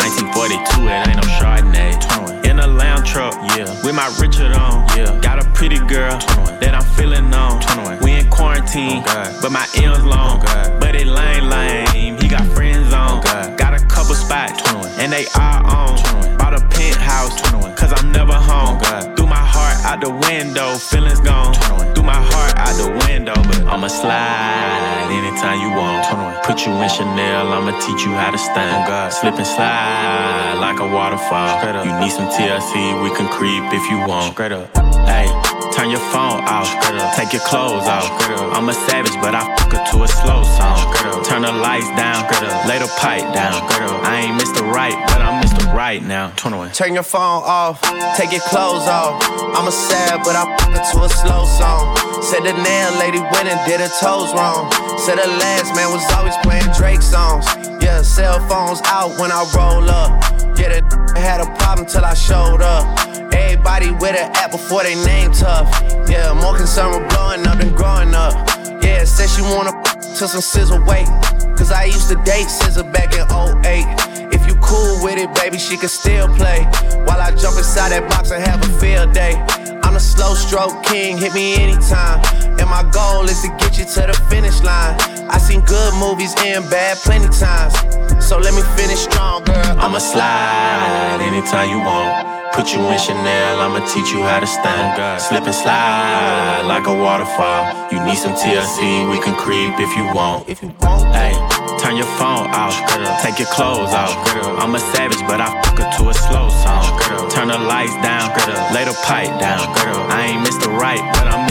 1942, 0.00 0.88
it 0.88 1.06
ain't 1.06 1.20
no 1.20 1.26
Chardonnay. 1.36 2.41
21. 2.52 2.58
In 2.58 2.58
a 2.58 2.66
lamb 2.66 3.04
truck, 3.04 3.34
yeah. 3.56 3.64
With 3.82 3.94
my 3.94 4.08
Richard 4.20 4.52
on, 4.52 4.86
yeah. 4.96 5.18
Got 5.20 5.44
a 5.44 5.48
pretty 5.52 5.78
girl 5.78 6.18
21. 6.18 6.60
that 6.60 6.74
I'm 6.74 6.84
feeling 6.96 7.32
on. 7.32 7.60
21. 7.60 7.98
We 8.02 8.12
in 8.12 8.28
quarantine, 8.30 9.02
oh 9.06 9.38
but 9.40 9.52
my 9.52 9.66
M's 9.76 10.04
long. 10.04 10.42
Oh 10.46 10.78
but 10.80 10.94
it 10.94 11.06
lame, 11.06 11.48
lame. 11.48 12.16
He 12.20 12.28
got 12.28 12.46
friends 12.54 12.92
on. 12.92 13.22
Oh 13.24 13.56
got 13.56 13.74
a 13.74 13.84
couple 13.86 14.14
spots, 14.14 14.62
21. 14.70 15.00
and 15.00 15.12
they 15.12 15.26
are 15.34 15.64
on. 15.64 15.96
21. 15.98 16.38
Bought 16.38 16.54
a 16.54 16.60
penthouse, 16.68 17.40
21. 17.40 17.74
cause 17.76 17.92
I'm 17.96 18.12
never 18.12 18.34
home. 18.34 18.78
Oh, 18.82 19.14
Threw 19.16 19.26
my 19.26 19.36
heart 19.54 19.76
out 19.84 20.00
the 20.00 20.10
window, 20.28 20.76
feelings 20.76 21.20
gone. 21.20 21.54
21. 21.54 21.94
Threw 21.94 22.04
my 22.04 22.20
heart 22.20 22.52
out 22.56 22.74
the 22.76 22.90
window, 23.08 23.34
but 23.34 23.64
I'ma 23.64 23.88
slide 23.88 25.08
anytime 25.10 25.60
you 25.60 25.70
want. 25.72 26.04
21. 26.08 26.44
Put 26.44 26.66
you 26.66 26.72
in 26.72 26.88
Chanel, 26.90 27.52
I'ma 27.52 27.72
teach 27.80 28.04
you 28.04 28.12
how 28.12 28.30
to 28.30 28.38
stand. 28.38 28.84
Oh, 28.88 29.08
Slip 29.08 29.36
and 29.36 29.46
slide 29.46 30.58
like 30.60 30.80
a 30.80 30.88
waterfall. 30.88 31.62
You 31.84 31.92
need 32.00 32.10
some 32.12 32.28
TLC, 32.42 32.98
we 33.04 33.14
can 33.14 33.28
creep 33.30 33.62
if 33.70 33.88
you 33.88 33.98
want. 34.02 34.34
Straight 34.34 34.50
up. 34.50 34.66
Hey, 35.06 35.30
turn 35.70 35.90
your 35.94 36.02
phone 36.10 36.42
off. 36.50 36.66
Take 37.14 37.32
your 37.32 37.42
clothes 37.42 37.86
off. 37.86 38.10
I'm 38.50 38.68
a 38.68 38.74
savage, 38.74 39.14
but 39.22 39.32
I 39.32 39.46
fuck 39.54 39.70
her 39.70 39.84
to 39.92 40.02
a 40.02 40.08
slow 40.08 40.42
song. 40.42 41.22
Turn 41.22 41.42
the 41.42 41.52
lights 41.52 41.86
down. 41.94 42.26
Lay 42.66 42.82
the 42.82 42.90
pipe 42.98 43.22
down. 43.32 43.62
I 44.02 44.26
ain't 44.26 44.42
Mr. 44.42 44.66
Right, 44.66 44.98
but 45.06 45.22
I'm 45.22 45.40
Mr. 45.40 45.72
Right 45.72 46.02
now. 46.02 46.32
21. 46.34 46.72
Turn 46.72 46.94
your 46.94 47.04
phone 47.04 47.46
off, 47.46 47.80
take 48.16 48.32
your 48.32 48.42
clothes 48.50 48.88
off. 48.90 49.22
I'm 49.54 49.68
a 49.68 49.70
sad, 49.70 50.22
but 50.24 50.34
I 50.34 50.42
fuck 50.58 50.74
her 50.74 50.98
to 50.98 51.04
a 51.04 51.08
slow 51.08 51.44
song. 51.46 51.94
Said 52.22 52.42
the 52.42 52.54
nail 52.58 52.90
lady 52.98 53.20
went 53.20 53.46
and 53.46 53.60
did 53.70 53.78
her 53.78 53.92
toes 54.02 54.34
wrong. 54.34 54.66
Said 54.98 55.14
the 55.14 55.30
last 55.38 55.76
man 55.76 55.92
was 55.92 56.02
always 56.10 56.36
playing 56.42 56.66
Drake 56.76 57.02
songs. 57.02 57.46
Yeah, 57.80 58.02
cell 58.02 58.40
phones 58.48 58.82
out 58.86 59.16
when 59.20 59.30
I 59.30 59.46
roll 59.54 59.88
up. 59.88 60.41
Yeah, 60.56 60.80
that 60.80 60.84
had 61.16 61.40
a 61.40 61.48
problem 61.56 61.86
till 61.86 62.04
I 62.04 62.14
showed 62.14 62.62
up. 62.62 62.84
Everybody 63.32 63.90
with 63.92 64.16
an 64.16 64.30
app 64.36 64.50
before 64.50 64.82
they 64.82 64.94
name 65.04 65.32
tough. 65.32 65.68
Yeah, 66.08 66.32
more 66.34 66.56
concerned 66.56 66.96
with 66.96 67.08
blowing 67.10 67.46
up 67.46 67.58
than 67.58 67.74
growing 67.74 68.14
up. 68.14 68.34
Yeah, 68.82 69.04
said 69.04 69.28
she 69.28 69.42
wanna 69.42 69.72
to 70.18 70.28
some 70.28 70.40
SZA 70.40 70.78
weight. 70.86 71.08
Cause 71.56 71.72
I 71.72 71.84
used 71.84 72.08
to 72.08 72.16
date 72.24 72.46
SZA 72.46 72.92
back 72.92 73.14
in 73.14 73.24
08. 73.30 74.32
If 74.34 74.46
you 74.46 74.54
cool 74.60 75.02
with 75.02 75.18
it, 75.18 75.32
baby, 75.34 75.58
she 75.58 75.76
can 75.76 75.88
still 75.88 76.28
play. 76.34 76.64
While 77.06 77.20
I 77.20 77.30
jump 77.30 77.56
inside 77.56 77.90
that 77.90 78.08
box 78.08 78.30
and 78.30 78.42
have 78.44 78.60
a 78.62 78.80
field 78.80 79.12
day. 79.12 79.34
I'm 79.82 79.94
the 79.94 80.00
slow 80.00 80.34
stroke 80.34 80.82
king, 80.84 81.18
hit 81.18 81.34
me 81.34 81.54
anytime. 81.56 82.24
And 82.58 82.68
my 82.70 82.82
goal 82.92 83.28
is 83.28 83.42
to 83.42 83.48
get 83.58 83.78
you 83.78 83.84
to 83.84 84.00
the 84.08 84.16
finish 84.30 84.62
line. 84.62 84.96
I 85.28 85.38
seen 85.38 85.60
good 85.62 85.94
movies 85.94 86.34
and 86.38 86.68
bad 86.70 86.96
plenty 86.98 87.28
times. 87.28 87.74
So 88.22 88.38
let 88.38 88.54
me 88.54 88.62
finish 88.78 89.00
strong, 89.00 89.44
girl. 89.44 89.76
I'ma 89.82 89.98
slide 89.98 91.20
anytime 91.20 91.68
you 91.68 91.78
want. 91.84 92.30
Put 92.54 92.72
you 92.72 92.80
in 92.80 92.98
Chanel, 92.98 93.60
I'ma 93.60 93.84
teach 93.92 94.12
you 94.12 94.22
how 94.22 94.40
to 94.40 94.46
stand. 94.46 95.20
Slip 95.20 95.44
and 95.44 95.54
slide 95.54 96.62
like 96.64 96.86
a 96.86 96.94
waterfall. 96.94 97.66
You 97.90 97.98
need 98.04 98.16
some 98.16 98.32
TLC, 98.32 99.10
we 99.10 99.18
can 99.20 99.34
creep 99.34 99.74
if 99.80 99.96
you 99.96 100.04
want. 100.14 100.48
If 100.48 100.62
you 100.62 100.72
want, 100.80 101.12
hey, 101.16 101.34
turn 101.80 101.96
your 101.96 102.08
phone 102.16 102.48
off. 102.52 102.76
Take 103.20 103.38
your 103.38 103.48
clothes 103.48 103.92
off. 103.92 104.16
I'm 104.60 104.74
a 104.74 104.80
savage, 104.80 105.20
but 105.26 105.40
I 105.40 105.48
fuck 105.64 105.78
her 105.80 105.88
to 105.98 106.08
a 106.08 106.14
slow 106.14 106.48
song. 106.48 106.84
Turn 107.28 107.48
the 107.48 107.58
lights 107.58 107.96
down, 108.00 108.32
lay 108.72 108.84
the 108.84 108.96
pipe 109.04 109.32
down. 109.40 109.60
I 110.08 110.32
ain't 110.32 110.46
Mr. 110.46 110.68
Right, 110.72 111.02
but 111.16 111.26
I'm 111.28 111.42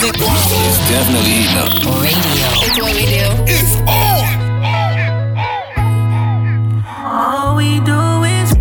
music. 0.00 0.14
It's 0.16 0.78
definitely 0.88 1.30
heating 1.30 1.58
up. 1.58 1.68
Radio. 2.02 2.48
It's 2.64 2.76
what 2.80 2.92
we 2.94 3.04
do. 3.06 3.26
It's 3.46 3.74
on. 3.88 4.40
All 7.12 7.56
we 7.56 7.80
do 7.80 8.00
is 8.24 8.54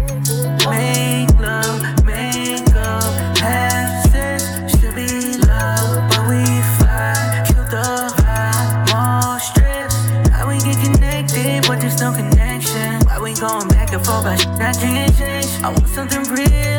make 0.65 1.29
love, 1.39 1.81
make 2.05 2.75
up, 2.75 3.37
have 3.37 4.11
sex, 4.11 4.43
still 4.73 4.93
be 4.95 5.37
love, 5.45 6.09
but 6.09 6.23
we 6.29 6.43
fight, 6.79 7.45
kill 7.47 7.65
the 7.65 7.87
vibe, 8.17 8.71
more 8.91 9.39
stress. 9.39 9.93
How 10.29 10.47
we 10.47 10.57
get 10.59 10.77
connected, 10.83 11.67
but 11.67 11.79
there's 11.79 11.99
no 12.01 12.11
connection. 12.11 13.01
Why 13.05 13.19
we 13.19 13.33
going 13.35 13.67
back 13.69 13.93
and 13.93 14.03
forth, 14.05 14.23
but 14.23 14.37
shit 14.39 14.49
I 14.49 14.73
can't 14.73 15.15
change. 15.15 15.63
I 15.63 15.69
want 15.69 15.87
something 15.87 16.23
real 16.33 16.47
again, 16.47 16.78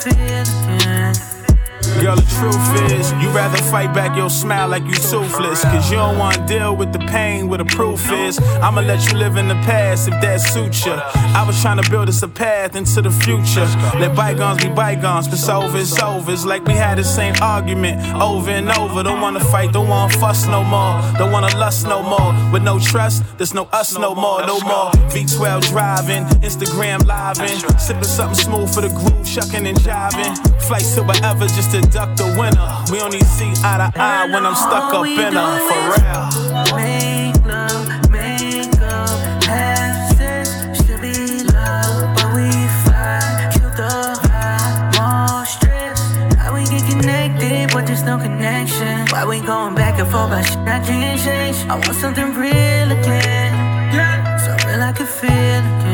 feel 0.00 0.14
again. 0.74 1.37
Girl, 2.00 2.16
the 2.16 2.22
truth 2.38 2.92
is, 2.92 3.12
you 3.22 3.28
rather 3.30 3.56
fight 3.70 3.92
back 3.94 4.16
your 4.16 4.30
smile 4.30 4.68
like 4.68 4.84
you 4.84 4.94
toothless. 4.94 5.62
Cause 5.62 5.90
you 5.90 5.96
don't 5.96 6.18
wanna 6.18 6.46
deal 6.46 6.76
with 6.76 6.92
the 6.92 7.00
pain 7.00 7.48
where 7.48 7.58
the 7.58 7.64
proof 7.64 8.10
is. 8.12 8.38
I'ma 8.62 8.82
let 8.82 9.10
you 9.10 9.18
live 9.18 9.36
in 9.36 9.48
the 9.48 9.60
past 9.66 10.08
if 10.08 10.14
that 10.20 10.40
suits 10.40 10.86
you. 10.86 10.92
I 10.92 11.44
was 11.46 11.60
trying 11.60 11.82
to 11.82 11.90
build 11.90 12.08
us 12.08 12.22
a 12.22 12.28
path 12.28 12.76
into 12.76 13.02
the 13.02 13.10
future. 13.10 13.66
Let 13.98 14.14
bygones 14.14 14.62
be 14.62 14.68
bygones, 14.68 15.26
it's 15.28 15.48
over, 15.48 15.78
it's 15.78 15.98
over. 16.00 16.32
It's 16.32 16.44
like 16.44 16.64
we 16.64 16.74
had 16.74 16.98
the 16.98 17.04
same 17.04 17.34
argument 17.42 18.00
over 18.14 18.50
and 18.50 18.70
over. 18.70 19.02
Don't 19.02 19.20
wanna 19.20 19.40
fight, 19.40 19.72
don't 19.72 19.88
wanna 19.88 20.12
fuss 20.18 20.46
no 20.46 20.62
more. 20.62 21.00
Don't 21.18 21.32
wanna 21.32 21.56
lust 21.56 21.86
no 21.86 22.02
more. 22.02 22.32
With 22.52 22.62
no 22.62 22.78
trust, 22.78 23.24
there's 23.38 23.54
no 23.54 23.64
us 23.72 23.98
no 23.98 24.14
more, 24.14 24.46
no 24.46 24.60
more. 24.60 24.90
V12 25.12 25.68
driving, 25.70 26.24
Instagram 26.42 27.00
living. 27.06 27.58
Sipping 27.78 28.04
something 28.04 28.38
smooth 28.38 28.72
for 28.72 28.82
the 28.82 28.88
groove, 28.88 29.26
shucking 29.26 29.66
and 29.66 29.78
jiving. 29.78 30.34
Flights 30.62 30.94
to 30.94 31.02
wherever 31.02 31.46
just 31.46 31.70
to 31.72 31.77
duck 31.82 32.16
the 32.16 32.26
winner. 32.38 32.68
We 32.90 33.00
only 33.00 33.20
see 33.20 33.52
eye 33.62 33.78
to 33.78 34.00
eye 34.00 34.26
when 34.32 34.46
I'm 34.46 34.54
stuck 34.54 34.94
up 34.94 35.06
in 35.06 35.32
her, 35.32 35.58
for 35.68 35.80
real. 35.94 36.24
Make 36.76 37.44
love, 37.44 38.10
make 38.10 38.80
up, 38.80 39.44
have 39.44 40.16
sex, 40.16 40.50
still 40.78 41.00
be 41.00 41.44
love, 41.44 42.14
but 42.16 42.28
we 42.34 42.50
fight, 42.84 43.52
kill 43.54 43.70
the 43.70 44.18
vibe, 44.26 44.96
more 44.98 45.44
stress. 45.46 46.00
How 46.36 46.54
we 46.54 46.64
get 46.64 46.84
connected, 46.90 47.70
but 47.72 47.86
there's 47.86 48.02
no 48.02 48.18
connection. 48.18 49.06
Why 49.10 49.24
we 49.24 49.40
going 49.40 49.74
back 49.74 49.98
and 49.98 50.10
forth, 50.10 50.30
but 50.30 50.42
shit 50.42 50.58
I 50.58 50.80
can't 50.84 51.20
change. 51.20 51.56
I 51.68 51.74
want 51.74 51.94
something 51.94 52.34
real 52.34 52.90
again, 52.98 53.52
so 54.40 54.50
real 54.66 54.82
I 54.82 54.92
can 54.92 55.06
feel 55.06 55.30
again. 55.30 55.87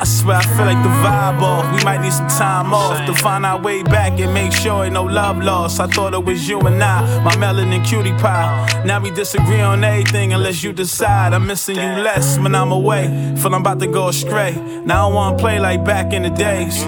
I 0.00 0.04
swear 0.04 0.36
I 0.36 0.42
feel 0.42 0.66
like 0.66 0.82
the 0.82 0.88
vibe 0.88 1.40
off. 1.40 1.64
We 1.76 1.84
might 1.84 2.02
need 2.02 2.12
some 2.12 2.28
time 2.28 2.74
off 2.74 3.06
to 3.06 3.14
find 3.14 3.46
our 3.46 3.60
way 3.60 3.82
back 3.82 4.18
and 4.18 4.34
make 4.34 4.52
sure 4.52 4.84
ain't 4.84 4.94
no 4.94 5.04
love 5.04 5.38
lost. 5.38 5.80
I 5.80 5.86
thought 5.86 6.14
it 6.14 6.24
was 6.24 6.48
you 6.48 6.58
and 6.60 6.82
I, 6.82 7.22
my 7.22 7.32
melanin 7.36 7.86
cutie 7.86 8.12
pie. 8.12 8.82
Now 8.84 9.00
we 9.00 9.10
disagree 9.10 9.60
on 9.60 9.84
everything 9.84 10.32
unless 10.32 10.62
you 10.62 10.72
decide. 10.72 11.32
I'm 11.32 11.46
missing 11.46 11.76
you 11.76 11.82
less 11.82 12.38
when 12.38 12.54
I'm 12.54 12.72
away. 12.72 13.06
Feel 13.38 13.54
I'm 13.54 13.60
about 13.60 13.78
to 13.80 13.86
go 13.86 14.08
astray. 14.08 14.52
Now 14.84 15.06
I 15.06 15.08
don't 15.08 15.14
wanna 15.14 15.38
play 15.38 15.60
like 15.60 15.84
back 15.84 16.12
in 16.12 16.22
the 16.22 16.30
days. 16.30 16.82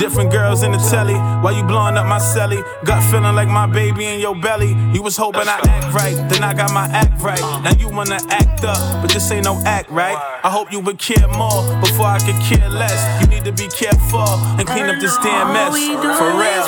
Different 0.00 0.32
girls 0.32 0.62
in 0.62 0.72
the 0.72 0.78
telly. 0.90 1.14
Why 1.14 1.52
you 1.52 1.62
blowing 1.64 1.96
up 1.96 2.06
my 2.06 2.18
celly. 2.18 2.62
Gut 2.84 3.02
feeling 3.10 3.34
like 3.34 3.48
my 3.48 3.66
baby 3.66 4.06
in 4.06 4.20
your 4.20 4.34
belly. 4.34 4.76
You 4.92 5.02
was 5.02 5.16
hoping 5.16 5.46
I 5.46 5.60
act 5.62 5.94
right, 5.94 6.16
then 6.28 6.42
I 6.42 6.54
got 6.54 6.72
my 6.72 6.86
act 6.86 7.22
right. 7.22 7.40
Now 7.62 7.72
you 7.78 7.88
wanna 7.88 8.18
act 8.30 8.64
up, 8.64 9.02
but 9.02 9.10
this 9.12 9.30
ain't 9.30 9.44
no 9.44 9.62
act 9.64 9.90
right. 9.90 10.16
I 10.44 10.50
hope 10.50 10.72
you 10.72 10.80
would 10.80 10.98
care 10.98 11.28
more 11.28 11.62
before 11.80 12.06
I 12.06 12.18
could 12.32 12.42
care 12.58 12.68
less. 12.68 13.22
You 13.22 13.28
need 13.28 13.44
to 13.44 13.52
be 13.52 13.68
careful 13.68 14.28
and 14.58 14.66
clean 14.66 14.86
up 14.86 15.00
this 15.00 15.16
damn 15.18 15.52
mess. 15.52 15.74
For 16.18 16.32
real. 16.36 16.66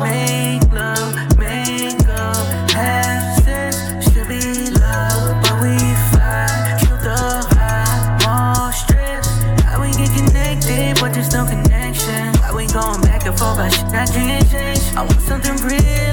Make 0.00 0.62
love, 0.72 1.38
make 1.38 2.08
up, 2.08 2.70
have 2.70 3.42
sex, 3.42 3.76
still 4.06 4.26
be 4.28 4.70
love, 4.78 5.42
but 5.42 5.60
we 5.60 5.76
fight, 6.12 6.78
kill 6.80 6.96
the 6.98 7.46
vibe, 7.50 8.24
more 8.24 8.72
stress. 8.72 9.26
How 9.64 9.80
we 9.80 9.90
get 9.92 10.10
connected, 10.16 11.00
but 11.00 11.12
there's 11.14 11.32
no 11.32 11.44
connection. 11.46 12.32
Why 12.40 12.52
we 12.54 12.66
going 12.68 13.00
back 13.02 13.26
and 13.26 13.36
forth, 13.38 13.56
but 13.56 13.70
shit 13.70 13.86
I 13.86 14.06
can't 14.06 14.48
change. 14.50 14.96
I 14.96 15.02
want 15.02 15.20
something 15.22 15.56
real 15.66 16.07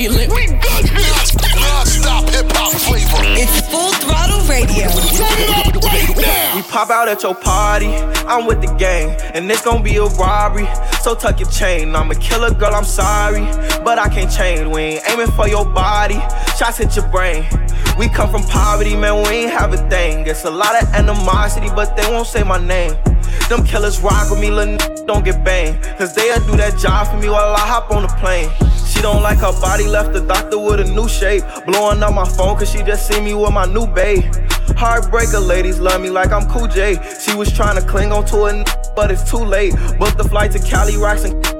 They 0.00 0.06
got 0.06 0.16
lit. 0.16 0.30
We 0.30 0.46
got 0.46 0.88
hits. 0.88 1.36
Non-stop 1.36 2.24
hip-hop 2.30 2.72
flavor. 2.72 3.20
It's 3.36 3.60
full 3.68 3.92
throttle 4.00 4.40
radio. 4.48 4.88
We 6.56 6.62
pop 6.62 6.88
out 6.88 7.08
at 7.08 7.22
your 7.22 7.34
party, 7.34 7.94
I'm 8.26 8.46
with 8.46 8.62
the 8.62 8.74
gang, 8.78 9.10
and 9.34 9.50
it's 9.50 9.62
gonna 9.62 9.82
be 9.82 9.96
a 9.96 10.04
robbery. 10.04 10.66
So 11.02 11.14
tuck 11.14 11.38
your 11.38 11.50
chain, 11.50 11.94
I'm 11.94 12.10
a 12.10 12.14
killer 12.14 12.50
girl, 12.54 12.74
I'm 12.74 12.84
sorry, 12.84 13.42
but 13.84 13.98
I 13.98 14.08
can't 14.08 14.32
change. 14.32 14.66
We 14.74 14.80
ain't 14.80 15.10
aiming 15.10 15.32
for 15.32 15.46
your 15.46 15.66
body, 15.66 16.18
shots 16.56 16.78
hit 16.78 16.96
your 16.96 17.06
brain. 17.08 17.44
We 17.98 18.08
come 18.08 18.30
from 18.30 18.44
poverty, 18.44 18.96
man, 18.96 19.16
we 19.28 19.44
ain't 19.44 19.52
have 19.52 19.74
a 19.74 19.88
thing. 19.90 20.26
It's 20.26 20.44
a 20.44 20.50
lot 20.50 20.82
of 20.82 20.88
animosity, 20.94 21.68
but 21.68 21.94
they 21.96 22.06
won't 22.10 22.26
say 22.26 22.42
my 22.42 22.58
name. 22.58 22.94
Them 23.50 23.64
killers 23.64 24.00
rock 24.00 24.30
with 24.30 24.38
me, 24.38 24.48
little 24.48 24.74
n- 24.74 25.06
don't 25.06 25.24
get 25.24 25.44
banged. 25.44 25.82
Cause 25.98 26.14
they'll 26.14 26.38
do 26.46 26.56
that 26.56 26.78
job 26.78 27.08
for 27.08 27.16
me 27.16 27.28
while 27.28 27.52
I 27.52 27.58
hop 27.58 27.90
on 27.90 28.02
the 28.02 28.08
plane. 28.22 28.48
She 28.86 29.02
don't 29.02 29.24
like 29.24 29.38
her 29.38 29.50
body, 29.60 29.88
left 29.88 30.12
the 30.12 30.20
doctor 30.20 30.56
with 30.56 30.78
a 30.78 30.84
new 30.84 31.08
shape. 31.08 31.42
Blowing 31.66 32.00
up 32.00 32.14
my 32.14 32.24
phone 32.24 32.56
cause 32.56 32.70
she 32.70 32.78
just 32.84 33.08
see 33.08 33.20
me 33.20 33.34
with 33.34 33.52
my 33.52 33.66
new 33.66 33.88
babe. 33.88 34.22
Heartbreaker 34.78 35.44
ladies 35.44 35.80
love 35.80 36.00
me 36.00 36.10
like 36.10 36.30
I'm 36.30 36.48
Cool 36.48 36.68
J. 36.68 36.96
She 37.18 37.34
was 37.34 37.52
trying 37.52 37.74
to 37.74 37.84
cling 37.84 38.12
on 38.12 38.24
to 38.26 38.36
a 38.44 38.54
n- 38.54 38.64
but 38.94 39.10
it's 39.10 39.28
too 39.28 39.44
late. 39.44 39.74
Booked 39.98 40.18
the 40.18 40.28
flight 40.28 40.52
to 40.52 40.60
Cali, 40.60 40.96
rocks 40.96 41.24
and 41.24 41.59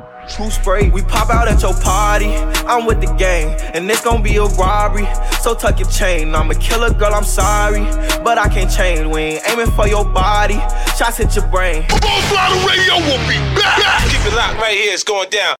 True 0.31 0.49
spray, 0.49 0.89
we 0.89 1.01
pop 1.01 1.29
out 1.29 1.49
at 1.49 1.61
your 1.61 1.73
party. 1.73 2.33
I'm 2.65 2.85
with 2.85 3.01
the 3.01 3.13
gang, 3.15 3.53
and 3.73 3.91
it's 3.91 3.99
gonna 3.99 4.23
be 4.23 4.37
a 4.37 4.45
robbery. 4.45 5.05
So 5.41 5.53
tuck 5.53 5.77
your 5.77 5.89
chain. 5.89 6.33
I'm 6.33 6.49
a 6.49 6.55
killer 6.55 6.93
girl, 6.93 7.13
I'm 7.13 7.25
sorry, 7.25 7.83
but 8.23 8.37
I 8.37 8.47
can't 8.47 8.71
change. 8.71 9.05
We 9.13 9.21
ain't 9.21 9.49
aiming 9.49 9.71
for 9.71 9.87
your 9.87 10.05
body. 10.05 10.55
Shots 10.95 11.17
hit 11.17 11.35
your 11.35 11.47
brain. 11.47 11.83
Full 11.89 12.21
throttle 12.31 12.63
radio 12.63 12.95
will 13.03 13.19
be 13.27 13.35
back. 13.59 14.07
Keep 14.07 14.31
it 14.31 14.35
locked 14.35 14.57
right 14.61 14.77
here, 14.77 14.93
it's 14.93 15.03
going 15.03 15.29
down. 15.29 15.49